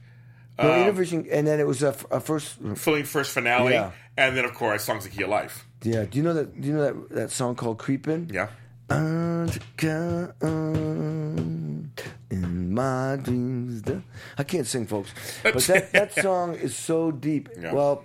No, 0.58 0.72
um, 0.72 0.80
Innervision, 0.82 1.26
and 1.30 1.46
then 1.46 1.58
it 1.60 1.66
was 1.66 1.82
a, 1.82 1.88
f- 1.88 2.06
a 2.10 2.20
first. 2.20 2.56
Filling 2.76 3.04
First 3.04 3.32
Finale, 3.32 3.72
Yeah. 3.72 3.90
and 4.16 4.36
then 4.36 4.44
of 4.44 4.54
course 4.54 4.84
Songs 4.84 5.04
of 5.06 5.12
Key 5.12 5.24
of 5.24 5.30
Life. 5.30 5.66
Yeah, 5.82 6.04
do 6.04 6.18
you 6.18 6.24
know 6.24 6.34
that? 6.34 6.60
Do 6.60 6.66
you 6.68 6.74
know 6.74 6.84
that 6.84 7.08
that 7.14 7.30
song 7.30 7.54
called 7.56 7.78
Creeping? 7.78 8.30
Yeah. 8.32 8.48
Undergone 8.90 10.32
in 12.30 12.74
my 12.74 13.16
dreams. 13.22 13.82
I 14.36 14.44
can't 14.44 14.66
sing, 14.66 14.86
folks, 14.86 15.10
but 15.42 15.54
that, 15.64 15.92
that 15.92 16.12
song 16.14 16.54
is 16.54 16.74
so 16.76 17.10
deep. 17.10 17.48
Yeah. 17.58 17.72
Well, 17.74 18.04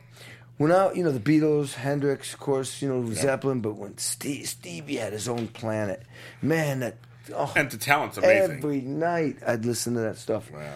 when 0.57 0.71
I, 0.71 0.91
you 0.93 1.03
know, 1.03 1.11
the 1.11 1.19
Beatles, 1.19 1.73
Hendrix, 1.75 2.33
of 2.33 2.39
course, 2.39 2.81
you 2.81 2.89
know, 2.89 3.05
Zeppelin, 3.13 3.61
but 3.61 3.75
when 3.75 3.97
Steve, 3.97 4.47
Stevie 4.47 4.97
had 4.97 5.13
his 5.13 5.27
own 5.27 5.47
planet, 5.47 6.03
man, 6.41 6.79
that 6.81 6.97
oh, 7.33 7.51
And 7.55 7.69
the 7.71 7.77
talent's 7.77 8.17
amazing. 8.17 8.57
every 8.57 8.81
night 8.81 9.37
I'd 9.45 9.65
listen 9.65 9.93
to 9.95 10.01
that 10.01 10.17
stuff. 10.17 10.51
Wow. 10.51 10.69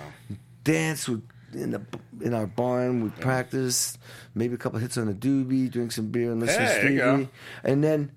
Dance 0.64 1.08
with 1.08 1.24
in 1.54 1.72
the 1.72 1.82
in 2.22 2.34
our 2.34 2.48
barn. 2.48 3.04
We'd 3.04 3.16
practice, 3.20 3.98
maybe 4.36 4.56
a 4.56 4.58
couple 4.58 4.80
hits 4.80 4.98
on 4.98 5.08
the 5.08 5.14
doobie, 5.14 5.72
drink 5.72 5.92
some 5.92 6.08
beer, 6.08 6.32
and 6.32 6.42
listen 6.42 6.62
Hey, 6.62 6.82
to 6.82 6.88
Stevie, 7.16 7.30
and 7.64 7.84
then 7.84 8.12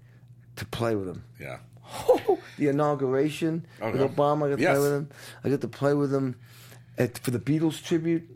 to 0.56 0.64
play 0.66 0.94
with 0.96 1.08
him 1.08 1.22
Yeah. 1.38 1.58
the 2.58 2.68
inauguration 2.68 3.66
Oh, 3.80 3.90
with. 3.90 4.00
Obama. 4.00 4.46
I 4.46 4.50
got 4.50 4.56
to 4.56 4.62
Yes. 4.62 4.76
play 4.76 4.82
with 4.82 4.92
him. 4.92 5.08
I 5.44 5.48
got 5.50 5.60
to 5.62 5.68
play 5.68 5.94
with 5.94 6.14
him 6.14 6.36
at, 6.98 7.18
for 7.18 7.30
the 7.30 7.38
Beatles 7.38 7.82
tribute. 7.82 8.28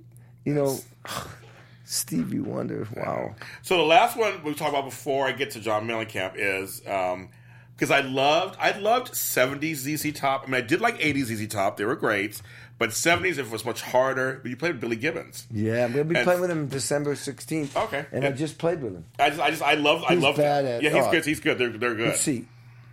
You 0.44 0.54
know, 0.54 0.78
Stevie 1.84 2.40
Wonder. 2.40 2.86
Wow. 2.96 3.34
So 3.62 3.76
the 3.76 3.82
last 3.82 4.16
one 4.16 4.42
we 4.42 4.54
talked 4.54 4.70
about 4.70 4.84
before 4.86 5.26
I 5.26 5.32
get 5.32 5.50
to 5.52 5.60
John 5.60 5.86
Mellencamp 5.86 6.32
is 6.36 6.82
um, 6.86 7.28
because 7.76 7.90
I 7.90 8.00
loved 8.00 8.56
I 8.58 8.76
loved 8.78 9.12
'70s 9.12 9.76
ZZ 9.76 10.12
Top. 10.18 10.44
I 10.44 10.46
mean, 10.46 10.54
I 10.56 10.60
did 10.66 10.80
like 10.80 10.98
'80s 10.98 11.24
ZZ 11.26 11.46
Top; 11.48 11.76
they 11.76 11.84
were 11.84 11.96
great. 11.96 12.40
But 12.78 12.90
'70s 12.90 13.38
it 13.38 13.50
was 13.50 13.64
much 13.64 13.82
harder. 13.82 14.40
But 14.42 14.50
you 14.50 14.56
played 14.56 14.72
with 14.72 14.80
Billy 14.80 14.96
Gibbons. 14.96 15.46
Yeah, 15.52 15.86
we'll 15.86 16.04
be 16.04 16.16
And- 16.16 16.24
playing 16.24 16.40
with 16.40 16.50
him 16.50 16.66
December 16.68 17.14
sixteenth. 17.16 17.76
Okay. 17.76 18.06
and 18.12 18.24
I 18.24 18.32
just 18.32 18.58
played 18.58 18.82
with 18.82 18.94
him. 18.94 19.04
I 19.18 19.28
just 19.28 19.40
I 19.40 19.50
just 19.50 19.62
I 19.62 19.74
love 19.74 20.02
I 20.08 20.14
love 20.14 20.36
bad 20.36 20.64
at- 20.64 20.82
yeah 20.82 20.90
he's 20.90 21.04
oh. 21.04 21.10
good 21.10 21.24
he's 21.24 21.40
good 21.40 21.58
they're 21.58 21.68
they're 21.70 21.94
good 21.94 22.08
Let's 22.08 22.20
see, 22.22 22.46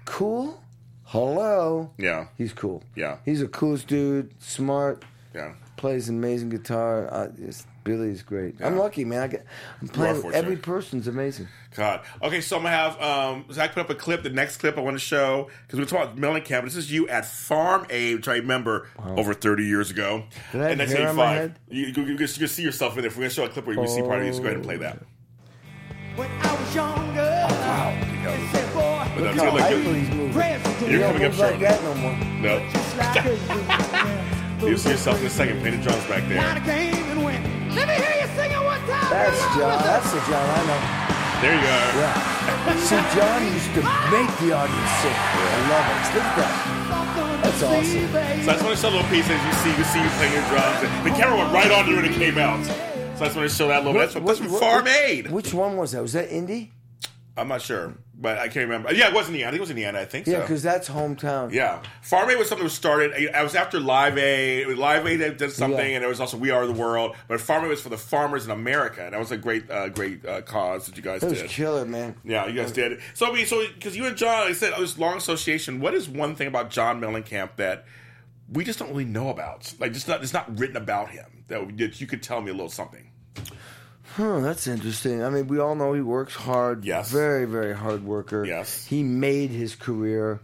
cool. 0.06 0.62
Hello. 1.06 1.92
yeah 1.98 2.28
He's 2.38 2.54
cool. 2.54 2.84
Yeah. 2.96 3.18
He's 3.26 3.42
the 3.42 3.48
coolest 3.48 3.88
dude. 3.88 4.32
Smart. 4.42 5.04
yeah 5.34 5.54
Plays 5.78 6.10
amazing 6.10 6.50
guitar. 6.50 7.12
Uh, 7.12 7.28
it's, 7.40 7.66
Billy's 7.84 8.22
great. 8.22 8.62
I'm 8.64 8.78
lucky, 8.78 9.04
man. 9.04 9.24
I 9.24 9.28
get, 9.28 9.46
I'm 9.82 9.88
playing. 9.88 10.24
Every 10.36 10.56
person's 10.56 11.08
amazing. 11.08 11.48
God. 11.76 12.02
Okay, 12.22 12.40
so 12.40 12.58
I'm 12.58 12.62
gonna 12.64 12.76
have 12.76 13.02
um, 13.02 13.46
Zach 13.52 13.74
put 13.74 13.80
up 13.82 13.90
a 13.90 13.96
clip. 13.96 14.22
The 14.22 14.30
next 14.30 14.58
clip 14.58 14.78
I 14.78 14.82
want 14.82 14.94
to 14.96 15.00
show 15.00 15.50
because 15.66 15.80
we're 15.80 15.86
talking 15.88 16.20
about 16.20 16.44
Mellencamp. 16.44 16.66
This 16.66 16.76
is 16.76 16.92
you 16.92 17.08
at 17.08 17.26
Farm 17.26 17.88
Aid, 17.90 18.18
which 18.18 18.28
I 18.28 18.36
remember 18.36 18.88
over 19.04 19.34
30 19.34 19.66
years 19.66 19.90
ago. 19.90 20.26
Did 20.52 20.62
I 20.62 20.70
have 20.70 20.80
and 20.80 20.90
hair 20.92 21.10
on 21.10 21.16
my 21.16 21.36
1985. 21.38 21.38
head? 21.38 21.60
You, 21.70 21.82
you, 21.82 21.88
you, 21.88 21.94
can- 21.94 22.28
you 22.28 22.28
can 22.38 22.48
see 22.48 22.62
yourself 22.62 22.96
in 22.96 23.02
there. 23.02 23.08
If 23.10 23.18
we're 23.18 23.22
gonna 23.24 23.30
show 23.32 23.46
a 23.46 23.50
clip 23.50 23.66
where 23.66 23.74
you 23.76 23.82
can 23.82 23.90
see 23.90 24.02
part 24.04 24.20
of 24.20 24.26
it, 24.26 24.30
just 24.30 24.42
go 24.42 24.46
ahead 24.50 24.58
and 24.58 24.64
play 24.66 24.78
that. 24.78 25.00
When 26.16 26.30
I 26.30 26.54
was 26.60 26.76
younger, 26.76 27.48
they 28.30 28.48
said, 28.52 28.71
boy, 28.71 28.71
But 29.13 29.24
Look 29.24 29.36
that's 29.36 29.43
how 29.43 29.52
good. 29.52 29.62
Look, 29.62 29.86
you- 29.86 29.93
he's 29.93 30.10
moving. 30.10 30.34
president, 30.34 30.82
You're 30.82 30.89
You 30.91 31.00
don't 31.00 31.13
coming 31.13 31.26
up 31.28 31.32
move 31.32 31.39
like 31.39 31.50
short. 31.50 31.60
that 31.62 31.84
no 31.84 31.93
more. 31.95 32.15
No. 32.41 32.54
just 32.71 32.97
like 32.97 33.26
a 33.26 34.65
You'll 34.65 34.78
see 34.78 34.89
yourself 34.91 35.19
in 35.19 35.26
a 35.26 35.30
second. 35.30 35.62
Play 35.62 35.71
the 35.71 35.82
drums 35.84 36.06
back 36.06 36.21
there. 36.30 36.38
game 36.65 36.93
and 37.12 37.24
went. 37.26 37.41
Let 37.74 37.88
me 37.88 37.95
hear 37.97 38.13
you 38.21 38.28
sing 38.38 38.52
it 38.52 38.62
one 38.62 38.80
time. 38.86 39.10
That's 39.10 39.41
John. 39.58 39.78
That's 39.84 40.12
the 40.13 40.19
John 40.30 40.45
I 40.45 40.62
know. 40.69 40.82
There 41.41 41.56
you 41.58 41.62
go. 41.65 41.78
Yeah. 41.97 42.78
See, 42.78 43.02
John 43.17 43.41
used 43.52 43.74
to 43.74 43.82
make 44.13 44.30
the 44.38 44.54
audience 44.54 44.91
sing. 45.02 45.17
I 45.17 45.58
love 45.65 45.86
it. 45.89 46.13
Look 46.13 46.24
at 46.24 46.36
that. 46.38 47.41
That's 47.41 47.63
awesome. 47.63 48.12
So 48.12 48.19
I 48.21 48.54
just 48.54 48.63
want 48.63 48.76
to 48.76 48.82
show 48.82 48.89
a 48.89 48.93
little 48.93 49.10
piece 49.10 49.26
as 49.28 49.41
you 49.41 49.54
see, 49.65 49.74
you 49.76 49.84
see 49.86 50.02
you 50.04 50.10
playing 50.21 50.34
your 50.34 50.45
drums. 50.50 50.80
The 51.04 51.10
camera 51.17 51.38
went 51.39 51.52
right 51.54 51.71
on 51.71 51.88
you 51.89 51.95
when 51.95 52.06
it 52.06 52.13
came 52.13 52.38
out. 52.38 52.63
So 53.17 53.26
I 53.26 53.26
just 53.26 53.36
want 53.36 53.50
to 53.50 53.56
show 53.56 53.67
that 53.69 53.78
a 53.82 53.86
little 53.86 53.93
bit. 53.93 54.00
That's, 54.02 54.13
from- 54.13 54.26
that's 54.26 54.38
from 54.39 54.52
what- 54.52 54.60
Farm 54.62 54.88
Aid. 54.88 55.32
Which 55.32 55.54
one 55.56 55.76
was 55.78 55.93
that? 55.93 56.04
Was 56.04 56.13
that 56.13 56.30
Indy? 56.32 56.71
I'm 57.38 57.48
not 57.48 57.62
sure, 57.62 57.94
but 58.13 58.38
I 58.38 58.50
can't 58.50 58.67
remember. 58.67 58.94
Yeah, 58.94 59.08
it 59.08 59.13
was 59.13 59.28
Indiana. 59.28 59.48
I 59.48 59.52
think 59.52 59.60
it 59.60 59.62
was 59.62 59.70
Indiana. 59.70 60.00
I 60.02 60.06
think 60.06 60.28
Yeah, 60.28 60.34
so. 60.36 60.41
because 60.41 60.62
that's 60.62 60.89
hometown. 60.89 61.54
Yeah, 61.54 61.82
Farm 62.02 62.30
Aid 62.30 62.38
was 62.38 62.50
something 62.50 62.63
that 62.63 62.65
was 62.65 62.74
started. 62.74 63.34
I 63.34 63.41
was 63.41 63.56
after 63.56 63.80
Live 63.80 64.17
Aid. 64.17 64.63
It 64.63 64.67
was 64.67 64.78
Live 64.78 65.08
Aid 65.08 65.22
that 65.22 65.38
did 65.38 65.52
something, 65.54 65.80
Yeah. 65.80 65.96
and 65.96 66.02
there 66.02 66.10
was 66.10 66.20
also 66.20 66.36
We 66.36 66.52
Are 66.52 66.65
the 66.67 66.74
World. 66.74 67.15
But 67.30 67.39
Farm 67.39 67.63
Aid 67.63 67.70
was 67.70 67.82
for 67.82 67.88
the 67.88 67.98
farmers 67.98 68.44
in 68.44 68.52
America, 68.52 69.04
and 69.06 69.13
that 69.13 69.20
was 69.20 69.32
a 69.32 69.38
great, 69.38 69.72
uh, 69.72 69.88
great 69.89 70.26
uh, 70.26 70.41
cause 70.41 70.88
that 70.88 70.98
you 70.98 71.04
guys 71.04 71.22
did. 71.22 71.28
That 71.30 71.32
was 71.32 71.41
did. 71.44 71.52
killer, 71.52 71.86
man. 71.86 72.15
Yeah, 72.26 72.48
you 72.48 72.54
guys 72.54 72.74
did. 72.74 73.00
So 73.13 73.32
I 73.32 73.34
mean, 73.34 73.46
so 73.46 73.65
because 73.76 73.96
you 73.96 74.06
and 74.08 74.17
John, 74.17 74.48
I 74.48 74.52
said, 74.52 74.74
oh, 74.76 74.82
this 74.82 74.98
long 74.98 75.15
association. 75.15 75.80
What 75.80 75.94
is 75.94 76.10
one 76.10 76.36
thing 76.36 76.48
about 76.48 76.70
John 76.70 77.00
Mellencamp 77.00 77.56
that 77.56 77.86
we 78.52 78.65
just 78.65 78.78
don't 78.78 78.89
really 78.89 79.06
know 79.06 79.30
about? 79.30 79.74
Like, 79.80 79.94
just 79.94 80.10
not, 80.10 80.22
it's 80.22 80.34
not 80.34 80.60
written 80.60 80.76
about 80.76 81.12
him. 81.12 81.46
That, 81.48 81.78
that 81.78 82.02
you 82.02 82.08
could 82.08 82.22
tell 82.22 82.41
me 82.41 82.50
a 82.50 82.54
little 82.54 82.70
something. 82.70 83.08
Huh, 84.15 84.39
that's 84.41 84.67
interesting. 84.67 85.24
I 85.24 85.30
mean, 85.30 85.47
we 85.47 85.60
all 85.60 85.76
know 85.76 85.93
he 85.93 86.02
works 86.02 86.36
hard. 86.36 86.84
Yes. 86.86 87.10
Very, 87.12 87.45
very 87.45 87.74
hard 87.76 88.04
worker. 88.04 88.43
Yes. 88.45 88.86
He 88.86 89.04
made 89.04 89.52
his 89.52 89.76
career. 89.76 90.41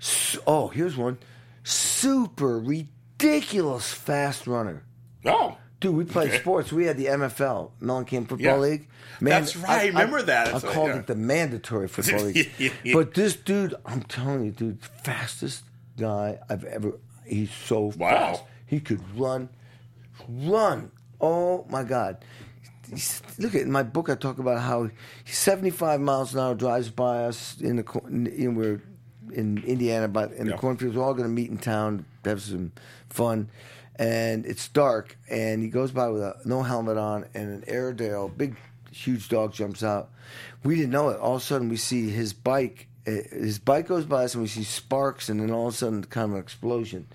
s- 0.00 0.36
Oh, 0.46 0.68
here's 0.68 0.96
one. 0.96 1.16
Super 1.64 2.58
ridiculous 2.58 3.92
fast 3.92 4.46
runner. 4.46 4.82
Oh, 5.24 5.56
Dude, 5.78 5.94
we 5.94 6.04
played 6.04 6.28
Okay. 6.30 6.38
sports. 6.40 6.72
We 6.72 6.86
had 6.86 6.96
the 6.96 7.06
MFL, 7.08 7.72
Mellencamp 7.82 8.28
Football 8.28 8.38
Yeah. 8.40 8.56
League. 8.56 8.88
That's 9.20 9.54
right. 9.56 9.82
I 9.82 9.86
remember 9.88 10.22
that. 10.22 10.48
I 10.48 10.56
It's, 10.56 10.64
called 10.64 10.88
yeah. 10.88 10.96
it 11.00 11.06
the 11.06 11.14
mandatory 11.14 11.86
football 11.88 12.20
league. 12.24 12.50
Yeah, 12.58 12.70
yeah. 12.82 12.94
But 12.94 13.12
this 13.14 13.36
dude, 13.36 13.74
I'm 13.84 14.00
telling 14.02 14.44
you, 14.46 14.52
dude, 14.52 14.78
fastest 15.02 15.64
guy 15.98 16.38
I've 16.48 16.64
ever. 16.64 16.92
He's 17.26 17.50
so 17.50 17.92
Wow. 17.96 18.08
fast. 18.08 18.42
He 18.66 18.80
could 18.80 19.00
run, 19.18 19.50
run. 20.28 20.90
Oh 21.20 21.66
my 21.68 21.82
God! 21.84 22.18
He's- 22.90 23.22
Look 23.38 23.54
at 23.54 23.62
in 23.62 23.70
my 23.70 23.82
book. 23.82 24.08
I 24.08 24.14
talk 24.14 24.38
about 24.38 24.60
how 24.60 24.90
he's 25.24 25.38
75 25.38 26.00
miles 26.00 26.34
an 26.34 26.40
hour 26.40 26.54
drives 26.54 26.90
by 26.90 27.24
us 27.24 27.60
in 27.60 27.76
the 27.76 28.00
in, 28.08 28.26
in 28.28 28.54
we're 28.54 28.80
in 29.32 29.62
Indiana, 29.64 30.08
but 30.08 30.32
in 30.32 30.46
Yeah. 30.46 30.52
the 30.52 30.58
cornfields. 30.58 30.96
We're 30.96 31.02
all 31.04 31.14
going 31.14 31.28
to 31.28 31.34
meet 31.34 31.50
in 31.50 31.58
town, 31.58 32.04
have 32.24 32.40
some 32.42 32.72
fun, 33.10 33.48
and 33.96 34.46
it's 34.46 34.68
dark. 34.68 35.16
And 35.28 35.62
he 35.62 35.68
goes 35.68 35.90
by 35.90 36.08
with 36.08 36.22
a 36.22 36.36
no 36.44 36.62
helmet 36.62 36.96
on 36.96 37.26
and 37.34 37.50
an 37.50 37.64
Airedale, 37.66 38.28
big, 38.28 38.56
huge 38.92 39.28
dog 39.28 39.52
jumps 39.52 39.82
out. 39.82 40.10
We 40.64 40.76
didn't 40.76 40.90
know 40.92 41.08
it. 41.10 41.18
All 41.18 41.36
of 41.36 41.42
a 41.42 41.44
sudden, 41.44 41.68
we 41.68 41.76
see 41.76 42.08
his 42.10 42.32
bike. 42.32 42.88
eh, 43.06 43.22
His 43.30 43.58
bike 43.58 43.86
goes 43.86 44.04
by 44.04 44.24
us, 44.24 44.34
and 44.34 44.42
we 44.42 44.48
see 44.48 44.64
sparks, 44.64 45.28
and 45.28 45.38
then 45.40 45.50
all 45.50 45.68
of 45.68 45.74
a 45.74 45.76
sudden, 45.76 46.02
kind 46.04 46.30
of 46.30 46.34
an 46.36 46.40
explosion. 46.42 47.06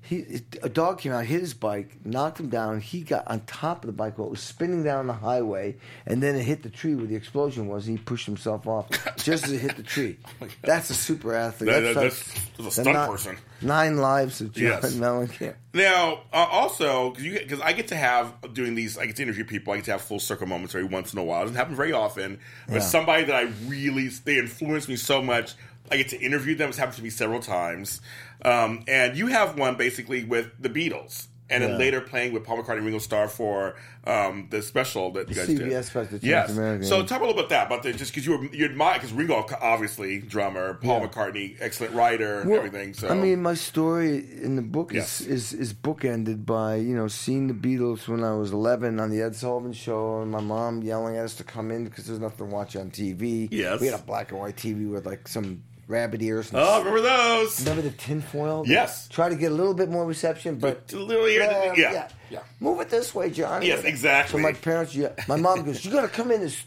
He 0.00 0.40
a 0.62 0.68
dog 0.70 0.98
came 1.00 1.12
out, 1.12 1.24
hit 1.26 1.40
his 1.40 1.52
bike, 1.54 1.96
knocked 2.04 2.40
him 2.40 2.48
down. 2.48 2.80
He 2.80 3.02
got 3.02 3.26
on 3.28 3.40
top 3.40 3.82
of 3.84 3.88
the 3.88 3.92
bike 3.92 4.16
while 4.16 4.28
it 4.28 4.30
was 4.30 4.40
spinning 4.40 4.82
down 4.82 5.06
the 5.06 5.12
highway, 5.12 5.76
and 6.06 6.22
then 6.22 6.34
it 6.34 6.44
hit 6.44 6.62
the 6.62 6.70
tree 6.70 6.94
where 6.94 7.06
the 7.06 7.14
explosion 7.16 7.68
was. 7.68 7.86
And 7.88 7.98
he 7.98 8.04
pushed 8.04 8.24
himself 8.26 8.66
off 8.66 8.88
just 9.18 9.44
as 9.44 9.52
it 9.52 9.58
hit 9.58 9.76
the 9.76 9.82
tree. 9.82 10.16
That's 10.62 10.88
a 10.90 10.94
super 10.94 11.34
athlete. 11.34 11.70
That- 11.70 11.80
that- 11.80 11.86
like 11.88 11.94
that's- 11.96 12.34
that's 12.56 12.68
a 12.78 12.80
stunt 12.82 12.88
ni- 12.98 13.06
person. 13.06 13.36
Nine 13.60 13.96
lives 13.98 14.40
of 14.40 14.52
John 14.52 14.62
Yes. 14.64 14.94
Mellencamp. 14.94 15.54
Now, 15.74 16.22
uh, 16.32 16.36
also, 16.50 17.10
because 17.10 17.60
I 17.60 17.72
get 17.72 17.88
to 17.88 17.96
have 17.96 18.32
doing 18.54 18.74
these, 18.76 18.96
I 18.96 19.06
get 19.06 19.16
to 19.16 19.22
interview 19.22 19.44
people. 19.44 19.72
I 19.72 19.76
get 19.76 19.84
to 19.86 19.90
have 19.92 20.00
full 20.02 20.20
circle 20.20 20.46
moments 20.46 20.74
every 20.74 20.86
once 20.88 21.12
in 21.12 21.18
a 21.18 21.24
while. 21.24 21.40
It 21.42 21.46
doesn't 21.46 21.56
happen 21.56 21.74
very 21.76 21.92
often, 21.92 22.38
but 22.66 22.74
Yeah. 22.76 22.80
somebody 22.80 23.24
that 23.24 23.34
I 23.34 23.50
really 23.66 24.08
they 24.08 24.38
influence 24.38 24.88
me 24.88 24.96
so 24.96 25.20
much. 25.22 25.54
I 25.90 25.96
get 25.96 26.08
to 26.10 26.20
interview 26.20 26.54
them. 26.54 26.68
It's 26.68 26.78
happened 26.78 26.96
to 26.96 27.02
me 27.02 27.10
several 27.10 27.40
times. 27.40 28.00
Um, 28.44 28.84
and 28.86 29.16
you 29.16 29.28
have 29.28 29.58
one 29.58 29.76
basically 29.76 30.24
with 30.24 30.50
the 30.60 30.68
Beatles, 30.70 31.26
and 31.50 31.62
then 31.64 31.78
later 31.78 32.00
playing 32.02 32.32
with 32.34 32.44
Paul 32.44 32.58
McCartney 32.62 32.76
and 32.76 32.84
Ringo 32.84 32.98
Starr 32.98 33.26
for 33.26 33.74
um, 34.04 34.46
the 34.50 34.60
special 34.62 35.10
that 35.12 35.28
you 35.30 35.34
guys 35.34 35.46
did. 35.46 35.58
CBS 35.60 35.84
special, 35.84 36.18
Yes. 36.22 36.50
Transamerica, 36.52 36.84
So 36.84 37.04
talk 37.04 37.20
a 37.20 37.24
little 37.24 37.36
about 37.38 37.48
that. 37.48 37.66
About 37.68 37.82
the, 37.82 37.92
just 37.94 38.12
because 38.12 38.26
you 38.26 38.36
were 38.38 38.44
you 38.54 38.66
admire 38.66 38.94
because 38.94 39.12
Ringo 39.12 39.44
obviously 39.60 40.18
drummer, 40.20 40.74
Paul 40.74 41.00
Yeah. 41.00 41.06
McCartney 41.08 41.56
excellent 41.58 41.94
writer 41.94 42.40
and 42.40 42.50
Well, 42.50 42.58
everything. 42.58 42.92
So 42.94 43.08
I 43.08 43.14
mean, 43.14 43.40
my 43.42 43.54
story 43.54 44.18
in 44.42 44.56
the 44.56 44.62
book 44.62 44.92
Yes. 44.92 45.20
is, 45.22 45.52
is 45.52 45.52
is 45.54 45.74
bookended 45.74 46.44
by 46.46 46.76
you 46.76 46.94
know 46.94 47.08
seeing 47.08 47.48
the 47.48 47.54
Beatles 47.54 48.06
when 48.06 48.22
I 48.22 48.34
was 48.34 48.52
11 48.52 49.00
on 49.00 49.10
the 49.10 49.22
Ed 49.22 49.34
Sullivan 49.34 49.72
Show, 49.72 50.20
and 50.22 50.30
my 50.30 50.40
mom 50.40 50.82
yelling 50.82 51.16
at 51.16 51.24
us 51.24 51.34
to 51.36 51.44
come 51.44 51.70
in 51.70 51.84
because 51.84 52.06
there's 52.06 52.20
nothing 52.20 52.46
to 52.48 52.54
watch 52.54 52.76
on 52.76 52.90
TV. 52.90 53.48
Yes. 53.50 53.80
we 53.80 53.86
had 53.86 53.98
a 53.98 54.02
black 54.02 54.30
and 54.30 54.38
white 54.40 54.56
TV 54.56 54.88
with 54.88 55.06
like 55.06 55.26
some 55.26 55.64
rabbit 55.88 56.22
ears. 56.22 56.50
And 56.50 56.60
oh, 56.60 56.78
remember 56.78 57.00
those? 57.00 57.60
Remember 57.60 57.82
the 57.82 57.90
tinfoil? 57.96 58.64
Yes. 58.66 59.08
Try 59.08 59.28
to 59.30 59.34
get 59.36 59.50
a 59.50 59.54
little 59.54 59.74
bit 59.74 59.88
more 59.88 60.06
reception, 60.06 60.56
but 60.58 60.92
A 60.92 60.98
little 60.98 61.26
here, 61.26 61.42
Uh, 61.42 61.74
yeah, 61.74 62.08
yeah. 62.30 62.40
Move 62.60 62.80
it 62.80 62.90
this 62.90 63.14
way, 63.14 63.30
John. 63.30 63.62
Yes, 63.62 63.82
exactly. 63.84 64.38
So 64.38 64.42
my 64.42 64.52
parents, 64.52 64.94
yeah, 64.94 65.08
my 65.26 65.36
mom 65.36 65.64
goes, 65.64 65.84
"You 65.84 65.90
got 65.90 66.02
to 66.02 66.08
come 66.08 66.30
in 66.30 66.40
this, 66.42 66.62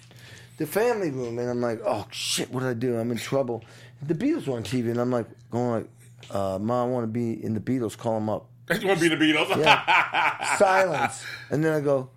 the 0.57 0.65
family 0.65 1.11
room," 1.11 1.39
and 1.39 1.49
I'm 1.49 1.61
like, 1.61 1.79
"Oh 1.85 2.07
shit, 2.11 2.51
what 2.51 2.61
did 2.61 2.69
I 2.69 2.73
do? 2.73 2.99
I'm 2.99 3.11
in 3.11 3.17
trouble." 3.17 3.63
The 4.01 4.15
Beatles 4.15 4.47
were 4.47 4.55
on 4.57 4.63
TV, 4.63 4.89
and 4.89 4.99
I'm 4.99 5.11
like, 5.11 5.27
going 5.51 5.83
like, 5.83 5.89
uh, 6.35 6.57
"Mom, 6.59 6.89
I 6.89 6.91
want 6.91 7.03
to 7.03 7.07
be 7.11 7.43
in 7.43 7.53
the 7.53 7.59
Beatles. 7.61 7.95
Call 7.97 8.15
them 8.15 8.29
up." 8.29 8.47
You 8.81 8.87
want 8.87 8.99
to 8.99 9.09
be 9.09 9.15
the 9.15 9.23
Beatles? 9.23 9.55
Yeah. 9.57 10.55
Silence, 10.57 11.23
and 11.51 11.63
then 11.63 11.73
I 11.73 11.81
go, 11.81 12.09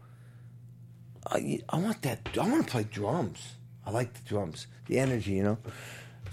I, 1.27 1.61
I 1.69 1.79
want 1.79 2.01
that. 2.03 2.21
I 2.41 2.49
want 2.49 2.65
to 2.65 2.71
play 2.71 2.85
drums. 2.85 3.55
I 3.87 3.91
like 3.91 4.15
the 4.15 4.27
drums, 4.29 4.67
the 4.87 4.99
energy, 4.99 5.33
you 5.33 5.43
know. 5.43 5.59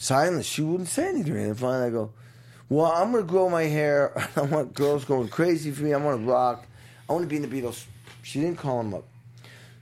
Silence. 0.01 0.47
She 0.47 0.63
wouldn't 0.63 0.89
say 0.89 1.09
anything. 1.09 1.37
And 1.37 1.57
finally, 1.57 1.85
I 1.85 1.89
go, 1.91 2.11
"Well, 2.69 2.91
I'm 2.91 3.11
gonna 3.11 3.23
grow 3.23 3.49
my 3.49 3.65
hair. 3.65 4.11
I 4.35 4.41
want 4.41 4.73
girls 4.73 5.05
going 5.05 5.27
crazy 5.29 5.69
for 5.69 5.83
me. 5.83 5.93
I 5.93 5.97
want 5.97 6.19
to 6.19 6.25
rock. 6.25 6.65
I 7.07 7.13
want 7.13 7.23
to 7.23 7.29
be 7.29 7.35
in 7.35 7.47
the 7.47 7.47
Beatles." 7.47 7.85
She 8.23 8.41
didn't 8.41 8.57
call 8.57 8.79
him 8.81 8.95
up. 8.95 9.03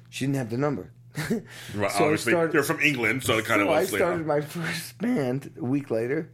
She 0.10 0.26
didn't 0.26 0.36
have 0.36 0.50
the 0.50 0.58
number. 0.58 0.92
Right, 1.74 1.92
So 1.92 2.04
obviously, 2.04 2.34
started- 2.34 2.52
they're 2.52 2.64
from 2.64 2.82
England, 2.82 3.24
so 3.24 3.38
it 3.38 3.46
kind 3.46 3.62
of 3.62 3.68
So 3.68 3.74
I 3.74 3.86
started 3.86 4.28
my 4.28 4.42
first 4.42 4.98
band 4.98 5.52
a 5.58 5.64
week 5.64 5.90
later, 5.90 6.30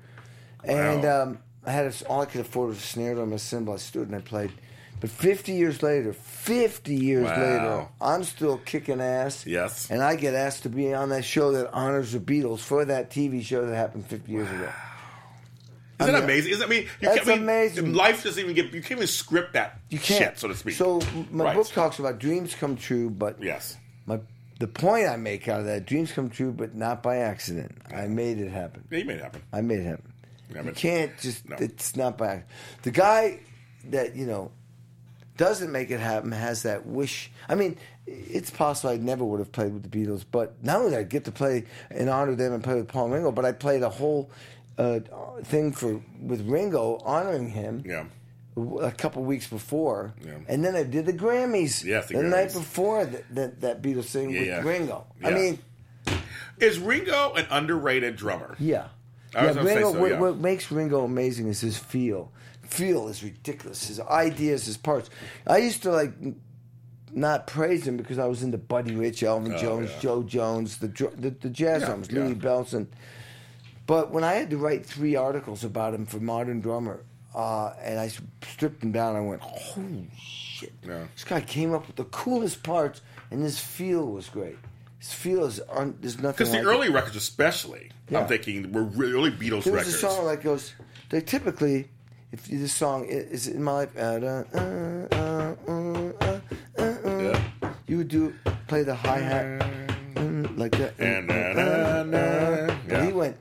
and 0.64 1.06
um, 1.06 1.38
I 1.64 1.72
had 1.72 1.86
a, 1.86 2.08
all 2.08 2.22
I 2.22 2.26
could 2.26 2.42
afford 2.42 2.70
was 2.70 2.80
a 2.80 2.82
snare 2.82 3.14
drum, 3.14 3.26
and 3.26 3.34
a 3.34 3.40
cymbal. 3.40 3.76
I 3.76 3.78
stood 3.78 4.08
and 4.08 4.16
I 4.16 4.22
played. 4.22 4.52
But 5.02 5.10
50 5.10 5.52
years 5.52 5.84
later, 5.84 6.14
50 6.14 6.96
years 6.96 7.26
Wow. 7.26 7.36
later, 7.42 7.88
I'm 8.02 8.24
still 8.24 8.58
kicking 8.58 9.02
ass. 9.02 9.46
Yes. 9.46 9.90
And 9.92 10.02
I 10.02 10.16
get 10.16 10.34
asked 10.34 10.64
to 10.64 10.70
be 10.70 10.94
on 10.94 11.10
that 11.10 11.26
show 11.26 11.52
that 11.52 11.72
honors 11.74 12.14
the 12.14 12.20
Beatles 12.20 12.60
for 12.60 12.86
that 12.86 13.10
TV 13.12 13.44
show 13.44 13.66
that 13.66 13.76
happened 13.76 14.08
50 14.08 14.32
years 14.32 14.50
ago. 14.50 14.70
Isn't 16.00 16.14
that 16.14 16.24
amazing? 16.24 16.52
Isn't, 16.54 16.66
I 16.66 16.68
mean, 16.70 16.84
you 16.84 16.90
That's 17.02 17.26
can't, 17.26 17.42
amazing. 17.42 17.94
Life 17.94 18.24
doesn't 18.24 18.42
even 18.42 18.54
get. 18.56 18.66
You 18.74 18.82
can't 18.82 18.94
even 19.00 19.08
script 19.08 19.54
that 19.54 19.80
You 19.90 19.98
can't. 20.00 20.32
shit, 20.32 20.40
so 20.40 20.48
to 20.50 20.56
speak. 20.56 20.76
So 20.76 21.02
my 21.32 21.46
Right. 21.46 21.56
book 21.56 21.68
talks 21.68 22.00
about 22.00 22.20
dreams 22.20 22.54
come 22.54 22.76
true, 22.76 23.10
but 23.10 23.42
Yes. 23.42 23.78
my 24.06 24.20
the 24.60 24.68
point 24.68 25.08
I 25.08 25.16
make 25.18 25.48
out 25.50 25.60
of 25.62 25.66
that 25.68 25.86
dreams 25.86 26.12
come 26.14 26.30
true, 26.30 26.52
but 26.52 26.76
not 26.76 27.02
by 27.04 27.18
accident. 27.18 27.78
I 27.94 28.08
made 28.08 28.40
it 28.40 28.50
happen. 28.52 28.84
Yeah, 28.90 29.00
you 29.00 29.06
made 29.06 29.18
it 29.18 29.24
happen. 29.24 29.42
I 29.54 29.62
made 29.62 29.80
it 29.80 29.86
happen. 29.86 30.14
Yeah, 30.54 30.64
you 30.64 30.72
can't 30.72 31.18
just. 31.20 31.48
No. 31.50 31.56
It's 31.60 31.96
not 31.96 32.18
by 32.18 32.44
the 32.84 32.92
guy 32.92 33.40
that 33.90 34.16
you 34.18 34.26
know 34.26 34.52
doesn't 35.38 35.72
make 35.72 35.92
it 35.92 36.00
happen 36.00 36.32
has 36.32 36.64
that 36.64 36.86
wish. 36.86 37.32
I 37.50 37.56
mean, 37.56 37.78
it's 38.08 38.50
possible 38.50 38.92
I 38.94 38.98
never 38.98 39.24
would 39.26 39.40
have 39.40 39.52
played 39.52 39.74
with 39.74 39.90
the 39.90 39.90
Beatles, 39.90 40.24
but 40.30 40.64
not 40.64 40.78
only 40.80 40.92
did 40.92 41.00
I 41.00 41.04
get 41.04 41.26
to 41.26 41.32
play 41.32 41.66
and 41.90 42.10
honor 42.10 42.36
them 42.36 42.54
and 42.54 42.64
play 42.64 42.76
with 42.76 42.88
Paul 42.88 43.10
Ringo, 43.10 43.32
but 43.32 43.46
I 43.46 43.52
played 43.52 43.82
a 43.84 43.90
whole 43.90 44.30
uh, 44.78 45.00
thing 45.44 45.72
for 45.72 46.02
with 46.22 46.48
Ringo 46.48 46.98
honoring 47.04 47.50
him. 47.50 47.84
Yeah. 47.86 48.06
A 48.82 48.92
couple 48.92 49.22
weeks 49.26 49.48
before, 49.50 50.14
Yeah. 50.26 50.36
and 50.48 50.64
then 50.64 50.78
I 50.78 50.84
did 50.84 51.06
the 51.06 51.12
Grammys. 51.12 51.84
Yes, 51.84 52.08
the 52.08 52.16
the 52.16 52.24
night 52.24 52.54
before 52.54 53.04
that, 53.06 53.36
that, 53.36 53.60
that 53.62 53.82
Beatles 53.82 54.06
thing 54.06 54.30
Yeah, 54.30 54.40
with 54.40 54.48
yeah. 54.48 54.62
Ringo. 54.62 55.06
I 55.22 55.32
mean, 55.32 55.60
Is 56.62 56.80
Ringo 56.80 57.34
an 57.34 57.48
underrated 57.50 58.16
drummer? 58.16 58.56
Yeah. 58.58 58.88
I 59.36 59.46
yeah, 59.46 59.62
Ringo, 59.62 59.94
so, 59.94 60.00
what, 60.00 60.12
yeah. 60.12 60.20
what 60.20 60.38
makes 60.38 60.72
Ringo 60.72 61.04
amazing 61.04 61.48
is 61.48 61.62
his 61.62 61.78
feel. 61.78 62.32
Feel 62.64 63.08
is 63.10 63.24
ridiculous. 63.24 63.88
His 63.88 64.00
ideas, 64.00 64.66
his 64.66 64.78
parts. 64.78 65.10
I 65.46 65.58
used 65.58 65.84
to 65.84 65.92
like 65.92 66.14
not 67.12 67.48
praise 67.48 67.88
him 67.88 67.98
because 67.98 68.18
I 68.20 68.26
was 68.26 68.44
into 68.44 68.58
Buddy 68.58 68.96
Rich, 68.96 69.24
Elvin 69.24 69.58
Jones, 69.58 69.90
Oh, 69.90 69.94
yeah. 69.94 70.00
Jo 70.02 70.24
Jones, 70.24 70.78
the 70.78 70.88
the, 70.88 71.30
the 71.30 71.50
jazz 71.50 71.82
Yeah, 71.82 71.88
drummers, 71.88 72.10
yeah. 72.12 72.20
Louie 72.24 72.36
Bellson. 72.36 72.88
But 73.88 74.12
when 74.12 74.24
I 74.24 74.34
had 74.34 74.50
to 74.50 74.58
write 74.58 74.86
three 74.86 75.16
articles 75.16 75.64
about 75.64 75.94
him 75.94 76.06
for 76.08 76.20
Modern 76.20 76.60
Drummer, 76.60 77.04
uh, 77.36 77.74
and 77.84 78.00
I 78.00 78.10
stripped 78.42 78.82
him 78.84 78.92
down, 78.92 79.16
I 79.16 79.22
went, 79.22 79.42
"Holy 79.42 80.10
shit! 80.18 80.74
This 80.82 81.24
guy 81.24 81.42
came 81.42 81.74
up 81.74 81.86
with 81.86 81.96
the 81.96 82.06
coolest 82.06 82.64
parts, 82.64 83.02
and 83.30 83.44
his 83.44 83.60
feel 83.60 84.08
was 84.08 84.28
great. 84.28 84.58
His 85.00 85.14
feel 85.14 85.46
is 85.46 85.62
un- 85.70 85.98
there's 86.02 86.18
nothing 86.18 86.32
Because 86.32 86.52
the 86.52 86.58
like 86.60 86.66
it. 86.66 86.70
early 86.70 86.90
records, 86.90 87.16
especially, 87.16 87.92
Yeah. 88.10 88.20
I'm 88.22 88.28
thinking 88.28 88.72
were 88.72 88.84
really 88.84 89.30
Beatles 89.32 89.64
There 89.66 89.74
was 89.74 89.86
records. 89.86 89.96
a 89.96 90.00
song 90.00 90.26
that 90.28 90.42
goes. 90.44 90.74
They 91.10 91.22
typically, 91.22 91.90
if 92.32 92.46
this 92.48 92.74
song 92.74 93.06
is 93.06 93.48
in 93.48 93.62
my 93.64 93.72
life, 93.74 93.90
uh, 93.98 94.00
uh, 94.02 94.44
uh, 94.54 94.58
uh, 94.58 95.72
uh, 95.72 96.40
uh, 96.78 96.82
uh, 96.82 97.22
Yeah. 97.22 97.40
you 97.88 97.98
would 97.98 98.08
do 98.08 98.34
play 98.68 98.84
the 98.84 98.96
hi 98.96 99.20
hat 99.20 99.46
like 100.58 100.72
that. 100.78 100.94
And, 101.00 101.30
uh, 101.30 101.34
uh, 101.34 101.38
uh, 101.38 101.62
uh, 101.62 102.18
uh, 102.18 102.76
yeah. 102.88 102.98
and 102.98 103.08
he 103.08 103.14
went. 103.14 103.38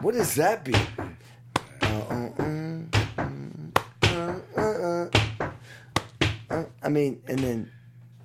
What 0.00 0.14
does 0.14 0.34
that 0.36 0.64
be? 0.64 0.74
I 6.88 6.90
mean, 6.90 7.20
and 7.28 7.38
then, 7.38 7.70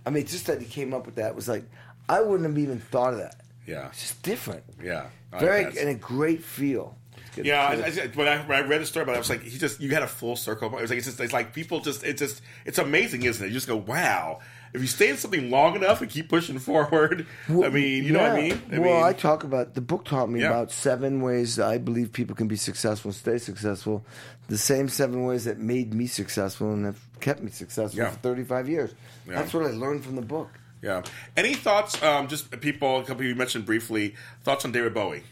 I 0.06 0.10
mean, 0.10 0.26
just 0.26 0.48
that 0.48 0.62
he 0.62 0.66
came 0.66 0.94
up 0.94 1.06
with 1.06 1.16
that 1.16 1.36
was 1.36 1.50
like, 1.50 1.66
I 2.08 2.22
wouldn't 2.22 2.48
have 2.48 2.58
even 2.58 2.80
thought 2.80 3.12
of 3.12 3.20
that. 3.20 3.36
Yeah. 3.68 3.90
It's 3.90 4.00
just 4.00 4.24
different. 4.24 4.64
Yeah. 4.82 5.08
I 5.34 5.40
Very, 5.40 5.66
like 5.66 5.74
that. 5.74 5.82
and 5.82 5.90
a 5.90 5.96
great 5.96 6.42
feel. 6.42 6.96
Good 7.36 7.46
Yeah, 7.46 7.62
I. 7.62 7.74
I, 7.74 8.08
when, 8.14 8.30
I, 8.30 8.38
when 8.38 8.58
I 8.58 8.66
read 8.66 8.80
the 8.80 8.86
story 8.86 9.04
about 9.04 9.14
it, 9.14 9.16
I 9.16 9.20
was 9.20 9.30
like, 9.30 9.44
he 9.44 9.58
just 9.58 9.82
you 9.82 9.90
had 9.90 10.02
a 10.02 10.08
full 10.08 10.38
circle. 10.38 10.70
It 10.78 10.82
was 10.82 10.92
like 10.92 10.98
it's 10.98 11.08
just 11.08 11.20
it's 11.20 11.34
like 11.34 11.54
people 11.54 11.82
just 11.82 12.06
it's 12.06 12.22
just 12.22 12.42
it's 12.64 12.78
amazing, 12.78 13.24
isn't 13.24 13.44
it? 13.44 13.50
You 13.50 13.54
just 13.54 13.68
go, 13.68 13.76
wow. 13.76 14.40
If 14.74 14.82
you 14.82 14.88
stay 14.88 15.10
in 15.10 15.18
something 15.18 15.52
long 15.52 15.76
enough 15.76 16.02
and 16.02 16.10
keep 16.10 16.30
pushing 16.30 16.58
forward, 16.60 17.28
I 17.50 17.70
mean, 17.70 18.04
you 18.06 18.12
know 18.12 18.22
what 18.24 18.32
I 18.32 18.42
mean? 18.42 18.62
I 18.72 18.80
well, 18.80 18.96
mean, 18.96 19.04
I 19.04 19.14
talk 19.14 19.44
about 19.44 19.76
the 19.76 19.82
book 19.82 20.06
taught 20.06 20.30
me 20.30 20.42
Yeah. 20.42 20.48
about 20.48 20.72
seven 20.72 21.22
ways 21.22 21.60
I 21.60 21.78
believe 21.78 22.12
people 22.12 22.36
can 22.36 22.48
be 22.48 22.56
successful 22.56 23.10
and 23.10 23.16
stay 23.16 23.38
successful. 23.38 24.04
The 24.48 24.58
same 24.58 24.90
seven 24.90 25.26
ways 25.26 25.46
that 25.46 25.60
made 25.60 25.94
me 25.94 26.08
successful 26.08 26.74
and 26.74 26.86
have 26.86 27.00
kept 27.20 27.42
me 27.44 27.52
successful 27.52 28.00
Yeah. 28.00 28.10
for 28.10 28.18
35 28.18 28.68
years. 28.68 28.94
Yeah. 29.28 29.36
That's 29.36 29.54
what 29.54 29.64
I 29.66 29.70
learned 29.72 30.04
from 30.04 30.16
the 30.16 30.22
book. 30.22 30.50
yeah. 30.82 31.02
Any 31.38 31.54
thoughts? 31.54 32.02
Um, 32.04 32.28
just 32.28 32.50
people, 32.60 33.00
a 33.00 33.04
couple 33.06 33.24
you 33.26 33.36
mentioned 33.36 33.66
briefly. 33.66 34.16
Thoughts 34.44 34.66
on 34.66 34.72
David 34.72 34.94
Bowie? 34.94 35.24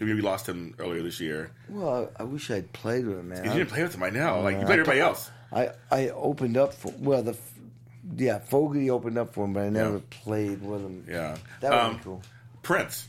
Maybe 0.00 0.14
we 0.14 0.20
lost 0.20 0.48
him 0.48 0.74
earlier 0.78 1.02
this 1.02 1.18
year. 1.20 1.50
Well, 1.68 2.10
I, 2.18 2.22
I 2.22 2.24
wish 2.24 2.50
I 2.50 2.56
had 2.56 2.72
played 2.72 3.06
with 3.06 3.18
him, 3.18 3.28
man. 3.30 3.44
You 3.44 3.50
didn't 3.52 3.70
play 3.70 3.82
with 3.82 3.94
him, 3.94 4.02
I 4.02 4.10
know. 4.10 4.40
Like 4.42 4.58
you 4.58 4.66
played 4.66 4.78
I 4.78 4.80
everybody 4.82 5.00
else. 5.00 5.30
I, 5.52 5.70
I 5.90 6.08
opened 6.10 6.56
up 6.56 6.72
for 6.74 6.92
well 6.98 7.22
the 7.22 7.36
yeah 8.16 8.38
Fogerty 8.38 8.90
opened 8.90 9.18
up 9.18 9.32
for 9.34 9.44
him, 9.44 9.52
but 9.52 9.64
I 9.64 9.68
never 9.70 9.94
Yeah. 9.94 10.00
played 10.10 10.62
with 10.62 10.80
him. 10.82 11.04
Yeah, 11.08 11.36
that 11.60 11.70
would 11.70 11.78
Um, 11.78 11.96
be 11.96 12.02
cool. 12.04 12.22
Prince. 12.62 13.08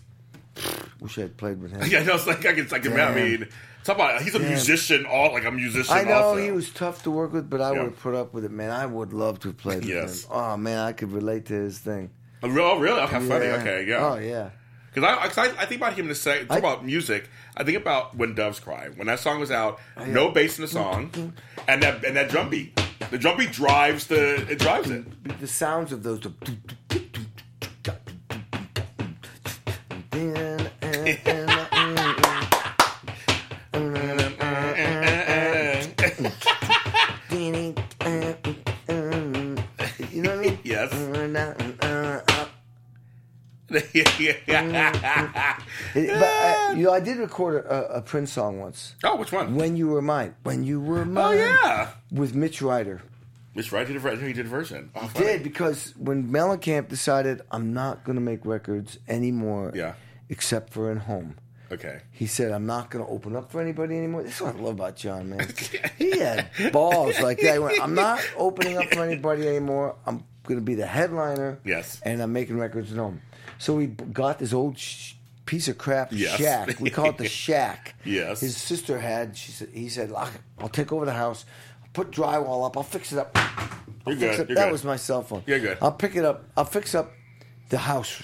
Wish 1.00 1.18
I 1.18 1.22
had 1.22 1.38
played 1.38 1.62
with 1.62 1.72
him. 1.72 1.82
Yeah, 1.90 2.00
I 2.00 2.04
know. 2.04 2.16
It's 2.16 2.28
like 2.28 2.46
I 2.46 2.54
can, 2.54 2.68
I 2.72 2.80
can. 2.80 3.00
I 3.00 3.14
mean, 3.14 3.48
talk 3.84 3.96
about 3.96 4.22
he's 4.22 4.36
a 4.36 4.40
Damn. 4.40 4.50
musician. 4.50 5.06
All 5.06 5.34
like 5.34 5.46
a 5.46 5.52
musician. 5.52 5.94
I 5.96 6.04
know 6.04 6.14
also. 6.14 6.42
he 6.42 6.52
was 6.52 6.70
tough 6.72 7.04
to 7.04 7.12
work 7.12 7.34
with, 7.34 7.50
but 7.50 7.60
I 7.62 7.72
Yeah. 7.72 7.80
would 7.80 7.92
have 7.92 8.00
put 8.00 8.16
up 8.16 8.34
with 8.34 8.46
it, 8.46 8.52
man. 8.52 8.70
I 8.72 8.86
would 8.86 9.14
love 9.14 9.40
to 9.42 9.50
have 9.50 9.58
played 9.58 9.80
with 9.80 9.90
Yes. 9.90 10.24
him. 10.26 10.30
Oh 10.32 10.58
man, 10.58 10.80
I 10.80 10.94
could 10.94 11.12
relate 11.12 11.46
to 11.48 11.54
his 11.54 11.80
thing. 11.80 12.12
Oh, 12.44 12.50
oh, 12.50 12.80
really? 12.80 13.00
Okay, 13.02 13.20
funny. 13.28 13.46
Yeah. 13.46 13.54
Okay, 13.56 13.86
yeah. 13.88 14.06
Oh 14.06 14.16
yeah. 14.18 14.50
Because 14.94 15.10
I, 15.10 15.28
'cause 15.28 15.38
I, 15.40 15.62
I 15.64 15.66
think 15.66 15.82
about 15.82 15.94
him 15.94 16.08
to 16.10 16.14
say 16.16 16.42
talk 16.46 16.52
I- 16.52 16.60
about 16.60 16.86
music. 16.86 17.28
I 17.58 17.64
think 17.64 17.78
about 17.78 18.16
when 18.16 18.36
doves 18.36 18.60
cry. 18.60 18.90
When 18.96 19.08
that 19.08 19.20
song 19.20 19.40
was 19.40 19.50
out, 19.50 19.80
Oh, 19.98 20.06
no 20.06 20.30
bass 20.30 20.60
in 20.60 20.62
the 20.64 20.68
song, 20.68 21.34
and 21.68 21.82
that 21.82 22.04
and 22.06 22.16
that 22.16 22.30
drum 22.30 22.50
beat. 22.52 22.80
The 23.14 23.20
drum 23.20 23.38
beat 23.38 23.52
drives 23.52 24.08
the 24.08 24.44
it 24.50 24.58
drives 24.58 24.90
it. 24.90 25.06
The 25.40 25.46
sounds 25.46 25.92
of 25.92 26.02
those. 26.02 26.20
you 26.24 26.32
know 40.24 40.32
what 40.32 40.40
I 40.40 40.42
mean? 40.42 40.58
Yes. 40.64 40.92
yeah. 44.18 45.60
but, 45.94 46.24
uh, 46.24 46.53
you 46.76 46.84
know, 46.86 46.92
I 46.94 47.00
did 47.00 47.18
record 47.18 47.66
a, 47.66 47.98
a 47.98 48.02
Prince 48.02 48.32
song 48.34 48.60
once. 48.60 48.96
oh, 49.04 49.16
which 49.16 49.32
one? 49.32 49.56
When 49.56 49.76
you 49.76 49.88
were 49.88 50.02
mine. 50.02 50.36
When 50.44 50.64
you 50.64 50.80
were 50.82 51.06
Mine. 51.06 51.38
oh, 51.38 51.38
mine. 51.38 51.38
yeah. 51.64 51.90
With 52.12 52.34
Mitch 52.36 52.62
Ryder. 52.62 53.02
Mitch 53.56 53.72
Ryder 53.72 53.88
did 53.90 53.96
a 53.98 54.00
version. 54.00 54.28
He 54.28 54.34
did 54.34 54.46
a 54.46 54.50
version. 54.50 54.90
Oh, 54.96 55.08
funny. 55.08 55.26
Did 55.26 55.44
because 55.44 55.94
when 55.98 56.30
Mellencamp 56.30 56.88
decided 56.90 57.42
I'm 57.52 57.74
not 57.74 58.04
going 58.04 58.16
to 58.16 58.22
make 58.22 58.46
records 58.46 58.98
anymore, 59.08 59.72
Yeah. 59.76 59.94
except 60.30 60.74
for 60.74 60.92
in 60.92 60.98
home. 60.98 61.36
Okay. 61.72 62.02
He 62.12 62.28
said, 62.28 62.52
"I'm 62.52 62.66
not 62.68 62.90
going 62.92 63.04
to 63.06 63.10
open 63.12 63.36
up 63.36 63.52
for 63.52 63.60
anybody 63.62 63.98
anymore." 63.98 64.24
This 64.24 64.36
is 64.36 64.42
what 64.42 64.56
I 64.56 64.60
love 64.60 64.74
about 64.74 64.96
John, 64.96 65.30
man. 65.30 65.48
he 65.98 66.18
had 66.20 66.50
balls 66.72 67.20
like 67.20 67.40
that. 67.42 67.54
He 67.54 67.60
went, 67.60 67.82
I'm 67.82 67.96
not 67.96 68.20
opening 68.38 68.78
up 68.78 68.94
for 68.94 69.04
anybody 69.04 69.48
anymore. 69.48 69.96
I'm 70.06 70.24
going 70.44 70.60
to 70.60 70.64
be 70.66 70.76
the 70.76 70.86
headliner. 70.86 71.60
Yes. 71.64 72.00
and 72.04 72.22
I'm 72.22 72.32
making 72.34 72.60
records 72.60 72.92
at 72.92 72.98
home. 72.98 73.22
So 73.58 73.76
we 73.76 73.88
got 73.88 74.38
this 74.40 74.54
old 74.54 74.78
sh- 74.78 75.14
piece 75.46 75.68
of 75.68 75.78
crap 75.78 76.10
Yes. 76.12 76.38
shack. 76.38 76.80
We 76.80 76.90
call 76.90 77.10
it 77.10 77.18
the 77.18 77.28
shack. 77.44 77.96
Yes. 78.06 78.42
His 78.42 78.56
sister 78.58 79.00
had. 79.00 79.36
She 79.38 79.52
said, 79.52 79.70
"He 79.74 79.90
said, 79.90 80.12
I'll 80.60 80.70
take 80.70 80.92
over 80.92 81.06
the 81.06 81.14
house. 81.14 81.46
I'll 81.82 81.90
put 81.94 82.12
drywall 82.12 82.66
up. 82.66 82.78
I'll 82.78 82.84
fix 82.84 83.12
it 83.12 83.20
up." 83.20 83.32
I'll 84.06 84.14
You're 84.14 84.20
fix 84.20 84.38
good, 84.38 84.44
it- 84.44 84.50
you're 84.50 84.56
that 84.56 84.66
good. 84.66 84.72
was 84.72 84.84
my 84.84 84.96
cell 84.98 85.22
phone. 85.22 85.44
You're 85.46 85.60
good. 85.60 85.78
I'll 85.82 85.92
pick 85.92 86.16
it 86.16 86.26
up. 86.26 86.44
I'll 86.58 86.66
fix 86.66 86.94
up 86.96 87.12
the 87.70 87.78
house 87.78 88.22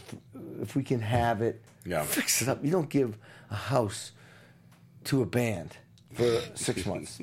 if 0.61 0.75
we 0.75 0.83
can 0.83 0.99
have 1.01 1.41
it. 1.41 1.61
Yeah. 1.85 2.03
Fix 2.03 2.41
it 2.41 2.49
up. 2.49 2.63
You 2.63 2.71
don't 2.71 2.89
give 2.89 3.17
a 3.49 3.55
house 3.55 4.11
to 5.05 5.21
a 5.21 5.25
band 5.25 5.77
for 6.13 6.41
six 6.55 6.85
months. 6.91 7.17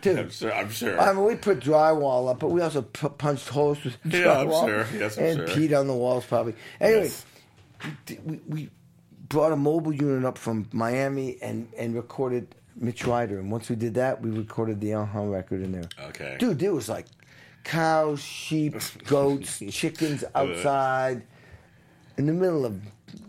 Dude, 0.00 0.18
I'm 0.18 0.30
sure. 0.30 0.52
I'm 0.52 0.70
sure. 0.70 1.00
I 1.00 1.12
mean, 1.12 1.24
we 1.24 1.36
put 1.36 1.60
drywall 1.60 2.28
up, 2.30 2.40
but 2.40 2.48
we 2.48 2.60
also 2.60 2.82
p- 2.82 3.08
punched 3.16 3.48
holes 3.48 3.82
with 3.84 4.02
drywall. 4.02 4.12
Yeah, 4.12 4.38
I'm 4.40 4.50
sure. 4.50 4.86
Yes, 5.00 5.16
I'm 5.18 5.24
and 5.24 5.36
sure. 5.36 5.46
peed 5.56 5.78
on 5.78 5.86
the 5.86 5.94
walls, 5.94 6.24
probably. 6.26 6.54
Anyway, 6.80 7.04
Yes. 7.04 7.24
we, 8.24 8.40
we 8.48 8.70
brought 9.32 9.50
a 9.50 9.56
mobile 9.56 9.94
unit 9.94 10.26
up 10.26 10.36
from 10.36 10.68
Miami 10.72 11.38
and, 11.40 11.66
and 11.78 11.94
recorded 11.94 12.54
Mitch 12.76 13.06
Ryder. 13.06 13.38
And 13.38 13.50
once 13.50 13.70
we 13.70 13.76
did 13.76 13.94
that, 13.94 14.20
we 14.20 14.30
recorded 14.30 14.78
the 14.80 14.92
uh 14.94 15.06
record 15.24 15.62
in 15.62 15.72
there. 15.72 15.88
Okay. 16.08 16.36
Dude, 16.38 16.58
there 16.58 16.74
was 16.74 16.88
like 16.88 17.06
cows, 17.64 18.20
sheep, 18.20 18.74
goats, 19.06 19.62
chickens 19.70 20.22
outside 20.34 21.22
in 22.18 22.26
the 22.26 22.32
middle 22.32 22.66
of 22.66 22.78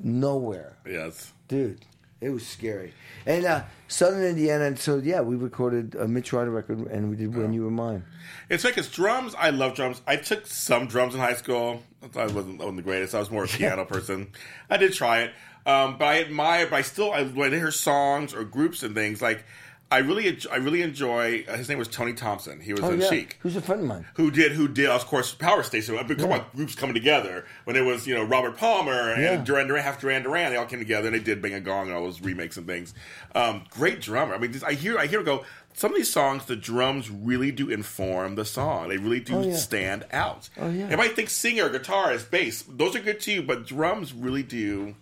nowhere 0.04 0.76
yes. 0.86 1.32
dude. 1.47 1.86
It 2.20 2.30
was 2.30 2.47
scary. 2.47 2.93
And 3.26 3.43
uh, 3.43 3.64
Southern 3.89 4.24
Indiana, 4.24 4.64
and 4.64 4.80
so 4.80 4.95
yeah, 4.95 5.20
we 5.20 5.36
recorded 5.36 5.95
a 5.95 6.08
Mitch 6.08 6.32
Ryder 6.32 6.51
record, 6.51 6.80
and 6.88 7.10
we 7.10 7.18
did 7.18 7.36
"When 7.36 7.51
You 7.51 7.64
Were 7.64 7.70
Mine." 7.70 8.06
It's 8.49 8.64
like 8.64 8.78
it's 8.78 8.89
drums. 8.89 9.36
I 9.38 9.49
love 9.49 9.76
drums. 9.76 10.01
I 10.08 10.16
took 10.16 10.47
some 10.47 10.88
drums 10.88 11.16
in 11.16 11.20
high 11.20 11.34
school. 11.34 11.84
I 12.01 12.28
wasn't, 12.28 12.62
I 12.62 12.64
wasn't 12.64 12.78
the 12.78 12.82
greatest. 12.82 13.14
I 13.14 13.20
was 13.20 13.30
more 13.30 13.43
a 13.43 13.47
piano 13.47 13.84
person. 13.84 14.30
I 14.70 14.78
did 14.78 14.93
try 14.93 15.24
it, 15.24 15.34
um, 15.66 15.97
but 15.97 16.05
I 16.07 16.22
admire. 16.22 16.68
But 16.68 16.78
I 16.78 16.82
still, 16.82 17.11
I, 17.11 17.24
when 17.24 17.53
I 17.53 17.57
hear 17.57 17.72
songs 17.72 18.34
or 18.34 18.43
groups 18.43 18.84
and 18.84 18.93
things, 18.95 19.22
like 19.22 19.43
I 19.91 19.99
really, 19.99 20.38
I 20.51 20.55
really 20.55 20.82
enjoy. 20.82 21.45
Uh, 21.47 21.55
his 21.55 21.70
name 21.70 21.78
was 21.78 21.88
Tony 21.88 22.14
Thompson. 22.14 22.59
He 22.59 22.74
was 22.74 22.82
Oh 22.82 22.91
in 22.91 23.01
yeah, 23.01 23.09
Chic. 23.09 23.38
who's 23.41 23.55
a 23.55 23.61
friend 23.61 23.82
of 23.82 23.88
mine. 23.88 24.05
Who 24.16 24.32
did? 24.32 24.53
Who 24.53 24.68
did? 24.68 24.88
Of 24.89 25.05
course, 25.05 25.34
Power 25.36 25.61
Station. 25.61 25.95
I 25.97 26.03
mean, 26.03 26.18
come 26.18 26.30
Yeah. 26.32 26.38
on, 26.39 26.45
groups 26.55 26.74
coming 26.76 26.95
together 26.95 27.45
when 27.66 27.76
it 27.76 27.82
was 27.86 28.07
you 28.07 28.16
know 28.16 28.24
Robert 28.24 28.57
Palmer 28.57 29.11
and 29.11 29.22
Yeah. 29.22 29.36
Duran 29.43 29.68
Duran, 29.68 29.84
half 29.84 30.01
Duran 30.01 30.24
Duran. 30.24 30.51
They 30.51 30.57
all 30.57 30.66
came 30.66 30.80
together 30.80 31.07
and 31.09 31.16
they 31.16 31.20
did 31.24 31.41
Bang 31.41 31.53
a 31.53 31.59
Gong 31.59 31.88
and 31.88 31.95
all 31.95 32.03
those 32.03 32.22
remakes 32.22 32.57
and 32.57 32.66
things. 32.66 32.93
Um, 33.36 33.66
great 33.70 34.01
drummer. 34.01 34.34
I 34.34 34.38
mean, 34.39 34.51
this, 34.51 34.64
I 34.64 34.74
hear, 34.74 34.97
I 34.97 35.05
hear 35.05 35.22
go. 35.24 35.45
Some 35.76 35.89
of 35.89 35.97
these 35.97 36.11
songs, 36.14 36.45
the 36.45 36.55
drums 36.55 37.09
really 37.09 37.51
do 37.51 37.68
inform 37.72 38.36
the 38.36 38.45
song. 38.45 38.89
They 38.89 38.97
really 38.97 39.20
do 39.20 39.36
Oh, 39.38 39.41
yeah. 39.41 39.55
stand 39.55 40.05
out. 40.14 40.47
Oh, 40.59 40.70
yeah. 40.70 40.84
Everybody 40.84 41.09
thinks 41.09 41.34
singer, 41.34 41.68
guitarist, 41.68 42.30
bass. 42.30 42.64
Those 42.70 42.95
are 42.95 42.99
good 42.99 43.20
too, 43.20 43.41
but 43.41 43.66
drums 43.66 44.14
really 44.14 44.43
do. 44.43 44.93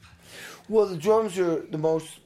Well, 0.70 0.86
the 0.88 0.97
drums 0.97 1.38
are 1.38 1.62
the 1.62 1.78
most, 1.78 2.20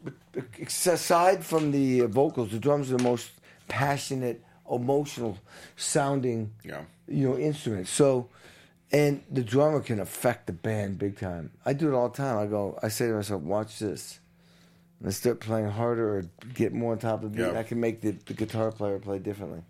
aside 0.87 1.43
from 1.45 1.71
the 1.71 2.01
vocals, 2.01 2.51
the 2.51 2.59
drums 2.59 2.91
are 2.91 2.97
the 2.97 3.03
most 3.03 3.31
passionate, 3.67 4.43
emotional 4.69 5.37
sounding, 5.75 6.53
Yeah. 6.63 6.81
you 7.07 7.29
know, 7.29 7.37
instrument. 7.37 7.87
So, 7.87 8.29
and 8.91 9.23
the 9.31 9.43
drummer 9.43 9.79
can 9.81 9.99
affect 9.99 10.47
the 10.47 10.53
band 10.53 10.99
big 10.99 11.17
time. 11.19 11.51
I 11.65 11.73
do 11.73 11.87
it 11.91 11.95
all 11.95 12.09
the 12.09 12.17
time. 12.17 12.37
I 12.37 12.45
go, 12.45 12.77
I 12.83 12.87
say 12.89 13.07
to 13.07 13.13
myself, 13.13 13.41
watch 13.41 13.79
this. 13.79 14.19
And 14.99 15.07
I 15.09 15.11
start 15.11 15.39
playing 15.39 15.69
harder 15.69 16.17
or 16.17 16.25
get 16.53 16.71
more 16.73 16.93
on 16.93 16.99
top 16.99 17.23
of 17.23 17.31
the 17.31 17.37
beat. 17.37 17.51
Yeah. 17.53 17.59
I 17.59 17.63
can 17.63 17.79
make 17.79 18.01
the, 18.01 18.11
the 18.11 18.33
guitar 18.33 18.71
player 18.71 18.99
play 18.99 19.19
differently. 19.19 19.61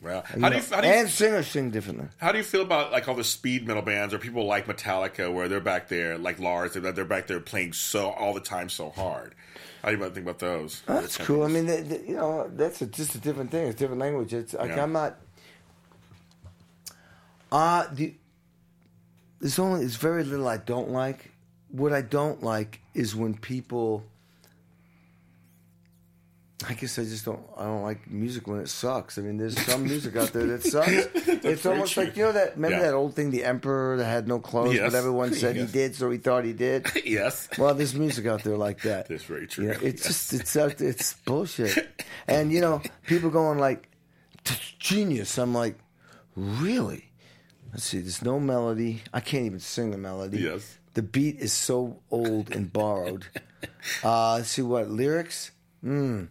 Well, 0.00 0.24
You 0.34 0.42
how 0.42 0.48
do 0.50 0.54
you, 0.56 0.60
know, 0.60 0.66
how 0.70 0.80
do 0.80 0.86
you, 0.86 0.92
and 0.94 1.08
singers 1.08 1.48
sing 1.48 1.70
differently. 1.70 2.06
How 2.18 2.30
do 2.30 2.38
you 2.38 2.44
feel 2.44 2.62
about 2.62 2.92
like 2.92 3.08
all 3.08 3.16
the 3.16 3.24
speed 3.24 3.66
metal 3.66 3.82
bands 3.82 4.14
or 4.14 4.18
people 4.18 4.46
like 4.46 4.66
Metallica 4.66 5.32
where 5.32 5.48
they're 5.48 5.58
back 5.60 5.88
there, 5.88 6.16
like 6.16 6.38
Lars, 6.38 6.74
they're, 6.74 6.92
they're 6.92 7.04
back 7.04 7.26
there 7.26 7.40
playing 7.40 7.72
so 7.72 8.10
all 8.10 8.32
the 8.32 8.40
time 8.40 8.68
so 8.68 8.90
hard? 8.90 9.34
How 9.82 9.90
do 9.90 9.96
you 9.96 10.02
think 10.10 10.18
about 10.18 10.38
those? 10.38 10.82
That's 10.86 11.16
cool. 11.16 11.42
I 11.42 11.48
mean, 11.48 11.66
you 12.06 12.14
know, 12.16 12.48
that's 12.54 12.80
a, 12.82 12.86
just 12.86 13.14
a 13.14 13.18
different 13.18 13.50
thing. 13.50 13.66
It's 13.66 13.76
a 13.76 13.78
different 13.78 14.00
language. 14.00 14.32
It's 14.34 14.54
like 14.54 14.70
Yeah. 14.70 14.82
I'm 14.82 14.92
not. 14.92 15.18
Uh 17.50 17.86
the. 17.92 18.14
There's 19.40 19.58
only 19.58 19.80
there's 19.80 19.96
very 19.96 20.24
little 20.24 20.48
I 20.48 20.58
don't 20.58 20.90
like. 20.90 21.30
What 21.70 21.92
I 21.92 22.02
don't 22.02 22.42
like 22.42 22.80
is 22.94 23.16
when 23.16 23.34
people. 23.34 24.04
I 26.68 26.74
guess 26.74 26.98
I 26.98 27.04
just 27.04 27.24
don't. 27.24 27.40
I 27.56 27.64
don't 27.66 27.82
like 27.82 28.10
music 28.10 28.48
when 28.48 28.58
it 28.58 28.68
sucks. 28.68 29.16
I 29.16 29.20
mean, 29.22 29.36
there's 29.36 29.56
some 29.64 29.84
music 29.84 30.16
out 30.16 30.32
there 30.32 30.44
that 30.46 30.64
sucks. 30.64 30.88
it's 31.14 31.64
almost 31.64 31.92
true. 31.92 32.04
like 32.04 32.16
you 32.16 32.24
know 32.24 32.32
that. 32.32 32.56
Remember 32.56 32.78
Yeah. 32.78 32.82
that 32.82 32.94
old 32.94 33.14
thing, 33.14 33.30
the 33.30 33.44
emperor 33.44 33.96
that 33.96 34.04
had 34.06 34.26
no 34.26 34.40
clothes, 34.40 34.74
Yes. 34.74 34.90
but 34.90 34.98
everyone 34.98 35.34
said 35.34 35.54
Yes. 35.54 35.66
he 35.70 35.72
did, 35.72 35.94
so 35.94 36.10
he 36.10 36.18
thought 36.18 36.44
he 36.44 36.52
did. 36.52 36.88
yes. 37.04 37.48
Well, 37.58 37.74
there's 37.74 37.94
music 37.94 38.26
out 38.26 38.42
there 38.42 38.56
like 38.56 38.82
that. 38.82 39.08
That's 39.08 39.22
very 39.22 39.46
true. 39.46 39.66
Yeah, 39.66 39.78
it's 39.80 40.04
Yes. 40.04 40.06
just 40.06 40.32
it's 40.32 40.56
out- 40.56 40.80
it's 40.80 41.12
bullshit. 41.24 42.02
And 42.26 42.50
you 42.52 42.60
know, 42.60 42.82
people 43.06 43.30
going 43.30 43.58
like, 43.58 43.88
"That's 44.44 44.72
"Genius." 44.80 45.38
I'm 45.38 45.54
like, 45.54 45.78
really? 46.34 47.04
Let's 47.70 47.84
see. 47.84 48.00
There's 48.00 48.22
no 48.22 48.40
melody. 48.40 49.02
I 49.14 49.20
can't 49.20 49.44
even 49.46 49.60
sing 49.60 49.92
the 49.92 49.98
melody. 49.98 50.38
Yes. 50.38 50.76
The 50.94 51.02
beat 51.02 51.38
is 51.38 51.52
so 51.52 52.00
old 52.10 52.50
and 52.50 52.72
borrowed. 52.72 53.26
Uh, 54.02 54.34
let's 54.34 54.50
see 54.50 54.62
what 54.62 54.90
lyrics. 54.90 55.52
Hmm. 55.82 56.24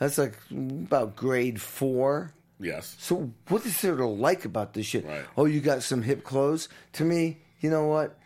That's 0.00 0.18
like 0.18 0.34
about 0.50 1.14
grade 1.14 1.60
four. 1.60 2.32
Yes. 2.58 2.96
So 2.98 3.30
what 3.48 3.64
is 3.64 3.80
there 3.80 3.94
to 3.96 4.06
like 4.06 4.44
about 4.44 4.72
this 4.74 4.86
shit? 4.86 5.06
Right. 5.06 5.24
Oh, 5.36 5.44
you 5.44 5.60
got 5.60 5.82
some 5.84 6.02
hip 6.02 6.24
clothes. 6.24 6.68
To 6.94 7.04
me, 7.04 7.38
you 7.60 7.70
know 7.70 7.86
what? 7.86 8.18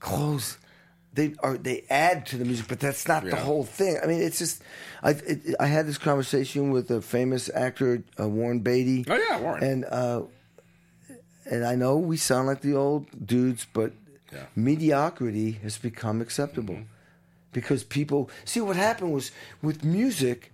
Clothes 0.00 0.58
they 1.14 1.34
are 1.40 1.58
they 1.58 1.84
add 1.90 2.24
to 2.26 2.38
the 2.38 2.44
music, 2.46 2.66
but 2.68 2.80
that's 2.80 3.06
not 3.06 3.24
the 3.24 3.36
whole 3.36 3.64
thing. 3.64 3.98
I 4.02 4.06
mean, 4.06 4.22
it's 4.22 4.38
just 4.38 4.62
I 5.02 5.10
it, 5.10 5.54
I 5.60 5.66
had 5.66 5.86
this 5.86 5.98
conversation 5.98 6.70
with 6.70 6.90
a 6.90 7.02
famous 7.02 7.50
actor, 7.54 8.02
uh, 8.18 8.26
Warren 8.28 8.60
Beatty. 8.60 9.04
Oh, 9.08 9.16
yeah, 9.16 9.38
Warren. 9.38 9.62
And 9.62 9.84
uh, 9.84 10.22
and 11.44 11.66
I 11.66 11.74
know 11.74 11.98
we 11.98 12.16
sound 12.16 12.46
like 12.46 12.62
the 12.62 12.74
old 12.74 13.06
dudes, 13.26 13.66
but 13.72 13.92
Yeah. 14.32 14.38
Mm-hmm. 14.38 14.64
mediocrity 14.64 15.50
has 15.62 15.76
become 15.76 16.22
acceptable 16.22 16.78
because 17.52 17.84
people 17.84 18.30
see 18.46 18.60
what 18.62 18.76
happened 18.76 19.12
was 19.12 19.30
with 19.60 19.84
music. 19.84 20.51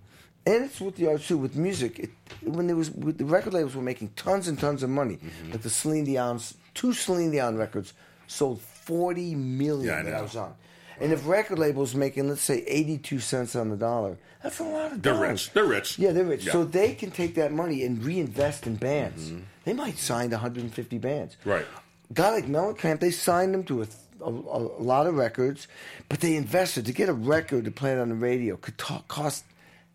And 0.49 0.65
it's 0.65 0.81
with 0.81 0.95
the 0.95 1.07
arts 1.07 1.27
too. 1.27 1.37
With 1.37 1.55
music, 1.55 1.99
it, 1.99 2.09
when 2.43 2.67
there 2.67 2.75
was 2.75 2.89
the 2.91 3.25
record 3.25 3.53
labels 3.53 3.75
were 3.75 3.81
making 3.81 4.09
tons 4.15 4.47
and 4.47 4.57
tons 4.59 4.83
of 4.83 4.89
money. 4.89 5.17
Mm-hmm. 5.17 5.51
Like 5.51 5.61
the 5.61 5.69
Celine 5.69 6.05
Dion's 6.05 6.55
two 6.73 6.93
Celine 6.93 7.31
Dion 7.31 7.55
records 7.57 7.93
sold 8.27 8.61
forty 8.61 9.35
million 9.35 9.87
Yeah, 9.87 9.99
I 9.99 10.03
that 10.03 10.13
I 10.13 10.17
know. 10.17 10.23
was 10.23 10.35
on. 10.35 10.53
And 11.01 11.13
if 11.13 11.27
record 11.27 11.59
labels 11.59 11.93
making 11.95 12.27
let's 12.29 12.41
say 12.41 12.59
eighty 12.67 12.97
two 12.97 13.19
cents 13.19 13.55
on 13.55 13.69
the 13.69 13.77
dollar, 13.77 14.17
that's 14.43 14.59
a 14.59 14.63
lot 14.63 14.91
of 14.91 15.01
They're 15.01 15.13
dollars. 15.13 15.29
rich. 15.47 15.53
They're 15.53 15.65
rich. 15.65 15.99
Yeah, 15.99 16.11
they're 16.11 16.25
rich. 16.25 16.45
Yeah. 16.45 16.51
So 16.53 16.63
they 16.65 16.93
can 16.95 17.11
take 17.11 17.35
that 17.35 17.51
money 17.51 17.83
and 17.83 18.03
reinvest 18.03 18.65
in 18.67 18.75
bands. 18.75 19.31
They 19.65 19.73
might 19.73 19.97
sign 19.97 20.31
150 20.31 20.97
bands. 20.97 21.35
Mm-hmm. 21.41 21.49
Right. 21.49 21.65
Guy 22.13 22.31
like 22.31 22.45
Mellencamp, 22.47 22.99
they 23.01 23.11
signed 23.11 23.53
him 23.53 23.63
to 23.65 23.83
a, 23.83 23.87
a, 24.21 24.29
a 24.29 24.81
lot 24.81 25.05
of 25.05 25.13
records, 25.15 25.67
but 26.09 26.21
they 26.21 26.35
invested 26.35 26.85
to 26.87 26.91
get 26.91 27.07
a 27.07 27.13
record 27.13 27.65
to 27.65 27.71
play 27.71 27.91
it 27.91 27.99
on 27.99 28.09
the 28.09 28.15
radio 28.15 28.57
could 28.57 28.77
ta- 28.79 29.03
cost 29.07 29.43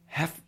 half. 0.07 0.41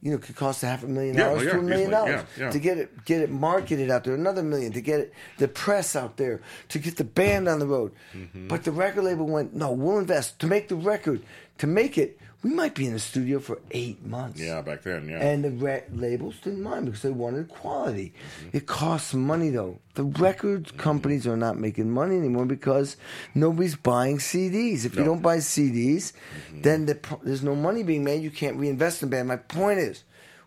You 0.00 0.12
know, 0.12 0.18
could 0.18 0.36
cost 0.36 0.62
a 0.62 0.66
half 0.66 0.84
a 0.84 0.86
million 0.86 1.16
Yeah, 1.16 1.24
dollars 1.24 1.36
well, 1.38 1.44
yeah, 1.46 1.52
to 1.52 1.58
a 1.58 1.62
million 1.62 1.80
easily. 1.90 1.90
dollars 1.92 2.24
Yeah, 2.36 2.44
yeah. 2.44 2.50
to 2.52 2.58
get 2.60 2.78
it, 2.78 3.04
get 3.04 3.20
it 3.20 3.30
marketed 3.30 3.90
out 3.90 4.04
there. 4.04 4.14
Another 4.14 4.42
million 4.44 4.72
to 4.72 4.80
get 4.80 5.00
it, 5.00 5.12
the 5.38 5.48
press 5.48 5.96
out 5.96 6.16
there, 6.18 6.40
to 6.68 6.78
get 6.78 6.96
the 6.96 7.04
band 7.04 7.48
on 7.48 7.58
the 7.58 7.66
road. 7.66 7.92
Mm-hmm. 8.14 8.46
But 8.46 8.62
the 8.62 8.70
record 8.70 9.02
label 9.04 9.26
went, 9.26 9.54
no, 9.54 9.72
we'll 9.72 9.98
invest 9.98 10.38
to 10.40 10.46
make 10.46 10.68
the 10.68 10.76
record. 10.76 11.22
To 11.58 11.66
make 11.66 11.98
it, 11.98 12.16
we 12.44 12.50
might 12.50 12.74
be 12.74 12.86
in 12.86 12.92
the 12.92 12.98
studio 13.00 13.40
for 13.40 13.58
eight 13.72 14.04
months. 14.06 14.40
Yeah, 14.40 14.62
back 14.62 14.82
then, 14.82 15.08
yeah. 15.08 15.18
And 15.20 15.42
the 15.44 15.50
re- 15.50 15.82
labels 15.92 16.36
didn't 16.42 16.62
mind 16.62 16.86
because 16.86 17.02
they 17.02 17.10
wanted 17.10 17.48
quality. 17.48 18.12
Mm-hmm. 18.44 18.56
It 18.56 18.66
costs 18.66 19.12
money 19.12 19.50
though. 19.50 19.80
The 19.94 20.04
record 20.04 20.76
companies 20.78 21.26
are 21.26 21.36
not 21.36 21.58
making 21.58 21.90
money 21.90 22.16
anymore 22.16 22.46
because 22.46 22.96
nobody's 23.34 23.74
buying 23.74 24.18
CDs. 24.18 24.84
If 24.84 24.94
you 24.94 25.02
don't 25.04 25.22
buy 25.22 25.38
CDs, 25.38 26.12
Mm-hmm. 26.12 26.62
then 26.62 26.86
the, 26.86 26.98
there's 27.24 27.42
no 27.42 27.56
money 27.56 27.82
being 27.82 28.04
made. 28.04 28.22
You 28.22 28.30
can't 28.30 28.56
reinvest 28.56 29.02
in 29.02 29.10
the 29.10 29.16
band. 29.16 29.26
My 29.28 29.36
point 29.36 29.80
is, 29.80 30.04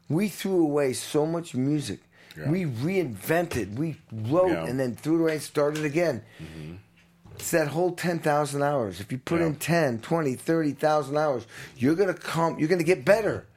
we 0.07 0.29
threw 0.29 0.63
away 0.63 0.93
so 0.93 1.25
much 1.25 1.53
music. 1.55 1.99
Yeah. 2.37 2.49
We 2.49 2.63
reinvented. 2.65 3.75
We 3.75 3.97
wrote 4.11 4.51
Yeah. 4.51 4.65
and 4.65 4.79
then 4.79 4.95
threw 4.95 5.17
it 5.17 5.21
away 5.23 5.33
and 5.33 5.41
started 5.41 5.83
again. 5.83 6.23
It's 7.41 7.49
that 7.51 7.69
whole 7.69 7.91
10,000 7.93 8.61
hours. 8.61 8.99
If 8.99 9.11
you 9.11 9.17
put 9.17 9.41
in 9.41 9.53
Yeah. 9.53 9.59
10, 9.59 9.99
20, 10.01 10.35
30,000 10.35 11.17
hours, 11.17 11.47
you're 11.75 11.95
going 11.95 12.13
to 12.13 12.19
come, 12.19 12.59
you're 12.59 12.67
going 12.67 12.77
to 12.77 12.85
get 12.85 13.03
better. 13.03 13.47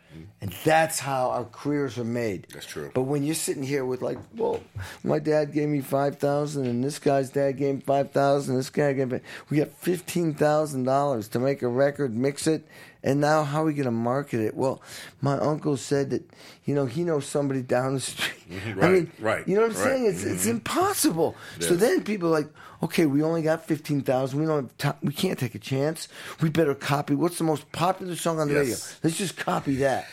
And 0.40 0.54
that's 0.64 1.00
how 1.00 1.30
our 1.30 1.44
careers 1.44 1.98
are 1.98 2.04
made. 2.04 2.46
That's 2.52 2.64
true. 2.66 2.90
But 2.94 3.02
when 3.02 3.24
you're 3.24 3.34
sitting 3.34 3.62
here 3.62 3.84
with 3.84 4.00
like, 4.00 4.18
well, 4.36 4.60
my 5.02 5.18
dad 5.18 5.52
gave 5.52 5.68
me 5.68 5.82
5,000 5.82 6.66
and 6.66 6.82
this 6.82 6.98
guy's 6.98 7.30
dad 7.30 7.52
gave 7.58 7.74
me 7.74 7.80
5,000, 7.82 8.56
this 8.56 8.70
guy 8.70 8.94
gave 8.94 9.10
me, 9.10 9.20
we 9.50 9.58
got 9.58 9.68
$15,000 9.82 11.30
to 11.30 11.38
make 11.38 11.62
a 11.62 11.68
record, 11.68 12.16
mix 12.16 12.46
it, 12.46 12.66
and 13.04 13.20
now 13.20 13.44
how 13.44 13.62
are 13.62 13.66
we 13.66 13.74
going 13.74 13.84
to 13.84 13.90
market 13.92 14.40
it? 14.40 14.56
Well, 14.56 14.82
my 15.20 15.38
uncle 15.38 15.76
said 15.76 16.10
that, 16.10 16.22
you 16.64 16.74
know, 16.74 16.86
he 16.86 17.04
knows 17.04 17.26
somebody 17.26 17.62
down 17.62 17.94
the 17.94 18.00
street. 18.00 18.30
I 18.50 18.54
Mm-hmm. 18.54 18.80
Right, 18.80 18.92
mean, 18.92 19.12
right, 19.20 19.48
you 19.48 19.54
know 19.54 19.62
what 19.62 19.70
I'm 19.72 19.76
right. 19.76 19.84
saying? 19.84 20.06
It's, 20.06 20.24
it's 20.24 20.46
impossible. 20.46 21.36
It 21.58 21.64
so 21.64 21.76
then 21.76 22.02
people 22.02 22.28
are 22.28 22.32
like, 22.40 22.48
okay, 22.82 23.06
we 23.06 23.22
only 23.22 23.42
got 23.42 23.64
15,000. 23.66 24.38
We 24.40 24.46
don't 24.46 24.70
have 24.82 24.98
ti 25.00 25.06
we 25.06 25.12
can't 25.12 25.38
take 25.38 25.54
a 25.54 25.58
chance. 25.58 26.08
We 26.40 26.50
better 26.50 26.74
copy 26.74 27.14
what's 27.14 27.38
the 27.38 27.44
most 27.44 27.70
popular 27.72 28.16
song 28.16 28.40
on 28.40 28.48
the 28.48 28.54
Yes. 28.54 28.64
radio. 28.64 28.76
Let's 29.04 29.16
just 29.18 29.36
copy 29.36 29.76
that. 29.76 30.06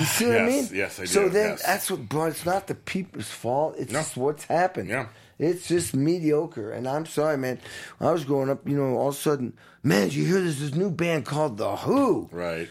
You 0.00 0.06
see 0.16 0.26
what 0.26 0.40
I 0.40 0.46
mean? 0.46 0.68
yes, 0.72 0.98
I 1.00 1.04
So 1.06 1.24
do, 1.24 1.30
then 1.30 1.50
yes. 1.50 1.66
that's 1.66 1.90
what 1.90 2.08
brought. 2.08 2.30
It's 2.30 2.46
not 2.46 2.66
the 2.66 2.74
people's 2.74 3.30
fault. 3.30 3.74
It's 3.78 3.92
No. 3.92 3.98
just 4.00 4.16
what's 4.16 4.44
happened. 4.44 4.88
Yeah. 4.88 5.06
It's 5.38 5.68
just 5.68 5.94
mediocre. 5.94 6.70
And 6.72 6.86
I'm 6.86 7.06
sorry, 7.06 7.36
man. 7.36 7.58
When 7.98 8.10
I 8.10 8.12
was 8.12 8.24
growing 8.24 8.50
up, 8.50 8.68
you 8.68 8.76
know, 8.76 8.96
all 8.96 9.08
of 9.08 9.14
a 9.14 9.18
sudden, 9.18 9.54
man, 9.82 10.04
did 10.08 10.14
you 10.14 10.24
hear 10.24 10.40
there's 10.40 10.60
this 10.60 10.74
new 10.74 10.90
band 10.90 11.24
called 11.26 11.56
The 11.58 11.76
Who? 11.76 12.28
Right. 12.30 12.68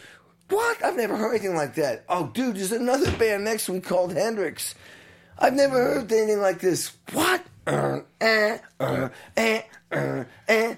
What? 0.48 0.84
I've 0.84 0.96
never 0.96 1.16
heard 1.16 1.30
anything 1.30 1.54
like 1.56 1.74
that. 1.76 2.04
Oh, 2.08 2.26
dude, 2.34 2.56
there's 2.56 2.72
another 2.72 3.10
band 3.12 3.44
next 3.44 3.68
week 3.68 3.84
called 3.84 4.12
Hendrix. 4.12 4.74
I've 5.38 5.54
never 5.54 5.74
heard 5.76 6.12
anything 6.12 6.40
like 6.40 6.60
this. 6.60 6.92
What? 7.12 7.42
Uh, 7.66 8.00
eh, 8.20 8.58
uh, 8.80 9.08
eh, 9.36 9.62
uh, 9.90 10.24
eh. 10.48 10.74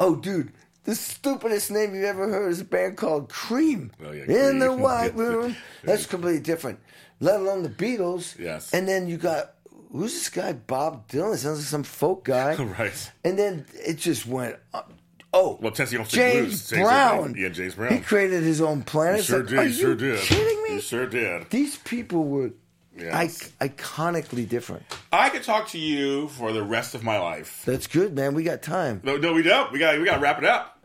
Oh, 0.00 0.16
dude, 0.16 0.52
the 0.84 0.94
stupidest 0.94 1.70
name 1.70 1.94
you've 1.94 2.04
ever 2.04 2.28
heard 2.28 2.50
is 2.50 2.60
a 2.60 2.64
band 2.64 2.96
called 2.96 3.28
Cream. 3.28 3.90
Oh, 4.04 4.12
yeah, 4.12 4.48
In 4.48 4.58
the 4.58 4.72
White 4.72 5.14
Room. 5.16 5.56
That's 5.82 6.06
completely 6.06 6.40
different. 6.40 6.78
Let 7.20 7.40
alone 7.40 7.62
the 7.62 7.68
Beatles. 7.68 8.38
Yes. 8.38 8.72
And 8.74 8.88
then 8.88 9.06
you 9.08 9.16
got, 9.18 9.53
who's 9.94 10.12
this 10.12 10.28
guy? 10.28 10.52
Bob 10.52 11.08
Dylan. 11.08 11.36
Sounds 11.36 11.58
like 11.58 11.66
some 11.66 11.82
folk 11.84 12.24
guy. 12.24 12.54
Right. 12.78 13.12
And 13.24 13.38
then 13.38 13.66
it 13.74 13.98
just 13.98 14.26
went 14.26 14.56
up. 14.72 14.92
Oh, 15.32 15.58
Well, 15.60 15.72
Tennessee 15.72 15.96
Don't 15.96 16.08
James 16.08 16.46
Blues. 16.46 16.68
James 16.70 16.82
Brown. 16.82 17.34
Yeah, 17.36 17.48
James 17.48 17.74
Brown. 17.74 17.92
He 17.94 18.00
created 18.00 18.42
his 18.44 18.60
own 18.60 18.82
planet. 18.82 19.14
You 19.16 19.18
It's 19.18 19.26
sure 19.26 19.38
like, 19.40 19.48
did. 19.48 19.58
Are 19.58 19.64
You 19.66 19.72
sure 19.72 19.90
you 19.90 19.96
did. 19.96 20.20
kidding 20.20 20.62
me? 20.62 20.74
You 20.74 20.80
sure 20.80 21.06
did. 21.06 21.50
These 21.50 21.76
people 21.78 22.24
were 22.24 22.50
Yes. 22.96 23.50
I- 23.60 23.66
iconically 23.68 24.48
different. 24.48 24.84
I 25.12 25.28
could 25.30 25.42
talk 25.42 25.66
to 25.70 25.78
you 25.78 26.28
for 26.28 26.52
the 26.52 26.62
rest 26.62 26.94
of 26.94 27.02
my 27.02 27.18
life. 27.18 27.62
That's 27.66 27.88
good, 27.88 28.14
man. 28.14 28.34
We 28.34 28.44
got 28.44 28.62
time. 28.62 29.00
No, 29.02 29.16
no, 29.16 29.32
we 29.32 29.42
don't. 29.42 29.72
We 29.72 29.80
got 29.80 29.98
we 29.98 30.04
got 30.04 30.14
to 30.14 30.20
wrap 30.20 30.38
it 30.38 30.44
up. 30.44 30.78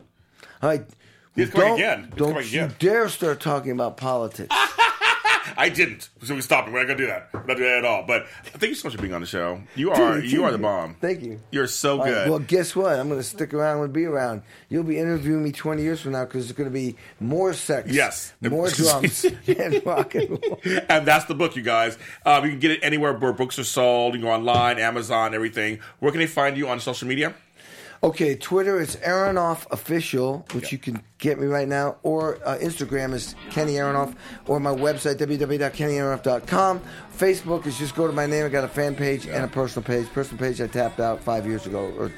All 0.63 0.69
right. 0.69 0.83
He's 1.35 1.51
coming 1.51 1.67
don't 1.67 1.75
again. 1.77 2.03
He's 2.05 2.15
don't 2.15 2.33
you 2.51 2.63
again. 2.63 2.75
dare 2.79 3.09
start 3.09 3.39
talking 3.39 3.71
about 3.71 3.97
politics. 3.97 4.49
I 5.57 5.69
didn't, 5.69 6.09
so 6.23 6.35
we 6.35 6.41
stopped 6.41 6.67
it. 6.67 6.71
We're 6.71 6.79
not 6.79 6.87
gonna 6.87 6.97
do 6.97 7.07
that. 7.07 7.29
We're 7.33 7.39
not 7.45 7.57
doing 7.57 7.69
that 7.69 7.77
at 7.79 7.85
all. 7.85 8.03
But 8.05 8.27
thank 8.45 8.69
you 8.69 8.75
so 8.75 8.87
much 8.87 8.95
for 8.95 9.01
being 9.01 9.13
on 9.13 9.21
the 9.21 9.27
show. 9.27 9.61
You 9.75 9.91
are 9.91 10.21
Dude, 10.21 10.31
you 10.31 10.43
are 10.43 10.51
the 10.51 10.57
bomb. 10.57 10.95
Thank 11.01 11.21
you. 11.23 11.39
You're 11.51 11.67
so 11.67 11.99
All 11.99 12.05
right, 12.05 12.11
good. 12.13 12.29
well, 12.29 12.39
guess 12.39 12.75
what? 12.75 12.99
I'm 12.99 13.07
going 13.07 13.19
to 13.19 13.23
stick 13.23 13.53
around. 13.53 13.81
To 13.81 13.87
be 13.87 14.05
around. 14.05 14.41
You'll 14.69 14.83
be 14.83 14.97
interviewing 14.97 15.43
me 15.43 15.51
20 15.51 15.81
years 15.81 16.01
from 16.01 16.11
now 16.13 16.25
because 16.25 16.45
there's 16.47 16.57
going 16.57 16.69
to 16.69 16.73
be 16.73 16.95
more 17.19 17.53
sex, 17.53 17.89
Yes. 17.91 18.33
more 18.41 18.69
drums, 18.69 19.25
and 19.47 19.85
rock 19.85 20.15
and 20.15 20.29
roll. 20.31 20.59
and 20.89 21.07
that's 21.07 21.25
the 21.25 21.35
book, 21.35 21.55
you 21.55 21.61
guys. 21.61 21.97
Um, 22.25 22.43
you 22.45 22.51
can 22.51 22.59
get 22.59 22.71
it 22.71 22.79
anywhere 22.83 23.13
where 23.13 23.31
books 23.33 23.57
are 23.57 23.63
sold. 23.63 24.13
You 24.15 24.19
can 24.19 24.27
go 24.27 24.33
online, 24.33 24.79
Amazon, 24.79 25.33
everything. 25.33 25.79
Where 25.99 26.11
can 26.11 26.19
they 26.19 26.27
find 26.27 26.57
you 26.57 26.67
on 26.67 26.79
social 26.79 27.07
media? 27.07 27.33
Okay, 28.01 28.35
Twitter 28.35 28.79
is 28.79 28.95
Aronoff 28.97 29.69
Official, 29.71 30.45
which 30.53 30.71
you 30.71 30.77
can 30.77 31.03
get 31.17 31.37
me 31.37 31.47
right 31.47 31.67
now, 31.67 31.97
or 32.01 32.39
uh, 32.45 32.57
Instagram 32.57 33.13
is 33.13 33.35
Kenny 33.49 33.73
Aronoff, 33.73 34.15
or 34.47 34.61
my 34.61 34.73
website 34.73 35.15
www.kennyaronoff.com. 35.15 36.81
Facebook 37.17 37.67
is 37.67 37.77
just 37.77 37.95
go 37.95 38.07
to 38.07 38.13
my 38.13 38.25
name. 38.25 38.45
I 38.45 38.49
got 38.49 38.63
a 38.63 38.69
fan 38.69 38.95
page 38.95 39.27
and 39.27 39.43
a 39.43 39.49
personal 39.49 39.85
page. 39.85 40.07
Personal 40.13 40.39
page 40.39 40.61
I 40.61 40.67
tapped 40.67 41.01
out 41.01 41.21
five 41.21 41.45
years 41.45 41.65
ago 41.65 41.93
or 41.97 42.09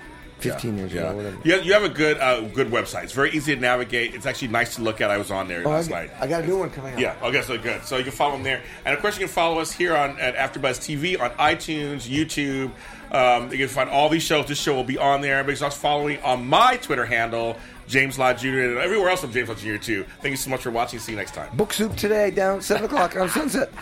fifteen 0.42 0.78
years 0.78 0.92
ago, 0.92 1.16
whatever. 1.16 1.38
You 1.44 1.54
have, 1.54 1.66
you 1.66 1.74
have 1.74 1.84
a 1.84 1.90
good 1.90 2.18
uh, 2.20 2.42
good 2.42 2.68
website. 2.68 3.04
It's 3.06 3.14
very 3.14 3.32
easy 3.32 3.56
to 3.56 3.62
navigate. 3.62 4.14
It's 4.16 4.26
actually 4.26 4.50
nice 4.50 4.76
to 4.76 4.82
look 4.82 5.02
at. 5.02 5.10
I 5.12 5.18
was 5.18 5.32
on 5.32 5.48
there 5.48 5.64
Oh, 5.66 5.70
last 5.72 5.90
got- 5.90 5.96
night. 5.96 6.12
I 6.20 6.28
got 6.28 6.44
a 6.44 6.48
new 6.48 6.58
one 6.58 6.70
coming 6.70 6.94
out. 6.94 7.00
Yeah, 7.00 7.16
okay, 7.24 7.42
so 7.42 7.58
good. 7.58 7.84
So 7.86 7.98
you 7.98 8.04
can 8.04 8.12
follow 8.12 8.34
them 8.34 8.44
there, 8.44 8.62
and 8.86 8.94
of 8.96 9.02
course 9.02 9.16
you 9.16 9.26
can 9.26 9.34
follow 9.34 9.60
us 9.60 9.72
here 9.72 9.96
on 9.96 10.20
at 10.20 10.36
AfterBuzz 10.36 10.80
TV 10.80 11.20
on 11.20 11.30
iTunes, 11.32 12.08
YouTube. 12.10 12.72
Um, 13.12 13.52
you 13.52 13.58
can 13.58 13.68
find 13.68 13.90
all 13.90 14.08
these 14.10 14.24
shows. 14.24 14.46
This 14.48 14.60
show 14.60 14.74
will 14.74 14.84
be 14.86 14.98
on 14.98 15.22
there. 15.22 15.38
Everybody's 15.40 15.62
also 15.62 15.78
following 15.78 16.22
on 16.22 16.48
my 16.48 16.78
Twitter 16.78 17.06
handle, 17.06 17.58
James 17.88 18.18
Lott 18.18 18.38
Jr. 18.38 18.48
and 18.62 18.78
everywhere 18.78 19.10
else 19.10 19.22
I'm 19.24 19.34
James 19.34 19.50
Lott 19.50 19.58
Jr. 19.58 19.76
too. 19.76 20.06
Thank 20.22 20.32
you 20.32 20.38
so 20.38 20.50
much 20.50 20.62
for 20.62 20.72
watching. 20.72 21.00
See 21.00 21.12
you 21.12 21.18
next 21.18 21.34
time. 21.34 21.56
Book 21.58 21.74
Soup 21.74 21.94
today 21.98 22.32
down 22.32 22.62
seven 22.62 22.86
o'clock 22.86 23.16
on 23.18 23.28
Sunset. 23.30 23.72